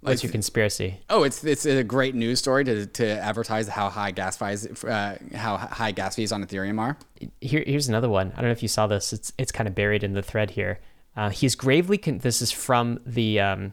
[0.00, 1.00] What's your conspiracy?
[1.10, 5.18] Oh, it's it's a great news story to, to advertise how high gas fees uh,
[5.34, 6.96] how high gas fees on Ethereum are.
[7.40, 8.32] Here, here's another one.
[8.32, 9.12] I don't know if you saw this.
[9.12, 10.78] It's it's kind of buried in the thread here.
[11.16, 11.98] Uh, he's gravely.
[11.98, 13.40] Con- this is from the.
[13.40, 13.72] Um,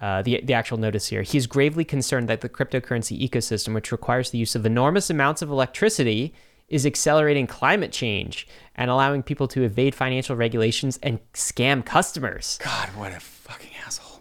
[0.00, 1.22] uh, the, the actual notice here.
[1.22, 5.50] He's gravely concerned that the cryptocurrency ecosystem, which requires the use of enormous amounts of
[5.50, 6.32] electricity,
[6.68, 8.46] is accelerating climate change
[8.76, 12.60] and allowing people to evade financial regulations and scam customers.
[12.62, 13.20] God, what a!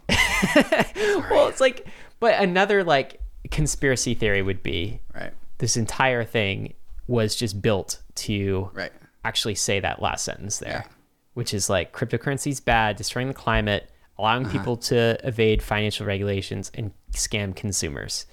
[1.30, 1.86] Well, it's like,
[2.20, 3.20] but another like
[3.52, 6.74] conspiracy theory would be Right, this entire thing
[7.08, 8.92] was just built to right.
[9.24, 10.92] actually say that last sentence there, Yeah.
[11.34, 14.58] which is like cryptocurrency's bad, destroying the climate, allowing Uh-huh.
[14.58, 18.26] people to evade financial regulations and scam consumers.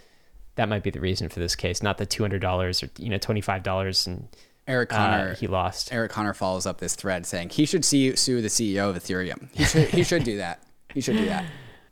[0.56, 3.08] That might be the reason for this case, not the two hundred dollars or you
[3.10, 4.28] know twenty five dollars and
[4.66, 5.34] Eric uh, Conner.
[5.34, 5.92] he lost.
[5.92, 9.48] Eric Conner follows up this thread saying he should see, sue the CEO of Ethereum.
[9.52, 10.62] He should he should do that.
[10.92, 11.44] He should do that.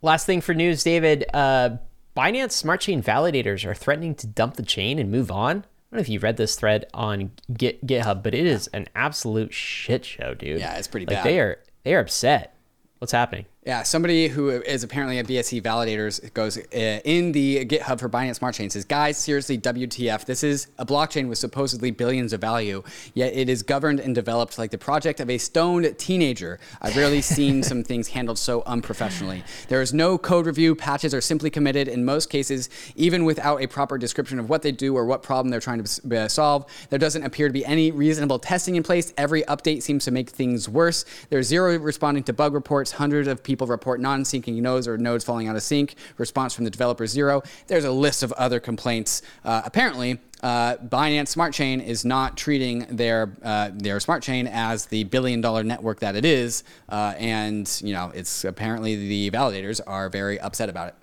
[0.03, 1.25] Last thing for news, David.
[1.33, 1.77] Uh,
[2.15, 5.49] Binance Smart Chain validators are threatening to dump the chain and move on.
[5.57, 8.89] I don't know if you read this thread on Git, GitHub, but it is an
[8.95, 10.59] absolute shit show, dude.
[10.59, 11.25] Yeah, it's pretty like bad.
[11.25, 12.55] They are they are upset.
[12.99, 13.45] What's happening?
[13.65, 18.35] Yeah, somebody who is apparently at BSC Validators goes uh, in the GitHub for Binance
[18.35, 20.25] Smart Chain says, "Guys, seriously, WTF?
[20.25, 22.83] This is a blockchain with supposedly billions of value,
[23.13, 26.59] yet it is governed and developed like the project of a stoned teenager.
[26.81, 29.45] I've rarely seen some things handled so unprofessionally.
[29.69, 33.67] There is no code review, patches are simply committed in most cases, even without a
[33.67, 36.65] proper description of what they do or what problem they're trying to uh, solve.
[36.89, 39.13] There doesn't appear to be any reasonable testing in place.
[39.15, 41.05] Every update seems to make things worse.
[41.29, 42.91] There's zero responding to bug reports.
[42.91, 45.95] Hundreds of people." People report non-syncing nodes or nodes falling out of sync.
[46.17, 47.43] Response from the developer zero.
[47.67, 49.21] There's a list of other complaints.
[49.45, 54.87] Uh, apparently, uh, Binance Smart Chain is not treating their uh, their smart chain as
[54.87, 59.79] the billion dollar network that it is, uh, and you know it's apparently the validators
[59.85, 60.95] are very upset about it.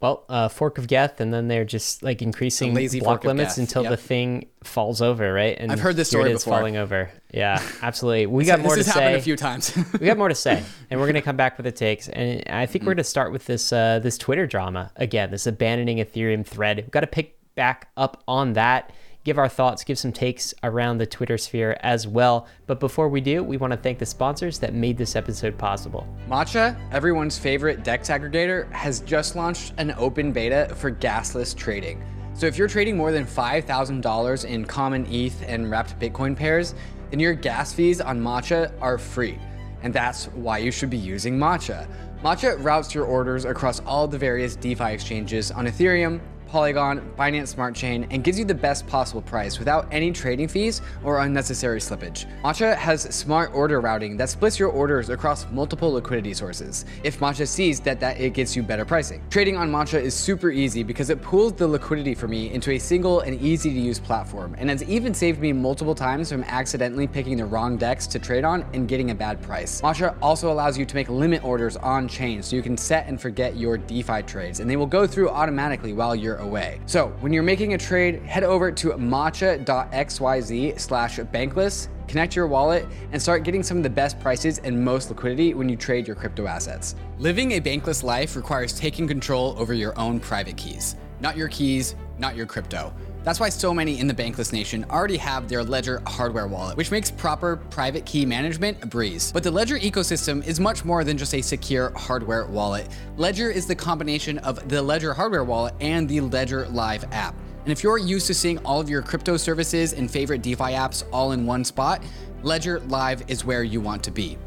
[0.00, 3.90] Well, uh, fork of Geth, and then they're just like increasing block limits until yep.
[3.90, 5.56] the thing falls over, right?
[5.58, 6.54] And I've heard this story before.
[6.54, 7.10] falling over.
[7.32, 8.26] Yeah, absolutely.
[8.26, 9.18] We got more this to has happened say.
[9.18, 9.76] a few times.
[10.00, 12.08] we got more to say, and we're gonna come back with the takes.
[12.08, 15.32] And I think we're gonna start with this uh, this Twitter drama again.
[15.32, 16.76] This abandoning Ethereum thread.
[16.76, 18.92] We've got to pick back up on that.
[19.28, 22.46] Give our thoughts, give some takes around the Twitter sphere as well.
[22.66, 26.08] But before we do, we want to thank the sponsors that made this episode possible.
[26.30, 32.02] Matcha, everyone's favorite DEX aggregator, has just launched an open beta for gasless trading.
[32.32, 36.74] So if you're trading more than $5,000 in common ETH and wrapped Bitcoin pairs,
[37.10, 39.38] then your gas fees on Matcha are free.
[39.82, 41.86] And that's why you should be using Matcha.
[42.22, 46.18] Matcha routes your orders across all the various DeFi exchanges on Ethereum,
[46.48, 50.80] Polygon, Binance Smart Chain, and gives you the best possible price without any trading fees
[51.04, 52.26] or unnecessary slippage.
[52.42, 56.84] Matcha has smart order routing that splits your orders across multiple liquidity sources.
[57.04, 59.22] If Matcha sees that, that it gets you better pricing.
[59.30, 62.78] Trading on Matcha is super easy because it pools the liquidity for me into a
[62.78, 67.06] single and easy to use platform, and has even saved me multiple times from accidentally
[67.06, 69.82] picking the wrong DEX to trade on and getting a bad price.
[69.82, 73.20] Matcha also allows you to make limit orders on chain so you can set and
[73.20, 76.80] forget your DeFi trades, and they will go through automatically while you're away.
[76.86, 82.86] So when you're making a trade, head over to matcha.xyz slash bankless, connect your wallet,
[83.12, 86.16] and start getting some of the best prices and most liquidity when you trade your
[86.16, 86.94] crypto assets.
[87.18, 90.96] Living a bankless life requires taking control over your own private keys.
[91.20, 92.92] Not your keys, not your crypto.
[93.24, 96.90] That's why so many in the Bankless Nation already have their Ledger hardware wallet, which
[96.90, 99.32] makes proper private key management a breeze.
[99.32, 102.88] But the Ledger ecosystem is much more than just a secure hardware wallet.
[103.16, 107.34] Ledger is the combination of the Ledger hardware wallet and the Ledger Live app.
[107.64, 111.04] And if you're used to seeing all of your crypto services and favorite DeFi apps
[111.12, 112.02] all in one spot,
[112.42, 114.38] Ledger Live is where you want to be.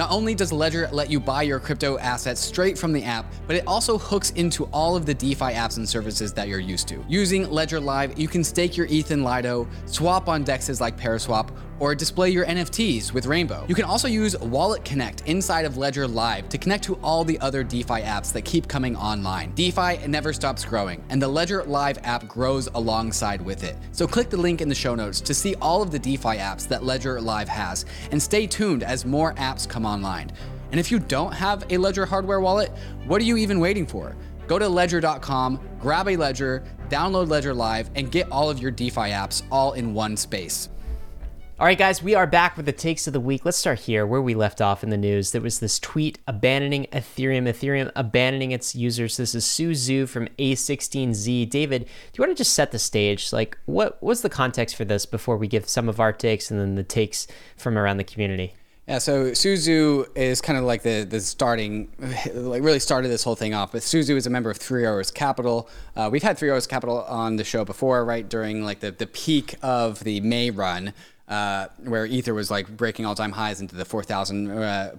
[0.00, 3.54] Not only does Ledger let you buy your crypto assets straight from the app, but
[3.54, 7.04] it also hooks into all of the DeFi apps and services that you're used to.
[7.06, 11.50] Using Ledger Live, you can stake your ETH in Lido, swap on dexes like Paraswap,
[11.80, 13.64] or display your NFTs with Rainbow.
[13.68, 17.40] You can also use Wallet Connect inside of Ledger Live to connect to all the
[17.40, 19.52] other DeFi apps that keep coming online.
[19.54, 23.76] DeFi never stops growing, and the Ledger Live app grows alongside with it.
[23.92, 26.68] So click the link in the show notes to see all of the DeFi apps
[26.68, 30.30] that Ledger Live has, and stay tuned as more apps come online.
[30.70, 32.70] And if you don't have a Ledger hardware wallet,
[33.06, 34.14] what are you even waiting for?
[34.46, 39.10] Go to ledger.com, grab a Ledger, download Ledger Live, and get all of your DeFi
[39.10, 40.68] apps all in one space.
[41.60, 43.44] All right, guys, we are back with the takes of the week.
[43.44, 45.32] Let's start here where we left off in the news.
[45.32, 49.18] There was this tweet abandoning Ethereum, Ethereum abandoning its users.
[49.18, 51.50] This is Su Zhu from A16Z.
[51.50, 53.30] David, do you want to just set the stage?
[53.30, 56.58] Like, what was the context for this before we give some of our takes and
[56.58, 57.26] then the takes
[57.58, 58.54] from around the community?
[58.88, 61.92] Yeah, so Su Zhu is kind of like the the starting,
[62.32, 63.72] like really started this whole thing off.
[63.72, 65.68] But Su Zhu is a member of Three Arrows Capital.
[65.94, 69.06] Uh, we've had Three Arrows Capital on the show before, right during like the the
[69.06, 70.94] peak of the May run.
[71.30, 74.98] Uh, where Ether was like breaking all-time highs into the four thousand uh,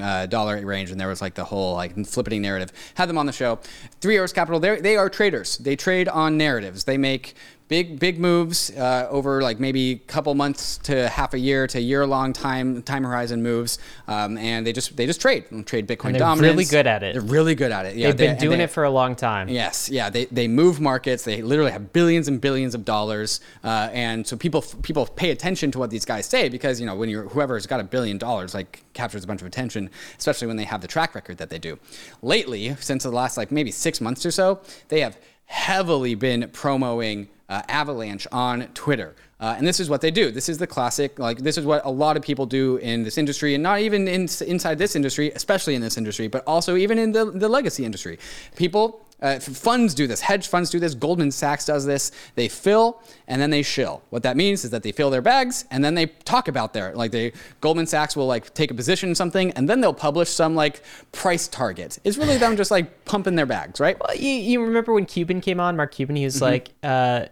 [0.00, 2.72] uh, dollar range, and there was like the whole like flipping narrative.
[2.94, 3.60] Had them on the show.
[4.00, 5.58] Three Arrows Capital, they they are traders.
[5.58, 6.82] They trade on narratives.
[6.82, 7.36] They make
[7.72, 11.80] big big moves uh, over like maybe a couple months to half a year to
[11.80, 13.78] year long time time horizon moves,
[14.08, 16.52] um, and they just they just trade trade Bitcoin And they're dominance.
[16.52, 17.14] really good at it.
[17.14, 17.96] They're really good at it.
[17.96, 19.48] Yeah, They've they- been doing they- it for a long time.
[19.48, 21.24] Yes, yeah, they, they move markets.
[21.24, 25.70] They literally have billions and billions of dollars, uh, and so people people pay attention
[25.70, 28.52] to what these guys say because you know when you're whoever's got a billion dollars
[28.52, 29.88] like captures a bunch of attention,
[30.18, 31.78] especially when they have the track record that they do.
[32.20, 35.16] Lately, since the last like maybe six months or so, they have
[35.46, 39.14] heavily been promoting uh, Avalanche on Twitter.
[39.40, 40.30] Uh, and this is what they do.
[40.30, 43.18] This is the classic, like, this is what a lot of people do in this
[43.18, 46.98] industry, and not even in, inside this industry, especially in this industry, but also even
[46.98, 48.18] in the, the legacy industry.
[48.54, 50.20] People Uh, funds do this.
[50.20, 50.94] Hedge funds do this.
[50.94, 52.10] Goldman Sachs does this.
[52.34, 54.02] They fill and then they shill.
[54.10, 56.92] What that means is that they fill their bags and then they talk about their
[56.94, 60.28] like they Goldman Sachs will like take a position in something and then they'll publish
[60.28, 60.82] some like
[61.12, 61.98] price target.
[62.04, 63.96] It's really them just like pumping their bags, right?
[64.00, 66.16] Well, you, you remember when Cuban came on, Mark Cuban?
[66.16, 66.44] He was Mm-hmm.
[66.44, 67.26] like, uh,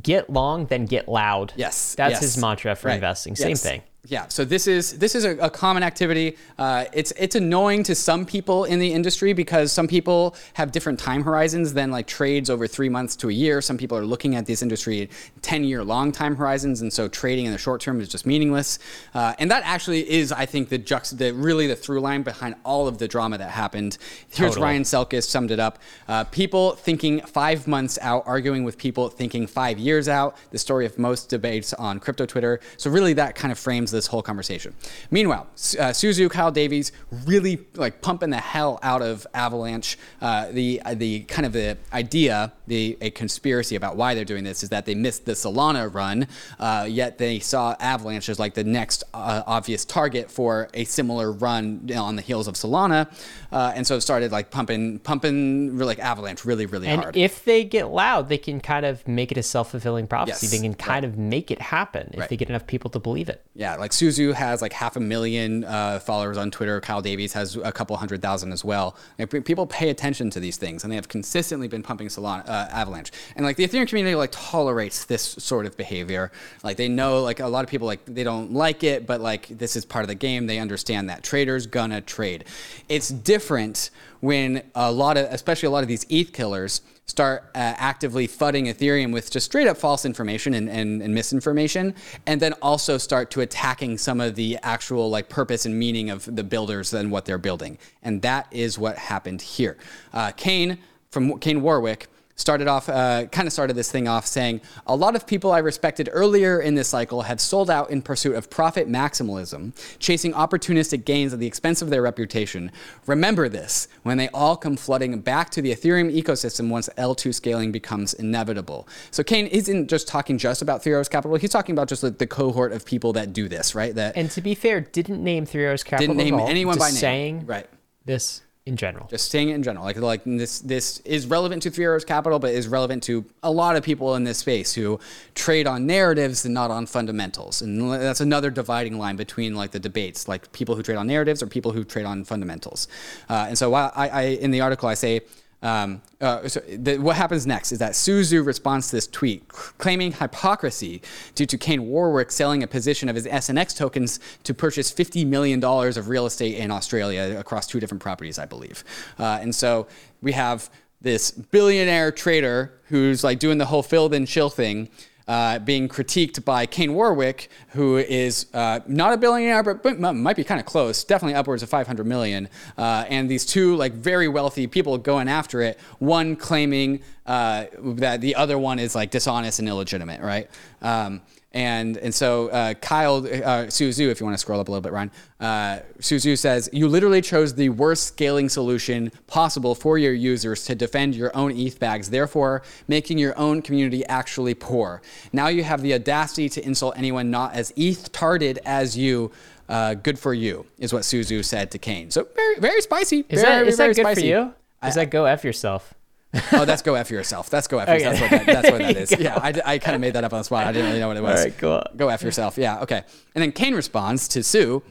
[0.00, 2.20] "Get long, then get loud." Yes, that's yes.
[2.22, 2.94] his mantra for Right.
[2.94, 3.36] investing.
[3.36, 3.62] Same Yes.
[3.62, 3.82] thing.
[4.08, 6.36] Yeah, so this is this is a, a common activity.
[6.58, 10.98] Uh, it's it's annoying to some people in the industry because some people have different
[10.98, 13.62] time horizons than like trades over three months to a year.
[13.62, 15.08] Some people are looking at this industry
[15.40, 18.80] ten year long time horizons, and so trading in the short term is just meaningless.
[19.14, 22.56] Uh, and that actually is, I think, the juxt the really the through line behind
[22.64, 23.98] all of the drama that happened.
[24.30, 24.64] Here's Totally.
[24.64, 25.78] Ryan Selkis summed it up.
[26.08, 30.36] Uh, people thinking five months out, arguing with people thinking five years out.
[30.50, 32.58] The story of most debates on crypto Twitter.
[32.78, 34.74] So really, that kind of frames this whole conversation.
[35.10, 35.46] Meanwhile,
[35.78, 36.92] uh, Su Zhu, Kyle Davies,
[37.26, 39.98] really like pumping the hell out of Avalanche.
[40.20, 44.44] Uh, the uh, the kind of the idea, the a conspiracy about why they're doing
[44.44, 46.26] this is that they missed the Solana run,
[46.58, 51.30] uh, yet they saw Avalanche as like the next uh, obvious target for a similar
[51.30, 53.08] run on the heels of Solana,
[53.52, 57.16] uh, and so started like pumping pumping like Avalanche really really And hard.
[57.16, 60.46] if they get loud, they can kind of make it a self fulfilling prophecy.
[60.46, 62.28] Yes, they can kind of make it happen if Right.
[62.28, 63.42] they get enough people to believe it.
[63.54, 66.80] Yeah, like Su Zhu has like half a million uh, followers on Twitter.
[66.80, 68.96] Kyle Davies has a couple hundred thousand as well.
[69.28, 73.10] People pay attention to these things, and they have consistently been pumping Solana, uh, Avalanche.
[73.34, 76.30] And like the Ethereum community like tolerates this sort of behavior.
[76.62, 79.48] Like they know like a lot of people like they don't like it, but like
[79.48, 80.46] this is part of the game.
[80.46, 82.44] They understand that traders gonna trade.
[82.88, 83.90] It's different
[84.20, 88.72] when a lot of, especially a lot of these ETH killers start uh, actively fudding
[88.72, 91.94] Ethereum with just straight up false information and, and, and misinformation,
[92.26, 96.24] and then also start to attacking some of the actual like purpose and meaning of
[96.36, 97.76] the builders and what they're building.
[98.02, 99.76] And that is what happened here.
[100.12, 100.78] Uh, Kane
[101.10, 105.14] from Kane Warwick started off, uh, kind of started this thing off saying, a lot
[105.14, 108.88] of people I respected earlier in this cycle have sold out in pursuit of profit
[108.88, 112.72] maximalism, chasing opportunistic gains at the expense of their reputation.
[113.06, 117.72] Remember this when they all come flooding back to the Ethereum ecosystem once L2 scaling
[117.72, 118.88] becomes inevitable.
[119.10, 122.10] So Kane isn't just talking just about Three Arrows Capital, he's talking about just the,
[122.10, 123.94] the cohort of people that do this, right?
[123.94, 126.14] That And to be fair, didn't name Three Arrows Capital.
[126.14, 126.98] didn't name at all, anyone just by name.
[127.00, 127.66] saying Right.
[128.04, 129.08] this in general.
[129.08, 129.84] just saying it in general.
[129.84, 133.50] Like like this this is relevant to Three Arrows Capital, but is relevant to a
[133.50, 135.00] lot of people in this space who
[135.34, 137.62] trade on narratives and not on fundamentals.
[137.62, 141.42] And that's another dividing line between like the debates, like people who trade on narratives
[141.42, 142.86] or people who trade on fundamentals.
[143.28, 145.22] Uh, and so I, I in the article I say.
[145.62, 149.46] Um, uh, so the, what happens next is that Su Zhu responds to this tweet
[149.48, 151.02] claiming hypocrisy
[151.34, 155.62] due to Kane Warwick selling a position of his SNX tokens to purchase $50 million
[155.62, 158.82] of real estate in Australia across two different properties, I believe.
[159.18, 159.86] Uh, and so
[160.20, 160.68] we have
[161.00, 164.88] this billionaire trader who's like doing the whole fill then chill thing.
[165.32, 170.36] Uh, being critiqued by Kane Warwick, who is uh, not a billionaire, but, but might
[170.36, 172.50] be kind of close, definitely upwards of 500 million.
[172.76, 175.80] Uh, and these two like very wealthy people going after it.
[176.00, 180.50] One claiming uh, that the other one is like dishonest and illegitimate, right?
[180.82, 181.22] Um,
[181.54, 184.70] and and so uh, Kyle uh, Su Zhu, if you want to scroll up a
[184.70, 185.10] little bit, Ryan,
[185.40, 190.64] uh, Su Zhu says you literally chose the worst scaling solution possible for your users
[190.64, 195.02] to defend your own ETH bags, therefore making your own community actually poor.
[195.32, 199.30] Now you have the audacity to insult anyone not as ETH tarded as you.
[199.68, 202.10] Uh, good for you is what Su Zhu said to Kane.
[202.10, 203.24] So very very spicy.
[203.28, 204.20] Is very, that, is very that good spicy.
[204.20, 204.54] for you?
[204.84, 205.94] Is that go F yourself?
[206.52, 207.50] oh, that's go F yourself.
[207.50, 208.04] That's go F Okay.
[208.04, 208.30] yourself.
[208.30, 209.10] That's what that, that's what that is.
[209.10, 209.16] go.
[209.18, 210.66] Yeah, I, I kind of made that up on the spot.
[210.66, 211.38] I didn't really know what it was.
[211.38, 211.82] All right, cool.
[211.96, 212.56] Go F yourself.
[212.56, 213.02] Yeah, okay.
[213.34, 214.82] And then Kane responds to Su.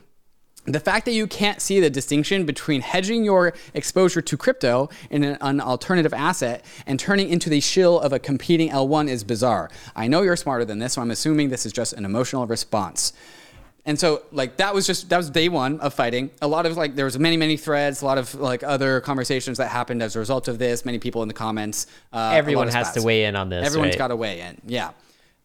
[0.65, 5.23] The fact that you can't see the distinction between hedging your exposure to crypto in
[5.23, 9.71] an, an alternative asset and turning into the shill of a competing L1 is bizarre.
[9.95, 13.11] I know you're smarter than this, so I'm assuming this is just an emotional response.
[13.85, 16.29] And so like that was just that was day one of fighting.
[16.41, 19.57] A lot of like there was many many threads, a lot of like other conversations
[19.57, 20.85] that happened as a result of this.
[20.85, 21.87] Many people in the comments.
[22.13, 23.01] Uh, Everyone has spats.
[23.01, 23.65] to weigh in on this.
[23.65, 23.97] Everyone's right?
[23.97, 24.61] got to weigh in.
[24.65, 24.91] Yeah,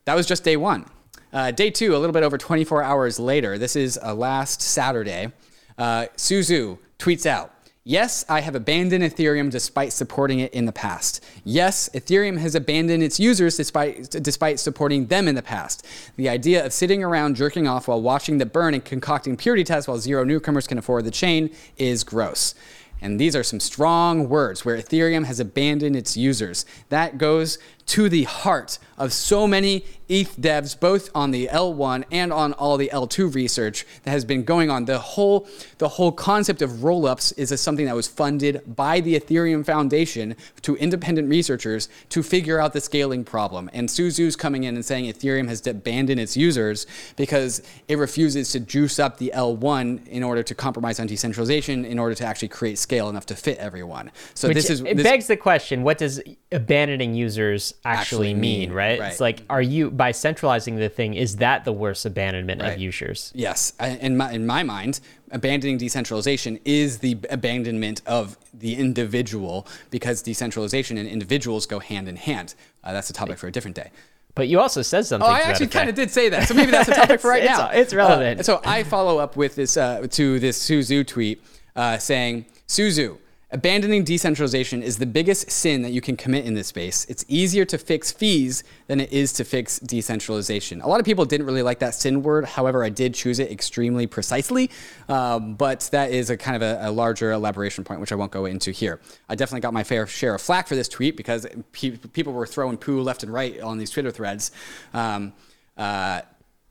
[0.04, 0.84] that was just day one.
[1.32, 3.58] Uh, day two, a little bit over 24 hours later.
[3.58, 5.32] This is uh, last Saturday.
[5.76, 7.52] Uh, Su Zhu tweets out.
[7.88, 11.24] Yes, I have abandoned Ethereum despite supporting it in the past.
[11.44, 15.86] Yes, Ethereum has abandoned its users despite, despite supporting them in the past.
[16.16, 19.86] The idea of sitting around jerking off while watching the burn and concocting purity tests
[19.86, 22.56] while zero newcomers can afford the chain is gross.
[23.00, 26.66] And these are some strong words where Ethereum has abandoned its users.
[26.88, 27.56] That goes
[27.86, 32.76] to the heart of so many ETH devs, both on the L1 and on all
[32.76, 34.84] the L2 research that has been going on.
[34.84, 35.48] The whole,
[35.78, 40.36] the whole concept of rollups is a, something that was funded by the Ethereum Foundation
[40.62, 43.68] to independent researchers to figure out the scaling problem.
[43.72, 46.86] And Su Zhu's coming in and saying Ethereum has abandoned its users
[47.16, 51.98] because it refuses to juice up the L1 in order to compromise on decentralization in
[51.98, 54.12] order to actually create scale enough to fit everyone.
[54.34, 56.20] So Which this is it this, begs the question: What does
[56.52, 58.00] abandoning users actually,
[58.30, 58.98] Actually mean, mean, right?
[59.00, 59.10] right.
[59.12, 61.14] It's like, are you by centralizing the thing?
[61.14, 62.72] Is that the worst abandonment Right.
[62.74, 63.32] of users?
[63.34, 65.00] Yes, in my, in my mind,
[65.30, 72.16] abandoning decentralization is the abandonment of the individual because decentralization and individuals go hand in
[72.16, 72.54] hand.
[72.82, 73.90] Uh, that's a topic for a different day.
[74.34, 75.26] But you also said something.
[75.28, 77.42] Oh, I actually kind of did say that, so maybe that's a topic for right
[77.42, 77.68] It's- now.
[77.70, 78.40] it's relevant.
[78.40, 81.42] Uh, so I follow up with this uh, to this Su Zhu tweet
[81.74, 83.16] uh, saying, "Su Zhu,
[83.50, 87.04] abandoning decentralization is the biggest sin that you can commit in this space.
[87.08, 91.24] It's easier to fix fees than it is to fix decentralization." A lot of people
[91.24, 92.44] didn't really like that sin word.
[92.44, 94.70] However, I did choose it extremely precisely.
[95.08, 98.32] Um, but that is a kind of a, a larger elaboration point, which I won't
[98.32, 99.00] go into here.
[99.28, 102.46] I definitely got my fair share of flack for this tweet because pe- people were
[102.46, 104.50] throwing poo left and right on these Twitter threads.
[104.92, 105.32] Um,
[105.76, 106.22] uh,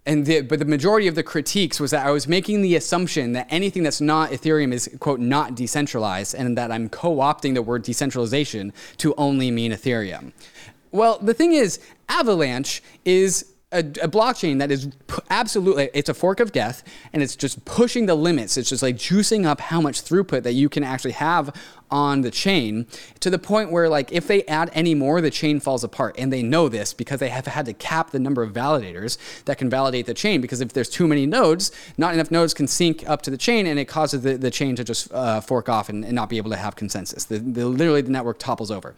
[0.06, 3.34] and the, but the majority of the critiques was that I was making the assumption
[3.34, 7.84] that anything that's not Ethereum is quote not decentralized, and that I'm co-opting the word
[7.84, 10.32] decentralization to only mean Ethereum.
[10.92, 14.90] Well, the thing is, Avalanche is a, a blockchain that is
[15.30, 16.84] absolutely it's a fork of Geth,
[17.14, 18.58] and it's just pushing the limits.
[18.58, 21.54] It's just like juicing up how much throughput that you can actually have
[21.92, 22.88] on the chain
[23.20, 26.16] to the point where like if they add any more the chain falls apart.
[26.18, 29.58] And they know this because they have had to cap the number of validators that
[29.58, 33.08] can validate the chain because if there's too many nodes not enough nodes can sync
[33.08, 35.90] up to the chain and it causes the, the chain to just uh, fork off
[35.90, 37.26] and, and not be able to have consensus.
[37.26, 38.96] The, the, literally the network topples over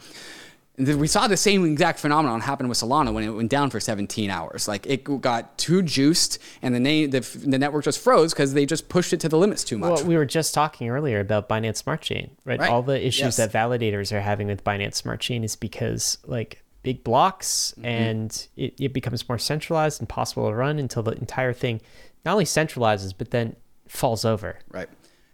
[0.78, 4.30] we saw the same exact phenomenon happen with Solana when it went down for 17
[4.30, 4.68] hours.
[4.68, 8.66] Like it got too juiced, and the name, the, the network just froze because they
[8.66, 10.00] just pushed it to the limits too much.
[10.02, 12.60] Well, we were just talking earlier about Binance Smart Chain, right?
[12.60, 12.70] Right.
[12.70, 13.38] All the issues Yes.
[13.38, 17.86] that validators are having with Binance Smart Chain is because like big blocks Mm-hmm.
[17.86, 21.82] and it, it becomes more centralized and possible to run until the entire thing
[22.24, 23.56] not only centralizes but then
[23.88, 24.60] falls over.
[24.72, 24.88] Right.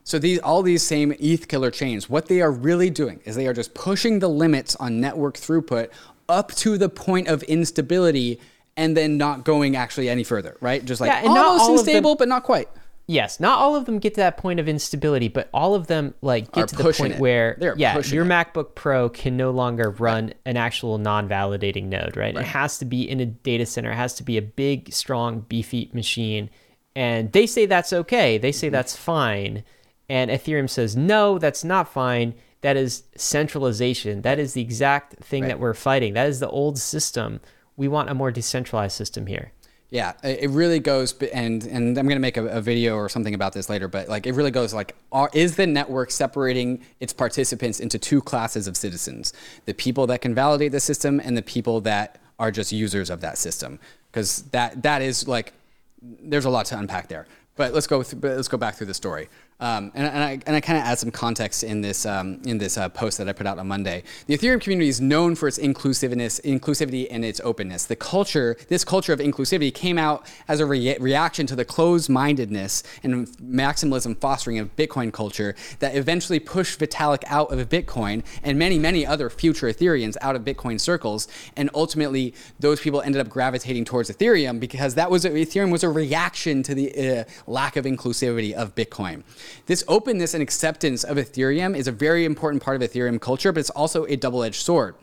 [0.03, 3.47] So these all these same ETH killer chains, what they are really doing is they
[3.47, 5.89] are just pushing the limits on network throughput
[6.29, 8.39] up to the point of instability
[8.75, 10.83] and then not going actually any further, right?
[10.83, 12.67] Just like Yeah, almost them- unstable, but not quite.
[13.05, 16.13] Yes, not all of them get to that point of instability, but all of them
[16.21, 17.19] like get Are to the point it.
[17.19, 18.29] where They're yeah, your it.
[18.29, 22.33] MacBook Pro can no longer run an actual non-validating node, right?
[22.33, 25.41] It has to be in a data center, it has to be a big, strong,
[25.41, 26.49] beefy machine.
[26.95, 28.37] And they say that's okay.
[28.37, 28.57] They Mm-hmm.
[28.59, 29.63] say that's fine.
[30.09, 32.33] And Ethereum says, "No, that's not fine.
[32.61, 34.21] That is centralization.
[34.21, 36.13] That is the exact thing that we're fighting.
[36.13, 37.39] That is the old system.
[37.75, 39.51] We want a more decentralized system here."
[39.93, 43.53] Yeah, it really goes, and and I'm gonna make a, a video or something about
[43.53, 43.87] this later.
[43.87, 48.19] But like, it really goes like, are, is the network separating its participants into two
[48.19, 49.33] classes of citizens:
[49.65, 53.21] the people that can validate the system and the people that are just users of
[53.21, 53.79] that system?
[54.11, 55.53] Because that that is like,
[56.01, 57.27] there's a lot to unpack there.
[57.55, 58.01] But let's go.
[58.01, 59.29] Th- but let's go back through the story.
[59.63, 62.57] Um, and, and I and I kind of add some context in this um, in
[62.57, 64.03] this uh, post that I put out on Monday.
[64.27, 67.85] The Ethereum community is known for its inclusiveness, inclusivity, and its openness.
[67.85, 72.83] The culture, this culture of inclusivity, came out as a rea- reaction to the closed-mindedness
[73.03, 78.77] and maximalism fostering of Bitcoin culture that eventually pushed Vitalik out of Bitcoin and many
[78.77, 81.29] many other future Ethereans out of Bitcoin circles.
[81.55, 85.89] And ultimately, those people ended up gravitating towards Ethereum because that was Ethereum was a
[85.89, 89.23] reaction to the uh, lack of inclusivity of Bitcoin.
[89.65, 93.59] This openness and acceptance of Ethereum is a very important part of Ethereum culture, but
[93.59, 94.95] it's also a double edged sword.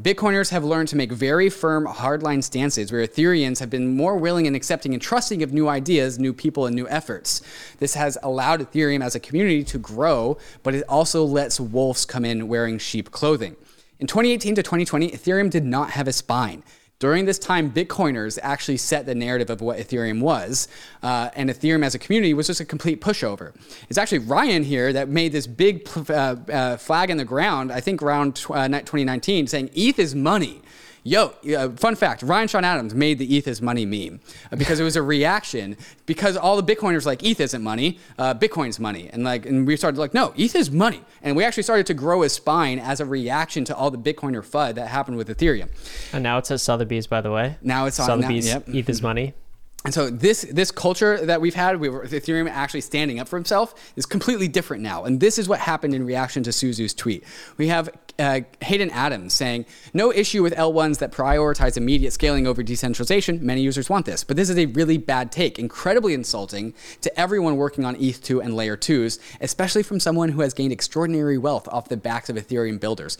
[0.00, 4.46] Bitcoiners have learned to make very firm, hardline stances where Ethereans have been more willing
[4.46, 7.42] and accepting and trusting of new ideas, new people, and new efforts.
[7.78, 12.24] This has allowed Ethereum as a community to grow, but it also lets wolves come
[12.24, 13.56] in wearing sheep clothing.
[13.98, 16.62] In 2018 to 2020, Ethereum did not have a spine.
[16.98, 20.66] During this time, Bitcoiners actually set the narrative of what Ethereum was,
[21.02, 23.54] uh, and Ethereum as a community was just a complete pushover.
[23.90, 27.80] It's actually Ryan here that made this big uh, uh, flag in the ground, I
[27.80, 30.62] think around tw- uh, 2019, saying ETH is money.
[31.06, 34.18] Yo, uh, fun fact: Ryan Sean Adams made the ETH is money meme
[34.50, 38.34] uh, because it was a reaction because all the Bitcoiners like ETH isn't money, uh,
[38.34, 41.62] Bitcoin's money, and like and we started like no, ETH is money, and we actually
[41.62, 45.16] started to grow a spine as a reaction to all the Bitcoiner FUD that happened
[45.16, 45.68] with Ethereum.
[46.12, 47.56] And now it says Sotheby's, by the way.
[47.62, 48.68] Now it's on- now- Sotheby's yep.
[48.68, 49.34] ETH is money.
[49.84, 53.36] And so this this culture that we've had, we were, Ethereum actually standing up for
[53.36, 55.04] himself, is completely different now.
[55.04, 57.22] And this is what happened in reaction to Su Zhu's tweet.
[57.56, 57.88] We have
[58.18, 63.44] uh, Hayden Adams saying, "No issue with L1s that prioritize immediate scaling over decentralization.
[63.46, 67.56] Many users want this, but this is a really bad take, incredibly insulting to everyone
[67.56, 71.88] working on ETH2 and Layer 2s, especially from someone who has gained extraordinary wealth off
[71.88, 73.18] the backs of Ethereum builders."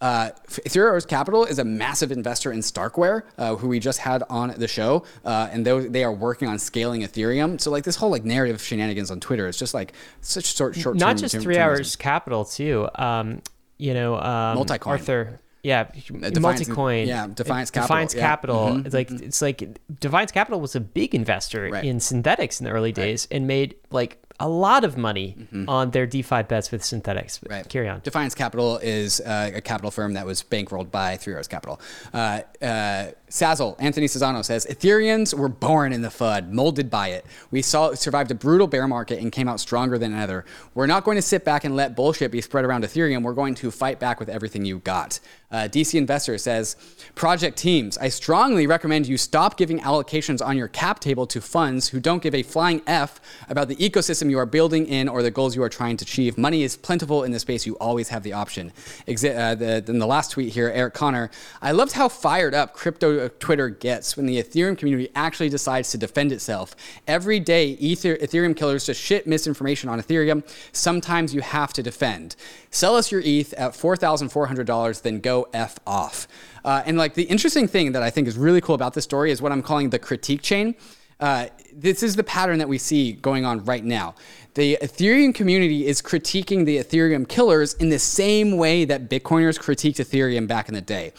[0.00, 4.22] Uh, Three Arrows Capital is a massive investor in Starkware, uh, who we just had
[4.28, 7.58] on the show, uh, and they, they are working on scaling Ethereum.
[7.58, 10.76] So like this whole like narrative of shenanigans on Twitter is just like such short
[10.76, 10.96] short.
[10.96, 12.88] Not just Three Arrows Capital too.
[12.96, 13.40] Um,
[13.78, 14.86] you know, um, Multicoin.
[14.86, 15.40] Arthur.
[15.62, 17.06] Yeah, Defiance- multicoin.
[17.08, 18.20] yeah, Defiance Capital, Defiance yeah.
[18.20, 18.56] Capital.
[18.68, 21.84] Mhm, It's like it's like Defiance Capital was a big investor Right.
[21.84, 25.36] in Synthetix in the early days and made like a lot of money
[25.68, 27.40] on their DeFi bets with Synthetix.
[27.40, 27.52] Mm-hmm.
[27.52, 27.68] Right.
[27.68, 28.00] Carry on.
[28.00, 31.80] Defiance Capital is uh, a capital firm that was bankrolled by Three Arrows Capital.
[32.12, 37.26] Uh, uh, Sassal, Anthony Sassano says Ethereans were born in the FUD, molded by it.
[37.50, 40.44] We saw survived a brutal bear market and came out stronger than ever.
[40.74, 43.22] We're not going to sit back and let bullshit be spread around Ethereum.
[43.22, 45.18] We're going to fight back with everything you got.
[45.50, 46.76] Uh, DC Investor says,
[47.14, 51.88] Project teams, I strongly recommend you stop giving allocations on your cap table to funds
[51.88, 55.30] who don't give a flying F about the ecosystem you are building in or the
[55.30, 56.36] goals you are trying to achieve.
[56.38, 57.66] Money is plentiful in this space.
[57.66, 58.72] You always have the option.
[59.06, 61.30] Exi- uh, the, then the last tweet here, Eric Conner,
[61.62, 65.90] I loved how fired up crypto uh, Twitter gets when the Ethereum community actually decides
[65.90, 66.74] to defend itself.
[67.06, 70.42] Every day, Ether- Ethereum killers just shit misinformation on Ethereum.
[70.72, 72.36] Sometimes you have to defend.
[72.70, 76.28] Sell us your ETH at $4,400, then go F off.
[76.64, 79.30] Uh, and like the interesting thing that I think is really cool about this story
[79.30, 80.74] is what I'm calling the critique chain.
[81.18, 84.14] Uh, this is the pattern that we see going on right now.
[84.54, 89.96] The Ethereum community is critiquing the Ethereum killers in the same way that Bitcoiners critiqued
[89.96, 91.12] Ethereum back in the day.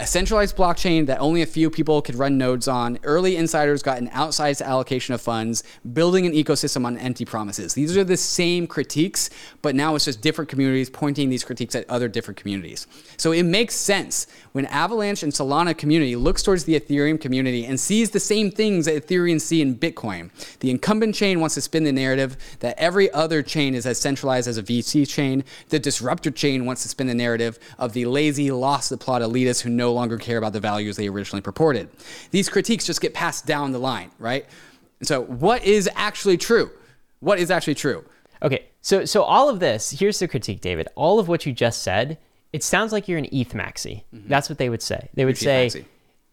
[0.00, 3.00] A centralized blockchain that only a few people could run nodes on.
[3.02, 7.74] Early insiders got an outsized allocation of funds, building an ecosystem on empty promises.
[7.74, 9.28] These are the same critiques,
[9.60, 12.86] but now it's just different communities pointing these critiques at other different communities.
[13.16, 17.78] So it makes sense when Avalanche and Solana community looks towards the Ethereum community and
[17.78, 20.30] sees the same things that Ethereans see in Bitcoin.
[20.58, 24.48] The incumbent chain wants to spin the narrative that every other chain is as centralized
[24.48, 25.44] as a VC chain.
[25.68, 29.60] The disruptor chain wants to spin the narrative of the lazy, lost the plot elitists
[29.60, 31.88] who no longer care about the values they originally purported.
[32.32, 34.44] These critiques just get passed down the line, right?
[35.02, 36.72] So, what is actually true?
[37.20, 38.04] What is actually true?
[38.42, 40.88] Okay, so so all of this, here's the critique, David.
[40.96, 42.18] All of what you just said,
[42.52, 44.04] it sounds like you're an ETH maxi.
[44.28, 45.08] That's what they would say.
[45.14, 45.78] They would Mm-hmm.
[45.80, 45.84] Say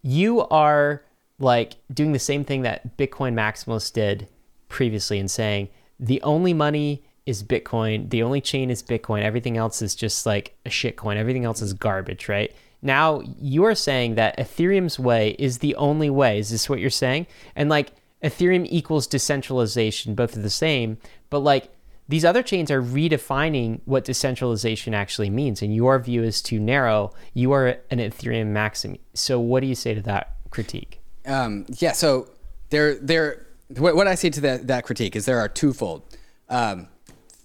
[0.02, 1.02] you are
[1.38, 4.28] like doing the same thing that Bitcoin maximalists did
[4.68, 5.68] previously and saying
[5.98, 10.56] the only money is Bitcoin, the only chain is Bitcoin, everything else is just like
[10.64, 12.54] a shitcoin, everything else is garbage, right?
[12.82, 16.38] Now you are saying that Ethereum's way is the only way.
[16.38, 17.26] Is this what you're saying?
[17.56, 20.98] And like Ethereum equals decentralization, both are the same,
[21.30, 21.68] but like
[22.08, 27.12] these other chains are redefining what decentralization actually means, and your view is too narrow.
[27.34, 28.98] You are an Ethereum maxim.
[29.14, 31.00] So, what do you say to that critique?
[31.24, 32.28] Um, yeah, so
[32.70, 33.46] there, there.
[33.76, 36.02] What, what I say to that, that critique is there are twofold.
[36.48, 36.86] Um,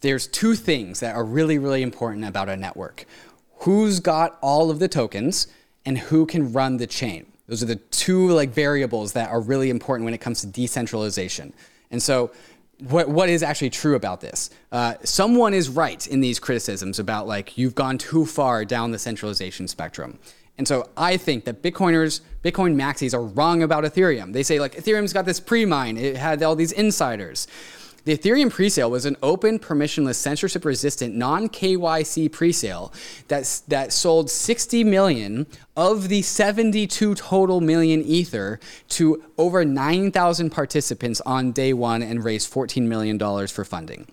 [0.02, 3.06] there's two things that are really, really important about a network:
[3.58, 5.48] who's got all of the tokens
[5.86, 7.26] and who can run the chain.
[7.48, 11.54] Those are the two like variables that are really important when it comes to decentralization.
[11.90, 12.32] And so,
[12.90, 14.50] what what is actually true about this?
[14.72, 19.00] Uh, someone is right in these criticisms about like you've gone too far down the
[19.00, 20.20] centralization spectrum.
[20.58, 24.34] And so I think that Bitcoiners, Bitcoin maxis are wrong about Ethereum.
[24.34, 27.48] They say like Ethereum's got this pre-mine, it had all these insiders.
[28.04, 32.92] The Ethereum presale was an open, permissionless, censorship-resistant, non-KYC presale
[33.28, 35.46] that that sold 60 million
[35.78, 38.60] of the 72 total million Ether
[38.90, 44.08] to over 9,000 participants on day one and raised 14 million dollars for funding.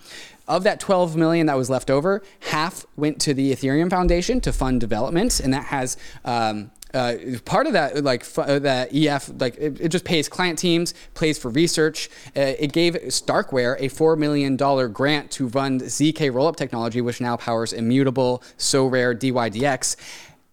[0.47, 4.53] Of that 12 million that was left over, half went to the Ethereum Foundation to
[4.53, 9.57] fund development, and that has um, uh, part of that, like uh, that EF, like
[9.59, 12.09] it, it just pays client teams, pays for research.
[12.37, 17.21] Uh, it gave Starkware a four million dollar grant to fund ZK rollup technology, which
[17.21, 19.97] now powers immutable, Sorare DYDX,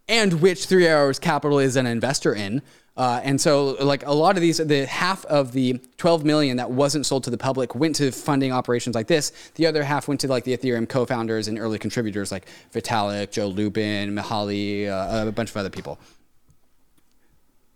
[0.09, 2.61] and which Three Arrows Capital is an investor in.
[2.97, 6.71] Uh, and so, like a lot of these, the half of the 12 million that
[6.71, 9.33] wasn't sold to the public went to funding operations like this.
[9.55, 13.47] The other half went to like the Ethereum co-founders and early contributors like Vitalik, Joe
[13.47, 15.99] Lubin, Mihai, uh, a bunch of other people.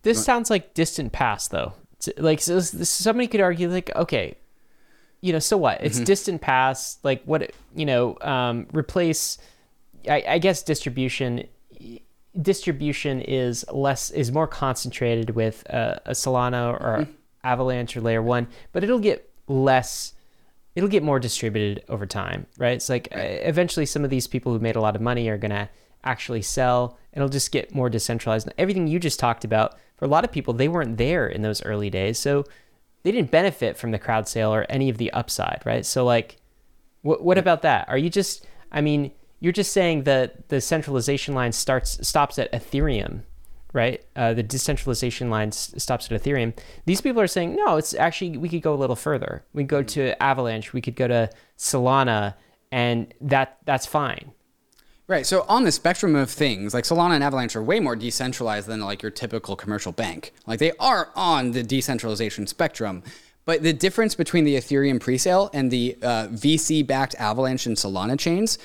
[0.04, 1.74] This sounds like distant past, though.
[2.00, 4.36] It's- Like, so somebody could argue, like, okay,
[5.22, 5.84] you know, so what?
[5.84, 7.04] It's distant past.
[7.04, 7.52] Like, what?
[7.76, 9.38] You know, um, replace.
[10.10, 11.44] I, I guess distribution.
[12.40, 17.08] Distribution is less is more concentrated with uh, a Solana or
[17.44, 20.14] Avalanche or Layer One, but it'll get less.
[20.76, 22.74] It'll get more distributed over time, right?
[22.74, 25.38] It's like uh, eventually some of these people who made a lot of money are
[25.40, 25.70] gonna
[26.04, 26.98] actually sell.
[27.12, 28.48] and It'll just get more decentralized.
[28.60, 31.62] Everything you just talked about for a lot of people, they weren't there in those
[31.64, 32.46] early days, so
[33.04, 35.86] they didn't benefit from the crowd sale or any of the upside, right?
[35.86, 36.38] So like,
[37.02, 37.88] what what about that?
[37.90, 38.48] Are you just?
[38.72, 39.12] I mean,
[39.42, 43.24] you're just saying that the centralization line starts stops at Ethereum,
[43.74, 44.04] right?
[44.16, 46.58] Uh, the decentralization line s- stops at Ethereum.
[46.86, 47.76] These people are saying no.
[47.76, 49.44] It's actually we could go a little further.
[49.54, 50.72] We could go to Avalanche.
[50.72, 52.36] We could go to Solana,
[52.72, 54.32] and that that's fine.
[55.10, 55.26] Right.
[55.26, 58.80] So on the spectrum of things, like Solana and Avalanche are way more decentralized than
[58.80, 60.34] like your typical commercial bank.
[60.46, 63.02] Like they are on the decentralization spectrum.
[63.44, 68.60] But the difference between the Ethereum presale and the uh, VC-backed Avalanche and Solana chains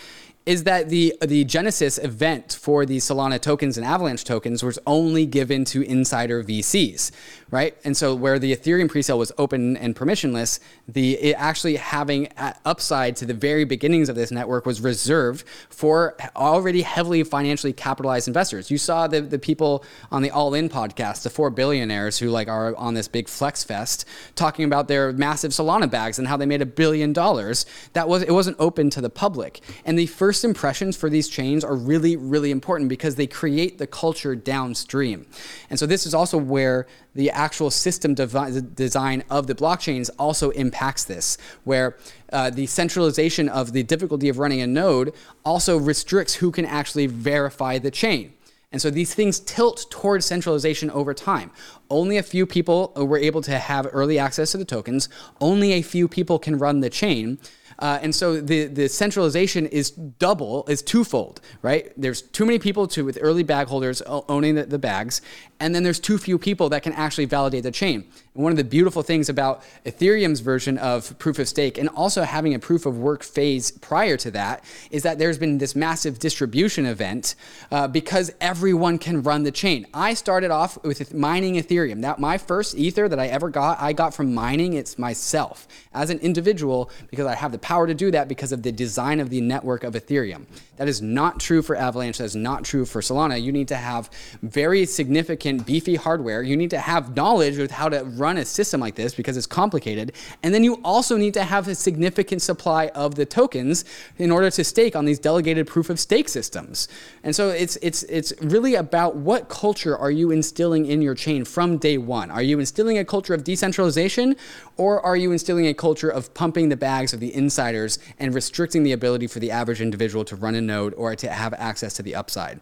[0.47, 5.25] is that the the Genesis event for the Solana tokens and Avalanche tokens was only
[5.25, 7.13] given to insider VCs,
[7.51, 7.75] right?
[7.83, 12.29] And so where the Ethereum presale was open and permissionless, the actually having
[12.65, 18.29] upside to the very beginnings of this network was reserved for already heavily financially capitalized
[18.29, 18.71] investors.
[18.71, 22.49] You saw the the people on the All In podcast, the four billionaires who like
[22.49, 24.05] are on this big flex fest,
[24.35, 27.65] talking about their massive Solana bags and how they made a billion dollars.
[27.95, 31.29] That was it wasn't open to the public, and the first first impressions for these
[31.29, 35.25] chains are really, really important because they create the culture downstream.
[35.71, 40.51] And so this is also where the actual system devi- design of the blockchains also
[40.51, 41.97] impacts this, where
[42.33, 47.07] uh, the centralization of the difficulty of running a node also restricts who can actually
[47.07, 48.33] verify the chain.
[48.73, 51.53] And so these things tilt towards centralization over time.
[51.89, 55.09] Only a few people were able to have early access to the tokens.
[55.41, 57.39] Only a few people can run the chain.
[57.79, 61.93] Uh, and so the, the centralization is double, is twofold, right?
[61.97, 65.21] There's too many people to with early bag holders owning the, the bags,
[65.61, 68.05] and then there's too few people that can actually validate the chain.
[68.35, 72.23] And one of the beautiful things about Ethereum's version of proof of stake and also
[72.23, 76.19] having a proof of work phase prior to that is that there's been this massive
[76.19, 77.37] distribution event
[77.71, 79.87] uh, because everyone can run the chain.
[79.95, 82.03] I started off with mining Ethereum.
[82.03, 86.11] That my first Ether that I ever got, I got from mining it's myself as
[86.11, 89.31] an individual because I have the power to do that because of the design of
[89.31, 90.47] the network of Ethereum.
[90.77, 92.19] That is not true for Avalanche.
[92.19, 93.41] That is not true for Solana.
[93.41, 94.11] You need to have
[94.43, 96.43] very significant, beefy hardware.
[96.43, 99.47] You need to have knowledge with how to run a system like this because it's
[99.47, 100.13] complicated.
[100.43, 103.85] And then you also need to have a significant supply of the tokens
[104.19, 106.89] in order to stake on these delegated proof of stake systems.
[107.23, 111.45] And so it's it's it's really about what culture are you instilling in your chain
[111.45, 112.31] from day one?
[112.31, 114.37] Are you instilling a culture of decentralization
[114.77, 118.83] or are you instilling a culture of pumping the bags of the insiders and restricting
[118.83, 122.03] the ability for the average individual to run a node or to have access to
[122.03, 122.61] the upside?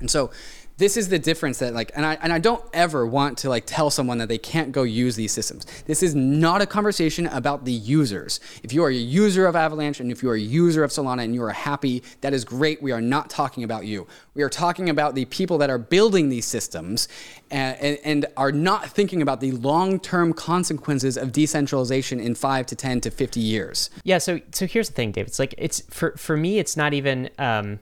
[0.00, 0.30] And so
[0.78, 3.64] this is the difference that like and I and I don't ever want to like
[3.66, 5.66] tell someone that they can't go use these systems.
[5.86, 8.40] This is not a conversation about the users.
[8.62, 11.24] If you are a user of Avalanche and if you are a user of Solana
[11.24, 12.82] and you are happy, that is great.
[12.82, 14.06] We are not talking about you.
[14.34, 17.08] We are talking about the people that are building these systems
[17.50, 22.76] and, and, and are not thinking about the long-term consequences of decentralization in 5 to
[22.76, 23.88] 10 to 50 years.
[24.04, 25.26] Yeah, so so here's the thing, Dave.
[25.26, 27.78] It's like it's for for me it's not even um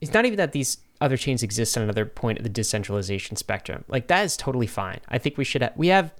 [0.00, 3.84] it's not even that these other chains exist on another point of the decentralization spectrum.
[3.88, 5.00] Like that is totally fine.
[5.08, 6.12] I think we should ha- we have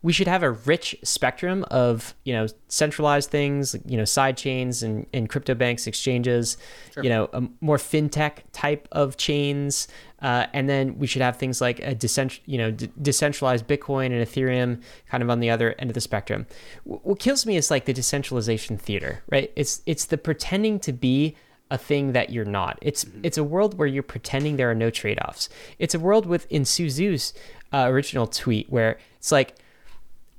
[0.00, 4.82] we should have a rich spectrum of you know centralized things, you know side chains
[4.82, 6.56] and, and crypto banks, exchanges,
[6.94, 7.02] sure.
[7.02, 9.88] you know a more fintech type of chains,
[10.22, 14.06] uh, and then we should have things like a decent you know d- decentralized Bitcoin
[14.06, 16.46] and Ethereum kind of on the other end of the spectrum.
[16.84, 19.52] W- what kills me is like the decentralization theater, right?
[19.56, 21.34] It's it's the pretending to be
[21.70, 22.78] a thing that you're not.
[22.80, 23.20] It's mm-hmm.
[23.22, 25.48] it's a world where you're pretending there are no trade-offs.
[25.78, 27.34] It's a world with in Su Zhu's
[27.72, 29.56] uh, original tweet where it's like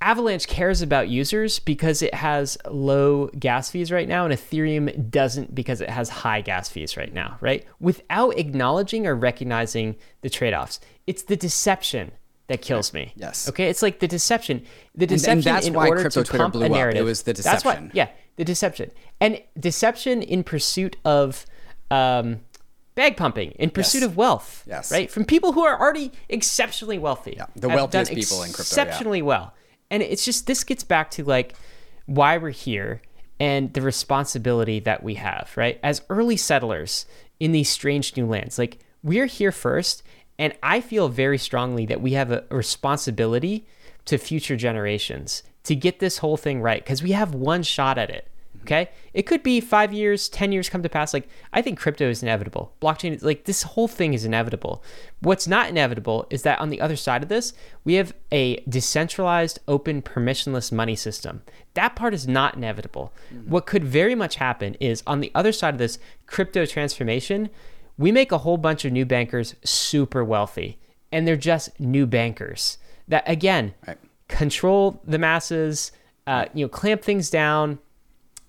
[0.00, 5.54] Avalanche cares about users because it has low gas fees right now, and Ethereum doesn't
[5.54, 7.66] because it has high gas fees right now, right?
[7.80, 10.80] Without acknowledging or recognizing the trade-offs.
[11.06, 12.12] It's the deception
[12.46, 13.12] that kills me.
[13.14, 13.48] Yes.
[13.48, 13.68] Okay.
[13.68, 14.64] It's like the deception.
[14.96, 16.66] The deception and, and that's in why order crypto to Twitter blew.
[16.66, 16.94] Up.
[16.94, 17.52] It was the deception.
[17.52, 17.90] That's why.
[17.92, 18.08] Yeah
[18.40, 18.90] the deception
[19.20, 21.44] and deception in pursuit of
[21.90, 22.40] um,
[22.94, 24.06] bag pumping in pursuit yes.
[24.06, 28.38] of wealth yes right from people who are already exceptionally wealthy yeah the wealthiest people
[28.38, 29.24] in crypto exceptionally yeah.
[29.24, 29.54] well
[29.90, 31.52] and it's just this gets back to like
[32.06, 33.02] why we're here
[33.38, 37.04] and the responsibility that we have right as early settlers
[37.38, 40.02] in these strange new lands like we're here first
[40.38, 43.66] and i feel very strongly that we have a responsibility
[44.06, 48.10] to future generations to get this whole thing right because we have one shot at
[48.10, 48.26] it.
[48.62, 48.90] Okay.
[49.14, 51.14] It could be five years, 10 years come to pass.
[51.14, 52.74] Like, I think crypto is inevitable.
[52.80, 54.84] Blockchain, like, this whole thing is inevitable.
[55.20, 57.52] What's not inevitable is that on the other side of this,
[57.84, 61.42] we have a decentralized, open, permissionless money system.
[61.74, 63.12] That part is not inevitable.
[63.32, 63.50] Mm-hmm.
[63.50, 67.50] What could very much happen is on the other side of this crypto transformation,
[67.96, 70.78] we make a whole bunch of new bankers super wealthy,
[71.10, 72.78] and they're just new bankers
[73.08, 73.98] that, again, right.
[74.28, 75.92] control the masses,
[76.26, 77.78] uh, you know, clamp things down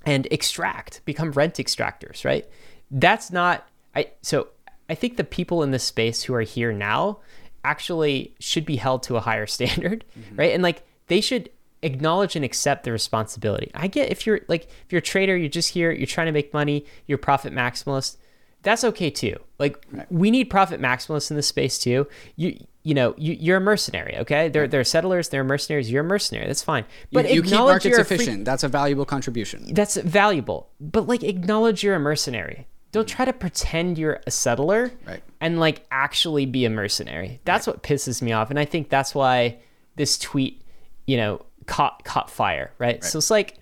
[0.05, 2.47] and extract, become rent extractors, right?
[2.89, 4.47] That's not I so
[4.89, 7.19] I think the people in this space who are here now
[7.63, 10.35] actually should be held to a higher standard, mm-hmm.
[10.35, 10.53] right?
[10.53, 11.49] And like they should
[11.83, 13.71] acknowledge and accept the responsibility.
[13.73, 16.31] I get if you're like if you're a trader, you're just here, you're trying to
[16.31, 18.17] make money, you're profit maximalist,
[18.63, 19.35] that's okay too.
[19.59, 20.11] Like right.
[20.11, 22.07] we need profit maximalists in this space too.
[22.35, 24.49] You you know, you, you're a mercenary, okay?
[24.49, 26.47] They're, they're settlers, they're mercenaries, you're a mercenary.
[26.47, 26.85] That's fine.
[27.11, 28.37] But you, you keep markets efficient.
[28.37, 29.73] Free, that's a valuable contribution.
[29.73, 30.69] That's valuable.
[30.79, 32.67] But like acknowledge you're a mercenary.
[32.91, 33.11] Don't mm.
[33.11, 35.21] try to pretend you're a settler right.
[35.39, 37.39] and like actually be a mercenary.
[37.45, 38.49] That's what pisses me off.
[38.49, 39.59] And I think that's why
[39.95, 40.63] this tweet,
[41.05, 42.95] you know, caught caught fire, right?
[42.95, 43.03] right?
[43.03, 43.59] So it's like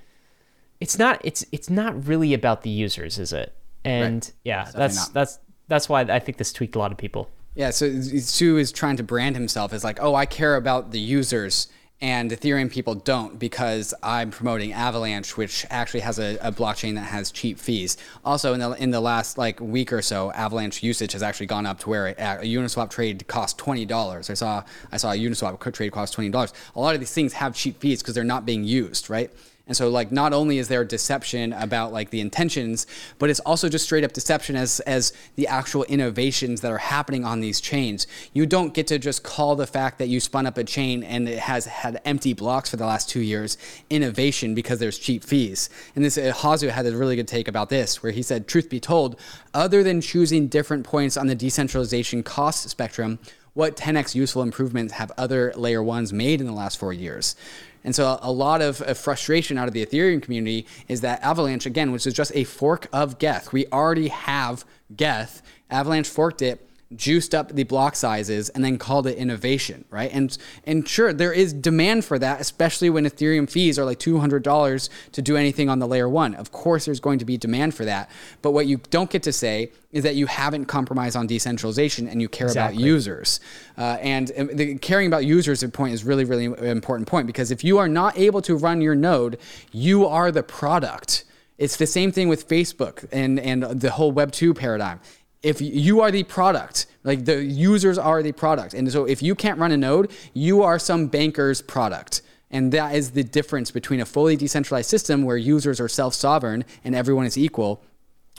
[0.79, 3.53] it's not it's it's not really about the users, is it?
[3.89, 7.29] And yeah, that's that's that's why I think this tweaked a lot of people.
[7.55, 10.99] Yeah, so Su is trying to brand himself as like, oh, I care about the
[10.99, 11.67] users,
[11.99, 17.01] and Ethereum people don't because I'm promoting Avalanche, which actually has a, a, blockchain that
[17.01, 17.97] has cheap fees.
[18.23, 21.65] Also, in the in the last like week or so, Avalanche usage has actually gone
[21.65, 24.29] up to where a Uniswap trade costs twenty dollars.
[24.29, 26.53] I saw I saw a Uniswap trade cost twenty dollars.
[26.75, 29.31] A lot of these things have cheap fees because they're not being used, right?
[29.69, 32.87] And so like not only is there deception about like the intentions,
[33.19, 37.23] but it's also just straight up deception as as the actual innovations that are happening
[37.23, 38.07] on these chains.
[38.33, 41.29] You don't get to just call the fact that you spun up a chain and
[41.29, 43.57] it has had empty blocks for the last 2 years
[43.91, 45.69] innovation because there's cheap fees.
[45.95, 48.69] And this uh, Hasu had a really good take about this where he said truth
[48.69, 49.19] be told,
[49.53, 53.19] other than choosing different points on the decentralization cost spectrum,
[53.53, 57.35] what 10x useful improvements have other layer ones made in the last four years?
[57.83, 61.91] And so a lot of frustration out of the Ethereum community is that Avalanche, again,
[61.91, 63.51] which is just a fork of Geth.
[63.51, 64.65] We already have
[64.95, 65.41] Geth.
[65.69, 70.09] Avalanche forked it juiced up the block sizes and then called it innovation, right?
[70.11, 74.89] And and sure, there is demand for that, especially when Ethereum fees are like $200
[75.11, 76.33] to do anything on the layer 1.
[76.35, 78.09] Of course there's going to be demand for that.
[78.41, 82.21] But what you don't get to say is that you haven't compromised on decentralization and
[82.21, 82.77] you care exactly.
[82.77, 83.39] about users.
[83.77, 87.63] Uh, and the caring about users at point is really really important point because if
[87.63, 89.37] you are not able to run your node,
[89.71, 91.23] you are the product.
[91.59, 95.01] It's the same thing with Facebook and, and the whole Web 2 paradigm
[95.41, 98.73] if you are the product, like the users are the product.
[98.73, 102.21] And so if you can't run a node, you are some banker's product.
[102.51, 106.65] And that is the difference between a fully decentralized system where users are self sovereign
[106.83, 107.83] and everyone is equal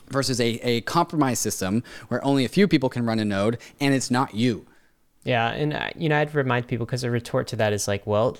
[0.09, 3.93] versus a, a compromised system where only a few people can run a node and
[3.93, 4.65] it's not you.
[5.23, 5.51] Yeah.
[5.51, 8.37] And, uh, you know, I'd remind people because a retort to that is like, well,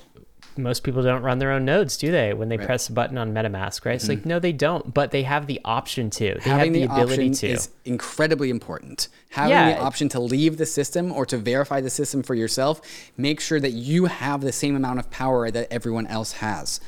[0.58, 2.34] most people don't run their own nodes, do they?
[2.34, 2.66] When they right.
[2.66, 3.96] press a button on MetaMask, right?
[3.96, 4.12] It's mm-hmm.
[4.14, 6.36] like no, they don't, but they have the option to.
[6.44, 7.48] They Having have the, the ability to.
[7.48, 9.08] Is incredibly important.
[9.30, 9.74] Having yeah.
[9.74, 12.82] the option to leave the system or to verify the system for yourself,
[13.18, 16.80] make sure that you have the same amount of power that everyone else has.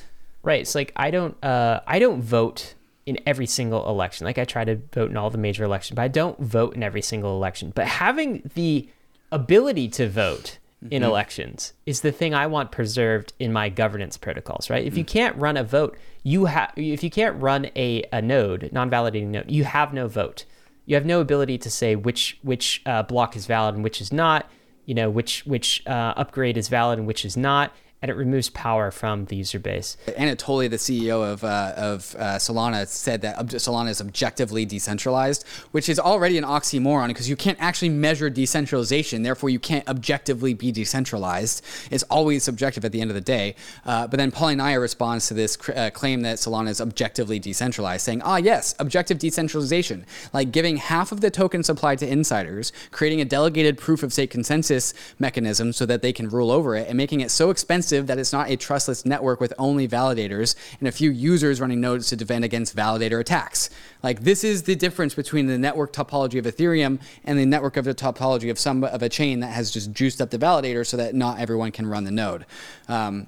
[0.43, 0.61] Right.
[0.61, 1.41] It's like I don't.
[1.43, 2.75] Uh, I don't vote
[3.05, 4.25] in every single election.
[4.25, 6.83] Like I try to vote in all the major elections, but I don't vote in
[6.83, 7.71] every single election.
[7.73, 8.87] But having the
[9.31, 10.59] ability to vote
[10.91, 11.09] in mm-hmm.
[11.09, 14.81] elections is the thing I want preserved in my governance protocols, right?
[14.81, 14.87] Mm-hmm.
[14.87, 15.11] If you mm-hmm.
[15.11, 19.49] can't run a vote, you have if you can't run a, a node, non-validating node,
[19.49, 20.45] you have no vote.
[20.85, 24.11] You have no ability to say which which uh, block is valid and which is
[24.11, 24.49] not,
[24.85, 27.71] you know, which which uh, upgrade is valid and which is not
[28.03, 29.95] and it removes power from the user base.
[30.07, 35.87] Anatoly, the CEO of, uh, of uh, Solana, said that Solana is objectively decentralized, which
[35.87, 39.23] is already an oxymoron because you can't actually measure decentralization.
[39.23, 41.63] Therefore, you can't objectively be decentralized.
[41.91, 43.55] It's always subjective at the end of the day.
[43.85, 48.03] Uh, but then Polynya responds to this cr- uh, claim that Solana is objectively decentralized,
[48.03, 53.21] saying, ah, yes, objective decentralization, like giving half of the token supply to insiders, creating
[53.21, 56.97] a delegated proof of stake consensus mechanism so that they can rule over it, and
[56.97, 60.91] making it so expensive that it's not a trustless network with only validators and a
[60.91, 63.69] few users running nodes to defend against validator attacks.
[64.01, 67.85] Like this is the difference between the network topology of Ethereum and the network of
[67.85, 70.97] the topology of some of a chain that has just juiced up the validator so
[70.97, 72.45] that not everyone can run the node.
[72.87, 73.27] Um,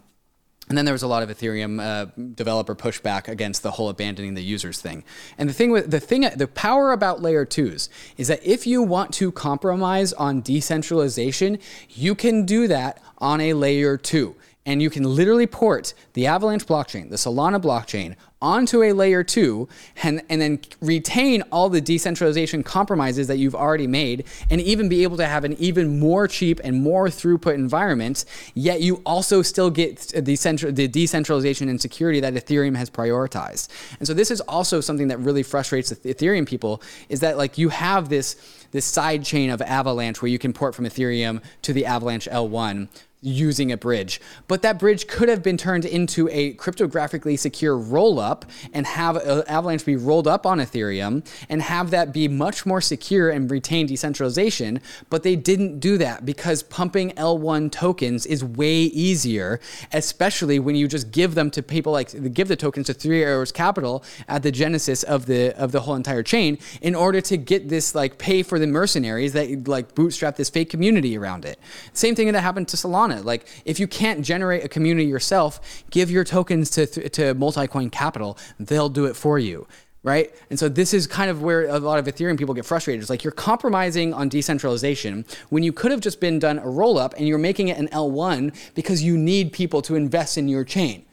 [0.68, 4.34] and then there was a lot of Ethereum uh, developer pushback against the whole abandoning
[4.34, 5.04] the users thing.
[5.38, 7.88] And the thing with the thing, the power about layer twos
[8.18, 11.60] is that if you want to compromise on decentralization,
[11.90, 14.36] you can do that on a layer two
[14.66, 19.68] and you can literally port the Avalanche blockchain, the Solana blockchain, onto a layer two
[20.04, 25.04] and, and then retain all the decentralization compromises that you've already made and even be
[25.04, 29.70] able to have an even more cheap and more throughput environment, yet you also still
[29.70, 33.70] get the, central, the decentralization and security that Ethereum has prioritized.
[34.00, 37.58] And so this is also something that really frustrates the Ethereum people is that like
[37.58, 38.36] you have this
[38.72, 42.90] this side chain of Avalanche where you can port from Ethereum to the Avalanche L1
[43.26, 44.22] using a bridge.
[44.48, 48.44] But that bridge could have been turned into a cryptographically secure rollup
[48.74, 52.82] and have uh, Avalanche be rolled up on Ethereum and have that be much more
[52.82, 54.80] secure and retain decentralization.
[55.10, 59.60] But they didn't do that because pumping L1 tokens is way easier,
[59.92, 63.52] especially when you just give them to people like give the tokens to Three Arrows
[63.52, 67.70] Capital at the genesis of the of the whole entire chain in order to get
[67.70, 71.60] this like pay for the mercenaries that like bootstrap this fake community around it.
[71.94, 73.26] Same thing that happened to Solana it.
[73.26, 78.38] Like if you can't generate a community yourself, give your tokens to to Multicoin Capital.
[78.60, 79.68] They'll do it for you
[80.06, 80.36] right?
[80.52, 83.02] And so this is kind of where a lot of Ethereum people get frustrated.
[83.02, 87.00] It's like you're compromising on decentralization when you could have just been done a roll
[87.00, 90.64] up and you're making it an L1 because you need people to invest in your
[90.64, 91.04] chain.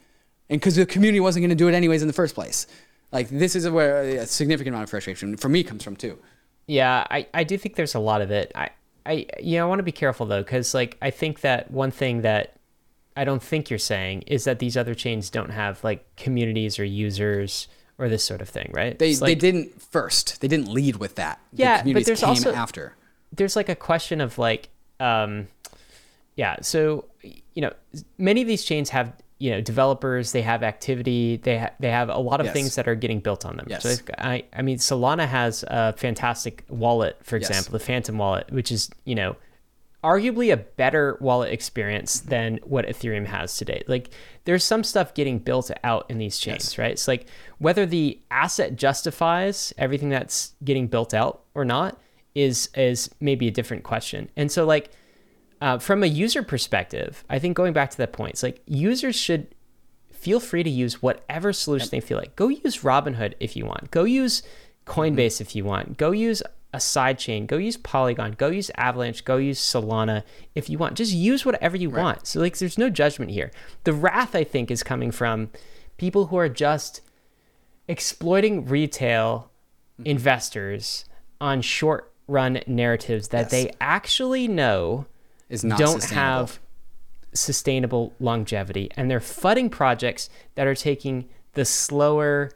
[0.47, 2.67] And because the community wasn't going to do it anyways in the first place.
[3.11, 6.19] Like this is where a significant amount of frustration for me comes from too.
[6.67, 8.51] Yeah, I, I do think there's a lot of it.
[8.53, 8.69] I,
[9.05, 11.91] I you know I want to be careful though because like I think that one
[11.91, 12.55] thing that
[13.15, 16.83] I don't think you're saying is that these other chains don't have like communities or
[16.83, 17.67] users
[17.97, 18.97] or this sort of thing, right?
[18.97, 20.41] They like, they didn't first.
[20.41, 21.39] They didn't lead with that.
[21.53, 22.95] Yeah, the but there's also after.
[23.31, 24.69] There's like a question of like,
[24.99, 25.47] um,
[26.35, 26.57] yeah.
[26.61, 27.73] So you know,
[28.17, 29.13] many of these chains have
[29.43, 32.53] you know developers they have activity they ha- they have a lot of yes.
[32.53, 33.83] things that are getting built on them yes.
[33.83, 37.81] so I, I mean solana has a fantastic wallet for example yes.
[37.81, 39.35] the phantom wallet which is you know
[40.01, 44.11] arguably a better wallet experience than what ethereum has today like
[44.45, 48.77] there's some stuff getting built out in these chains right it's like whether the asset
[48.77, 51.99] justifies everything that's getting built out or not
[52.33, 54.89] is is maybe a different question and so like
[55.63, 59.15] uh, from a user perspective, I think going back to that point, it's like users
[59.15, 59.47] should
[60.11, 62.35] feel free to use whatever solution they feel like.
[62.35, 63.89] Go use Robinhood if you want.
[63.89, 64.43] Go use
[64.85, 65.97] Coinbase if you want.
[65.97, 67.47] Go use a sidechain.
[67.47, 68.33] Go use Polygon.
[68.33, 69.23] Go use Avalanche.
[69.23, 70.23] Go use Solana
[70.53, 70.95] if you want.
[70.97, 72.03] Just use whatever you right.
[72.03, 72.27] want.
[72.27, 73.49] So like, there's no judgment here.
[73.85, 75.49] The wrath I think is coming from
[75.95, 76.99] people who are just
[77.87, 79.49] exploiting retail
[79.97, 80.09] mm-hmm.
[80.09, 81.05] investors
[81.39, 83.51] on short run narratives that yes.
[83.51, 85.05] they actually know
[85.53, 86.59] is not don't have
[87.33, 88.89] sustainable longevity.
[88.97, 92.51] And they're fudding projects that are taking the slower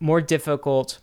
[0.00, 1.00] more difficult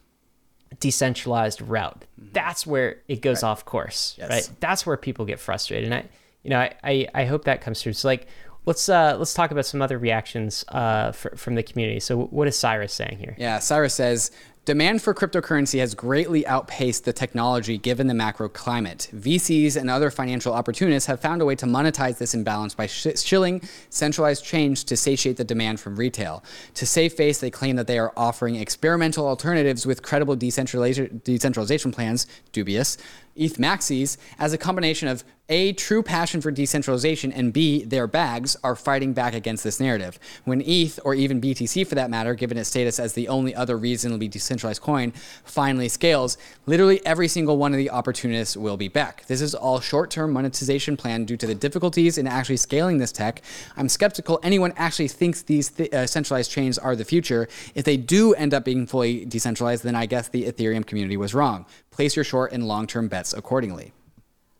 [0.80, 2.06] decentralized route.
[2.20, 2.30] Mm-hmm.
[2.34, 3.50] that's where it goes right.
[3.50, 4.30] off course yes.
[4.30, 4.50] right?
[4.60, 5.86] That's where people get frustrated.
[5.92, 6.10] And i
[6.44, 7.94] you know I, I, I hope that comes through.
[7.94, 8.28] So like
[8.66, 12.00] let's uh let's talk about some other reactions uh for, from the community.
[12.00, 13.36] So what is cyrus saying here?
[13.38, 14.32] Yeah cyrus says
[14.64, 19.10] Demand for cryptocurrency has greatly outpaced the technology given the macro climate.
[19.12, 23.60] VCs and other financial opportunists have found a way to monetize this imbalance by shilling
[23.90, 26.44] centralized change to satiate the demand from retail.
[26.76, 31.92] To save face, they claim that they are offering experimental alternatives with credible decentralization, decentralization
[31.92, 33.00] plans, dubious,
[33.36, 38.56] ETH maxis as a combination of A, true passion for decentralization, and B, their bags
[38.64, 40.18] are fighting back against this narrative.
[40.46, 43.78] When ETH, or even BTC for that matter, given its status as the only other
[43.78, 45.12] reasonably decentralized coin,
[45.44, 49.26] finally scales, literally every single one of the opportunists will be back.
[49.26, 53.12] This is all short term monetization plan due to the difficulties in actually scaling this
[53.12, 53.42] tech.
[53.76, 57.50] I'm skeptical anyone actually thinks these th- uh, centralized chains are the future.
[57.76, 61.34] If they do end up being fully decentralized, then I guess the Ethereum community was
[61.34, 63.94] wrong place your short and long term bets accordingly.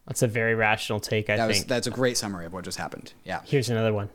[0.08, 1.64] That's a very rational take, I that think.
[1.64, 3.14] Was, that's a great summary of what just happened.
[3.24, 3.42] Yeah.
[3.46, 4.10] Here's another one.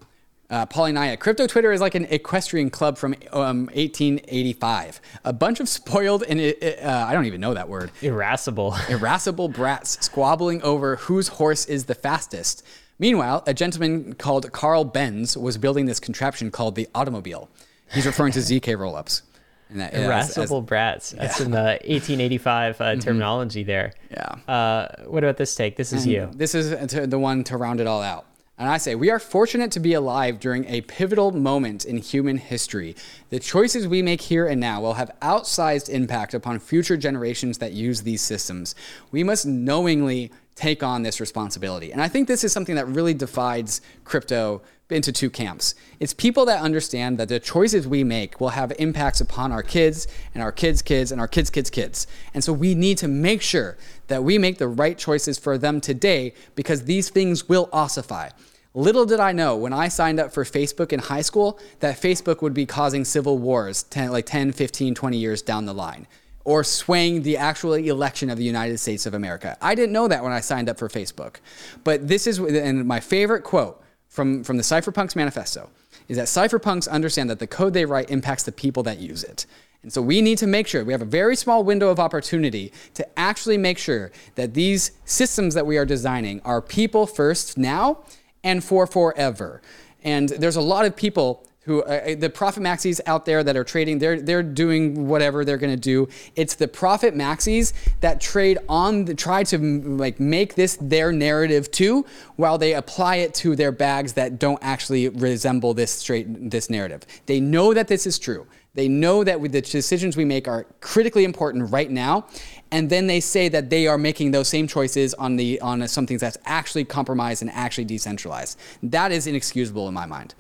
[0.48, 5.00] Uh, crypto Twitter is like an equestrian club from um, 1885.
[5.24, 7.90] A bunch of spoiled and uh, I don't even know that word.
[8.00, 8.76] Irascible.
[8.88, 12.64] Irascible brats squabbling over whose horse is the fastest.
[12.98, 17.50] Meanwhile, a gentleman called Carl Benz was building this contraption called the automobile.
[17.92, 19.22] He's referring to ZK rollups.
[19.68, 21.10] And that, Irascible as, as, brats.
[21.10, 21.46] That's yeah.
[21.46, 23.00] in the 1885 uh, mm-hmm.
[23.00, 23.94] terminology there.
[24.10, 24.52] Yeah.
[24.52, 25.76] Uh, what about this take?
[25.76, 26.30] This is and you.
[26.34, 26.70] This is
[27.08, 28.26] the one to round it all out.
[28.58, 32.38] And I say, we are fortunate to be alive during a pivotal moment in human
[32.38, 32.96] history.
[33.28, 37.72] The choices we make here and now will have outsized impact upon future generations that
[37.72, 38.74] use these systems.
[39.10, 41.92] We must knowingly take on this responsibility.
[41.92, 45.74] And I think this is something that really divides crypto into two camps.
[45.98, 50.06] It's people that understand that the choices we make will have impacts upon our kids
[50.32, 52.06] and our kids' kids and our kids' kids' kids.
[52.34, 53.76] And so we need to make sure
[54.06, 58.30] that we make the right choices for them today because these things will ossify.
[58.74, 62.42] Little did I know when I signed up for Facebook in high school that Facebook
[62.42, 66.06] would be causing civil wars 10, like 10, 15, 20 years down the line
[66.44, 69.56] or swaying the actual election of the United States of America.
[69.60, 71.36] I didn't know that when I signed up for Facebook.
[71.82, 73.82] But this is, and my favorite quote
[74.16, 75.68] from, from the Cypherpunks Manifesto
[76.08, 79.44] is that cypherpunks understand that the code they write impacts the people that use it.
[79.82, 82.72] And so we need to make sure we have a very small window of opportunity
[82.94, 87.98] to actually make sure that these systems that we are designing are people first now
[88.42, 89.60] and for forever.
[90.02, 93.56] And there's a lot of people who uh, uh the profit maxis out there that
[93.56, 96.08] are trading they're they're doing whatever they're going to do.
[96.34, 101.70] It's the profit maxis that trade on the try to like make this their narrative
[101.70, 102.06] too
[102.36, 107.02] while they apply it to their bags that don't actually resemble this straight this narrative.
[107.26, 108.46] They know that this is true.
[108.74, 112.26] They know that the decisions we make are critically important right now
[112.70, 116.18] and then they say that they are making those same choices on the on something
[116.18, 118.58] that's actually compromised and actually decentralized.
[118.82, 120.34] That is inexcusable in my mind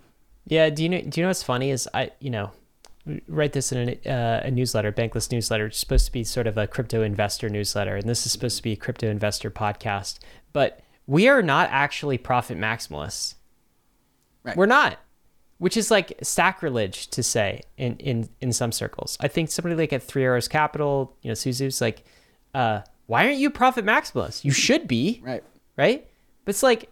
[0.46, 0.70] yeah.
[0.70, 1.00] Do you know?
[1.00, 2.50] Do you know what's funny is I you know
[3.28, 5.66] write this in a, uh, a newsletter, Bankless newsletter.
[5.66, 8.62] It's supposed to be sort of a crypto investor newsletter, and this is supposed to
[8.62, 10.18] be a crypto investor podcast.
[10.52, 13.34] But we are not actually profit maximalists.
[14.42, 14.56] Right.
[14.56, 14.98] We're not,
[15.58, 19.16] which is like sacrilege to say in in in some circles.
[19.20, 22.04] I think somebody like at Three Arrows Capital, you know, Su Zhu's like,
[22.54, 24.44] uh, why aren't you profit maximalist?
[24.44, 25.20] You should be.
[25.22, 25.44] right.
[25.76, 26.06] Right.
[26.44, 26.88] But it's like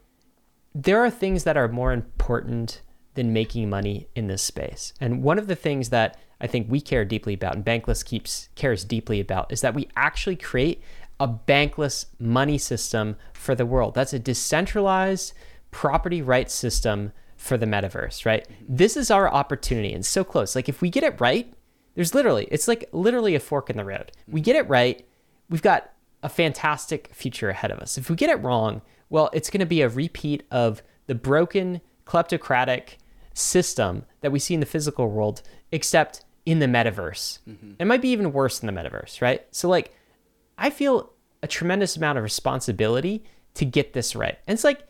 [0.75, 2.83] there are things that are more important
[3.15, 4.93] than making money in this space.
[5.01, 8.49] And one of the things that I think we care deeply about and Bankless keeps
[8.55, 10.83] cares deeply about is that we actually create
[11.21, 13.95] a bankless money system for the world.
[13.95, 15.33] That's a decentralized
[15.71, 18.47] property rights system for the metaverse, right?
[18.49, 18.77] Mm-hmm.
[18.77, 20.57] This is our opportunity and so close.
[20.57, 21.53] Like if we get it right,
[21.95, 24.13] there's literally it's like literally a fork in the road.
[24.27, 24.45] We mm-hmm.
[24.45, 25.07] get it right,
[25.49, 25.91] we've got
[26.23, 27.99] a fantastic future ahead of us.
[27.99, 31.81] If we get it wrong, well, it's going to be a repeat of the broken
[32.07, 32.97] kleptocratic
[33.35, 35.43] system that we see in the physical world,
[35.73, 37.41] except in the metaverse.
[37.49, 37.73] Mm-hmm.
[37.79, 39.47] It might be even worse in the metaverse, right?
[39.51, 39.95] So, like,
[40.57, 41.13] I feel
[41.43, 43.25] a tremendous amount of responsibility
[43.55, 44.39] to get this right.
[44.47, 44.87] And it's like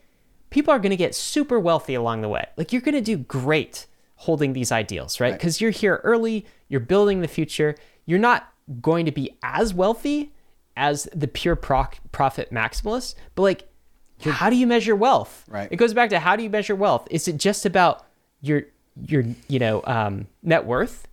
[0.49, 2.45] people are going to get super wealthy along the way.
[2.55, 5.33] Like, you're going to do great holding these ideals, right?
[5.33, 5.61] Because right.
[5.61, 7.75] you're here early, you're building the future.
[8.05, 8.51] You're not
[8.81, 10.33] going to be as wealthy
[10.77, 13.69] as the pure proc- profit maximalist, but like,
[14.21, 15.43] how do you measure wealth?
[15.49, 15.67] Right.
[15.69, 17.07] It goes back to how do you measure wealth?
[17.11, 18.05] Is it just about
[18.45, 18.63] your
[19.07, 21.07] your you know um, net worth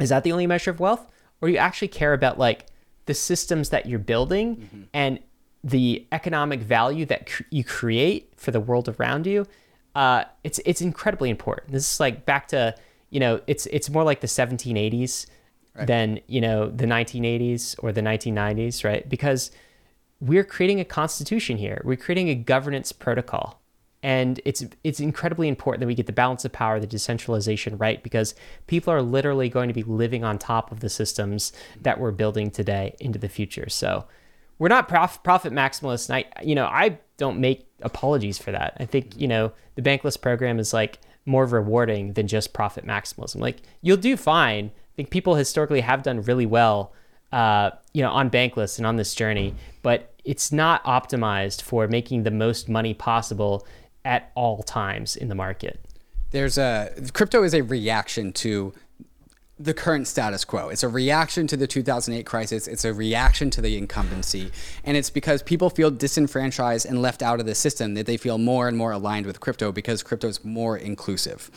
[0.00, 1.06] is that the only measure of wealth?
[1.40, 2.66] Or do you actually care about like
[3.06, 4.82] the systems that you're building mm-hmm.
[4.92, 5.20] and
[5.62, 9.46] the economic value that cr- you create for the world around you
[9.96, 11.72] uh, it's it's incredibly important.
[11.72, 12.74] This is like back to
[13.08, 15.26] you know it's it's more like the 1780s
[15.74, 15.86] right.
[15.86, 19.08] than you know the 1980s or the 1990s right?
[19.08, 19.50] Because
[20.20, 21.80] we're creating a constitution here.
[21.82, 23.62] We're creating a governance protocol
[24.02, 28.02] and it's it's incredibly important that we get the balance of power, the decentralization right,
[28.02, 28.34] because
[28.66, 31.52] people are literally going to be living on top of the systems
[31.82, 33.68] that we're building today into the future.
[33.68, 34.04] So
[34.58, 38.76] we're not prof- profit maximalists, and I you know I don't make apologies for that.
[38.78, 43.40] I think you know the bankless program is like more rewarding than just profit maximalism.
[43.40, 44.66] Like you'll do fine.
[44.66, 46.92] I think people historically have done really well,
[47.32, 52.22] uh, you know, on bankless and on this journey, but it's not optimized for making
[52.22, 53.66] the most money possible
[54.06, 55.80] at all times in the market.
[56.30, 58.72] There's a crypto is a reaction to
[59.58, 60.68] the current status quo.
[60.68, 62.68] It's a reaction to the 2008 crisis.
[62.68, 64.50] It's a reaction to the incumbency.
[64.84, 68.38] And it's because people feel disenfranchised and left out of the system that they feel
[68.38, 71.50] more and more aligned with crypto because crypto is more inclusive.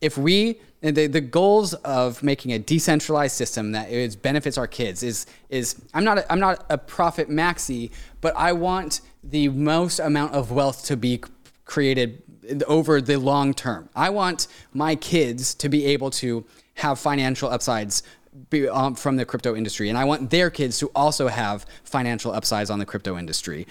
[0.00, 5.04] If we, the, the goals of making a decentralized system that is, benefits our kids
[5.04, 10.00] is, is I'm, not a, I'm not a profit maxi, but I want the most
[10.00, 11.22] amount of wealth to be
[11.64, 12.22] created
[12.66, 13.88] over the long term.
[13.94, 16.44] I want my kids to be able to
[16.74, 18.02] have financial upsides
[18.50, 22.32] be, um, from the crypto industry, and I want their kids to also have financial
[22.32, 23.66] upsides on the crypto industry.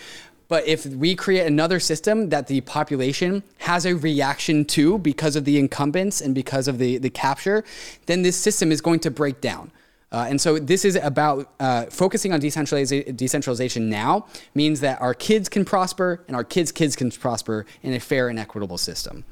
[0.47, 5.45] But if we create another system that the population has a reaction to because of
[5.45, 7.63] the incumbents and because of the, the capture,
[8.05, 9.71] then this system is going to break down.
[10.11, 15.13] Uh, and so this is about uh, focusing on decentralization, decentralization now means that our
[15.13, 19.23] kids can prosper and our kids' kids can prosper in a fair and equitable system.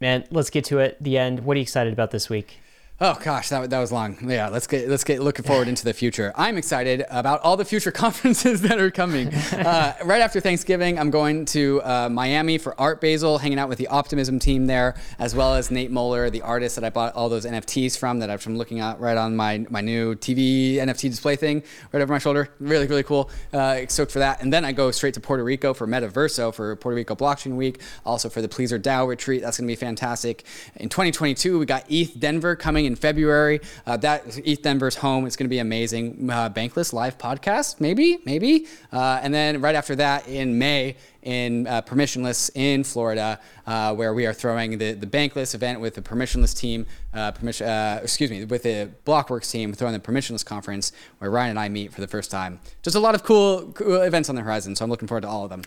[0.00, 1.02] Man, let's get to it.
[1.02, 1.40] The end.
[1.40, 2.58] What are you excited about this week?
[3.02, 4.18] Oh gosh, that, that was long.
[4.28, 6.34] Yeah, let's get let's get looking forward into the future.
[6.36, 9.32] I'm excited about all the future conferences that are coming.
[9.60, 13.78] Uh, right after Thanksgiving, I'm going to uh, Miami for Art Basel, hanging out with
[13.78, 17.28] the Optimism team there, as well as Nate Moeller, the artist that I bought all
[17.28, 21.36] those NFTs from, that I'm looking at right on my my new TV NFT display
[21.36, 21.62] thing
[21.92, 22.48] right over my shoulder.
[22.58, 23.30] Really really cool.
[23.52, 24.42] Uh, stoked for that.
[24.42, 27.80] And then I go straight to Puerto Rico for Metaverso for Puerto Rico Blockchain Week,
[28.04, 29.42] also for the PleasrDAO retreat.
[29.42, 30.44] That's going to be fantastic.
[30.76, 33.60] In 2022, we got ETH Denver coming in February.
[33.86, 35.26] Uh, that ETH Denver's home.
[35.26, 36.28] It's going to be amazing.
[36.30, 38.66] Uh, Bankless live podcast, maybe, maybe.
[38.92, 44.14] Uh, and then right after that, in May, in uh, Permissionless in Florida, uh, where
[44.14, 48.30] we are throwing the, the Bankless event with the Permissionless team, uh, permission, uh, excuse
[48.30, 52.00] me, with the Blockworks team, throwing the Permissionless conference where Ryan and I meet for
[52.00, 52.60] the first time.
[52.82, 55.28] Just a lot of cool, cool events on the horizon, so I'm looking forward to
[55.28, 55.62] all of them.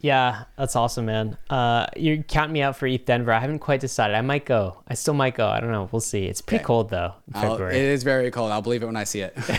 [0.00, 1.36] Yeah, that's awesome, man.
[1.50, 3.32] Uh, you're counting me out for ETH Denver.
[3.32, 4.16] I haven't quite decided.
[4.16, 4.82] I might go.
[4.88, 5.46] I still might go.
[5.46, 5.88] I don't know.
[5.92, 6.24] We'll see.
[6.24, 6.66] It's pretty okay.
[6.66, 7.14] cold though.
[7.34, 8.50] It is very cold.
[8.50, 9.36] I'll believe it when I see it.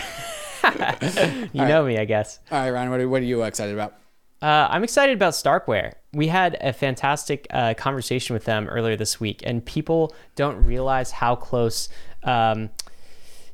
[1.52, 2.40] you know me, I guess.
[2.50, 2.90] All right, Ryan.
[2.90, 3.94] What are, what are you excited about?
[4.40, 5.92] Uh, I'm excited about Starkware.
[6.12, 11.12] We had a fantastic uh, conversation with them earlier this week, and people don't realize
[11.12, 11.88] how close
[12.24, 12.70] um,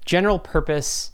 [0.07, 1.11] general purpose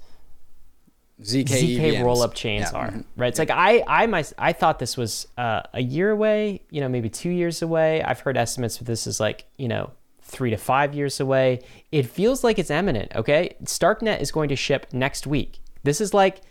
[1.24, 2.78] ZK, ZK rollup chains yeah.
[2.78, 3.01] are, mm-hmm.
[3.16, 3.28] right?
[3.28, 3.42] It's yeah.
[3.42, 7.09] like I I my, I thought this was uh, a year away, you know, maybe
[7.09, 8.02] two years away.
[8.02, 9.90] I've heard estimates for this is like you know
[10.22, 11.60] three to five years away.
[11.90, 13.14] It feels like it's imminent.
[13.16, 15.60] Okay, Starknet is going to ship next week.
[15.82, 16.42] This is like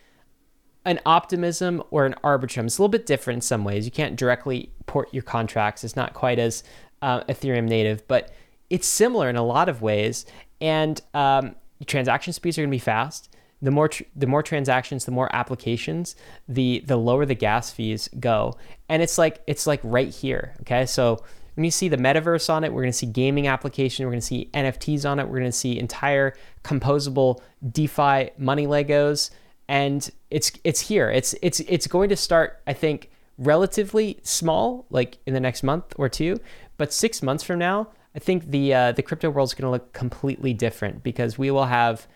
[0.86, 2.66] an optimism or an arbitrum.
[2.66, 3.86] It's a little bit different in some ways.
[3.86, 5.84] You can't directly port your contracts.
[5.84, 6.64] It's not quite as
[7.02, 8.34] uh, Ethereum native, but
[8.70, 10.26] it's similar in a lot of ways.
[10.60, 11.56] And um,
[11.86, 13.33] transaction speeds are going to be fast
[13.64, 16.16] the more tr- the more transactions, the more applications,
[16.48, 18.56] the the lower the gas fees go.
[18.90, 20.54] And it's like it's like right here.
[20.62, 21.24] Okay, so
[21.56, 24.22] when you see the metaverse on it, we're going to see gaming application, we're going
[24.22, 27.42] to see NFTs on it, we're going to see entire composable
[27.72, 29.30] DeFi money Legos,
[29.70, 31.10] and it's it's here.
[31.10, 35.94] It's it's it's going to start, I think, relatively small, like in the next month
[35.96, 36.40] or two,
[36.76, 39.72] but six months from now, I think the uh, the crypto world is going to
[39.72, 42.08] look completely different because we will have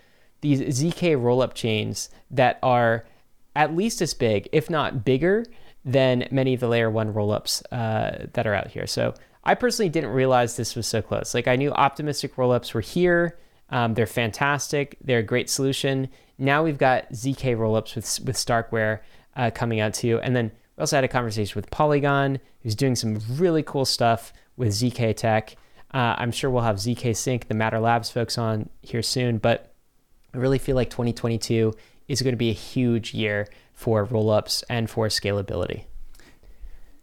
[0.42, 3.06] these ZK rollup chains that are
[3.56, 5.46] at least as big, if not bigger,
[5.84, 8.86] than many of the layer one rollups uh, that are out here.
[8.86, 11.34] So I personally didn't realize this was so close.
[11.34, 13.40] Like I knew optimistic rollups were here.
[13.70, 14.98] Um, they're fantastic.
[15.02, 16.10] They're a great solution.
[16.38, 19.00] Now we've got ZK rollups with with Starkware
[19.36, 20.20] uh, coming out too.
[20.22, 24.34] And then we also had a conversation with Polygon, who's doing some really cool stuff
[24.58, 25.56] with ZK Tech.
[25.94, 29.38] Uh, I'm sure we'll have ZK Sync, the Matter Labs folks on here soon.
[29.38, 29.74] But
[30.34, 31.74] I really feel like 2022
[32.08, 35.84] is going to be a huge year for rollups and for scalability.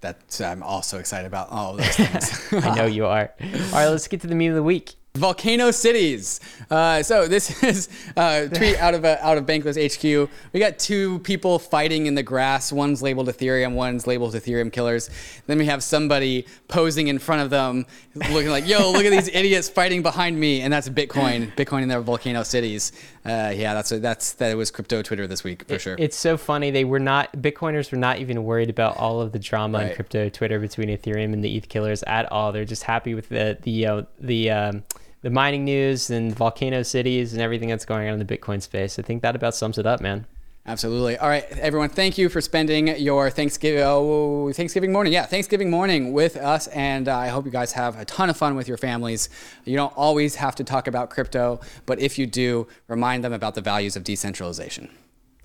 [0.00, 2.52] That's I'm also excited about all of those things.
[2.64, 3.32] I know you are.
[3.40, 4.94] All right, let's get to the meme of the week.
[5.16, 6.40] Volcano cities.
[6.68, 10.28] Uh, so this is a tweet out of a, out of Bankless HQ.
[10.52, 12.72] We got two people fighting in the grass.
[12.72, 13.74] One's labeled Ethereum.
[13.74, 15.10] One's labeled Ethereum killers.
[15.46, 17.86] Then we have somebody posing in front of them,
[18.32, 21.54] looking like, "Yo, look at these idiots fighting behind me!" And that's Bitcoin.
[21.54, 22.90] Bitcoin in their volcano cities.
[23.24, 25.94] Uh, yeah, that's a, that's that was crypto Twitter this week for it, sure.
[25.96, 26.72] It's so funny.
[26.72, 29.90] They were not Bitcoiners were not even worried about all of the drama right.
[29.90, 32.50] in crypto Twitter between Ethereum and the ETH killers at all.
[32.50, 34.84] They're just happy with the the uh, the um,
[35.24, 38.98] the mining news and volcano cities and everything that's going on in the Bitcoin space.
[38.98, 40.26] I think that about sums it up, man.
[40.66, 41.16] Absolutely.
[41.16, 41.88] All right, everyone.
[41.88, 45.14] Thank you for spending your Thanksgiving oh, Thanksgiving morning.
[45.14, 48.36] Yeah, Thanksgiving morning with us, and uh, I hope you guys have a ton of
[48.36, 49.30] fun with your families.
[49.64, 53.54] You don't always have to talk about crypto, but if you do, remind them about
[53.54, 54.90] the values of decentralization.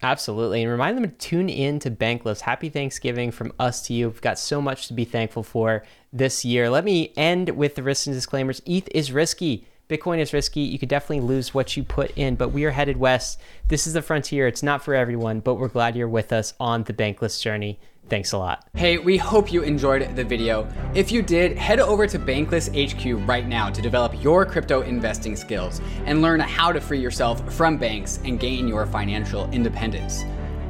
[0.02, 0.62] Absolutely.
[0.62, 2.42] And remind them to tune in to Bankless.
[2.42, 4.10] Happy Thanksgiving from us to you.
[4.10, 6.70] We've got so much to be thankful for this year.
[6.70, 8.62] Let me end with the risks and disclaimers.
[8.66, 9.68] ETH is risky.
[9.90, 10.62] Bitcoin is risky.
[10.62, 13.42] You could definitely lose what you put in, but we are headed west.
[13.70, 14.46] This is the frontier.
[14.46, 17.80] It's not for everyone, but we're glad you're with us on the Bankless journey.
[18.08, 18.68] Thanks a lot.
[18.76, 20.68] Hey, we hope you enjoyed the video.
[20.94, 25.36] If you did, head over to Bankless HQ right now to develop your crypto investing
[25.36, 30.24] skills and learn how to free yourself from banks and gain your financial independence.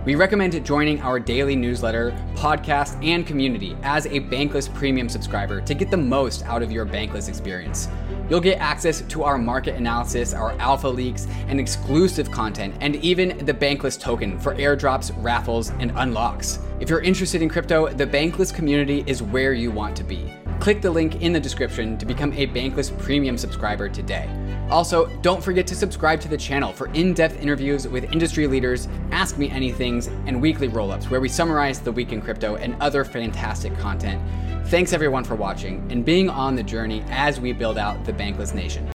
[0.05, 5.73] We recommend joining our daily newsletter, podcast, and community as a Bankless Premium subscriber to
[5.73, 7.89] get the most out of your Bankless experience.
[8.29, 13.43] You'll get access to our market analysis, our alpha leaks, and exclusive content, and even
[13.45, 16.59] the Bankless token for airdrops, raffles, and unlocks.
[16.79, 20.31] If you're interested in crypto, the Bankless community is where you want to be.
[20.59, 24.29] Click the link in the description to become a Bankless Premium subscriber today.
[24.69, 28.87] Also, don't forget to subscribe to the channel for in depth interviews with industry leaders,
[29.11, 32.79] Ask Me Anythings, and weekly roll ups where we summarize the week in crypto and
[32.79, 34.21] other fantastic content.
[34.65, 38.53] Thanks everyone for watching and being on the journey as we build out the Bankless
[38.53, 38.89] Nation.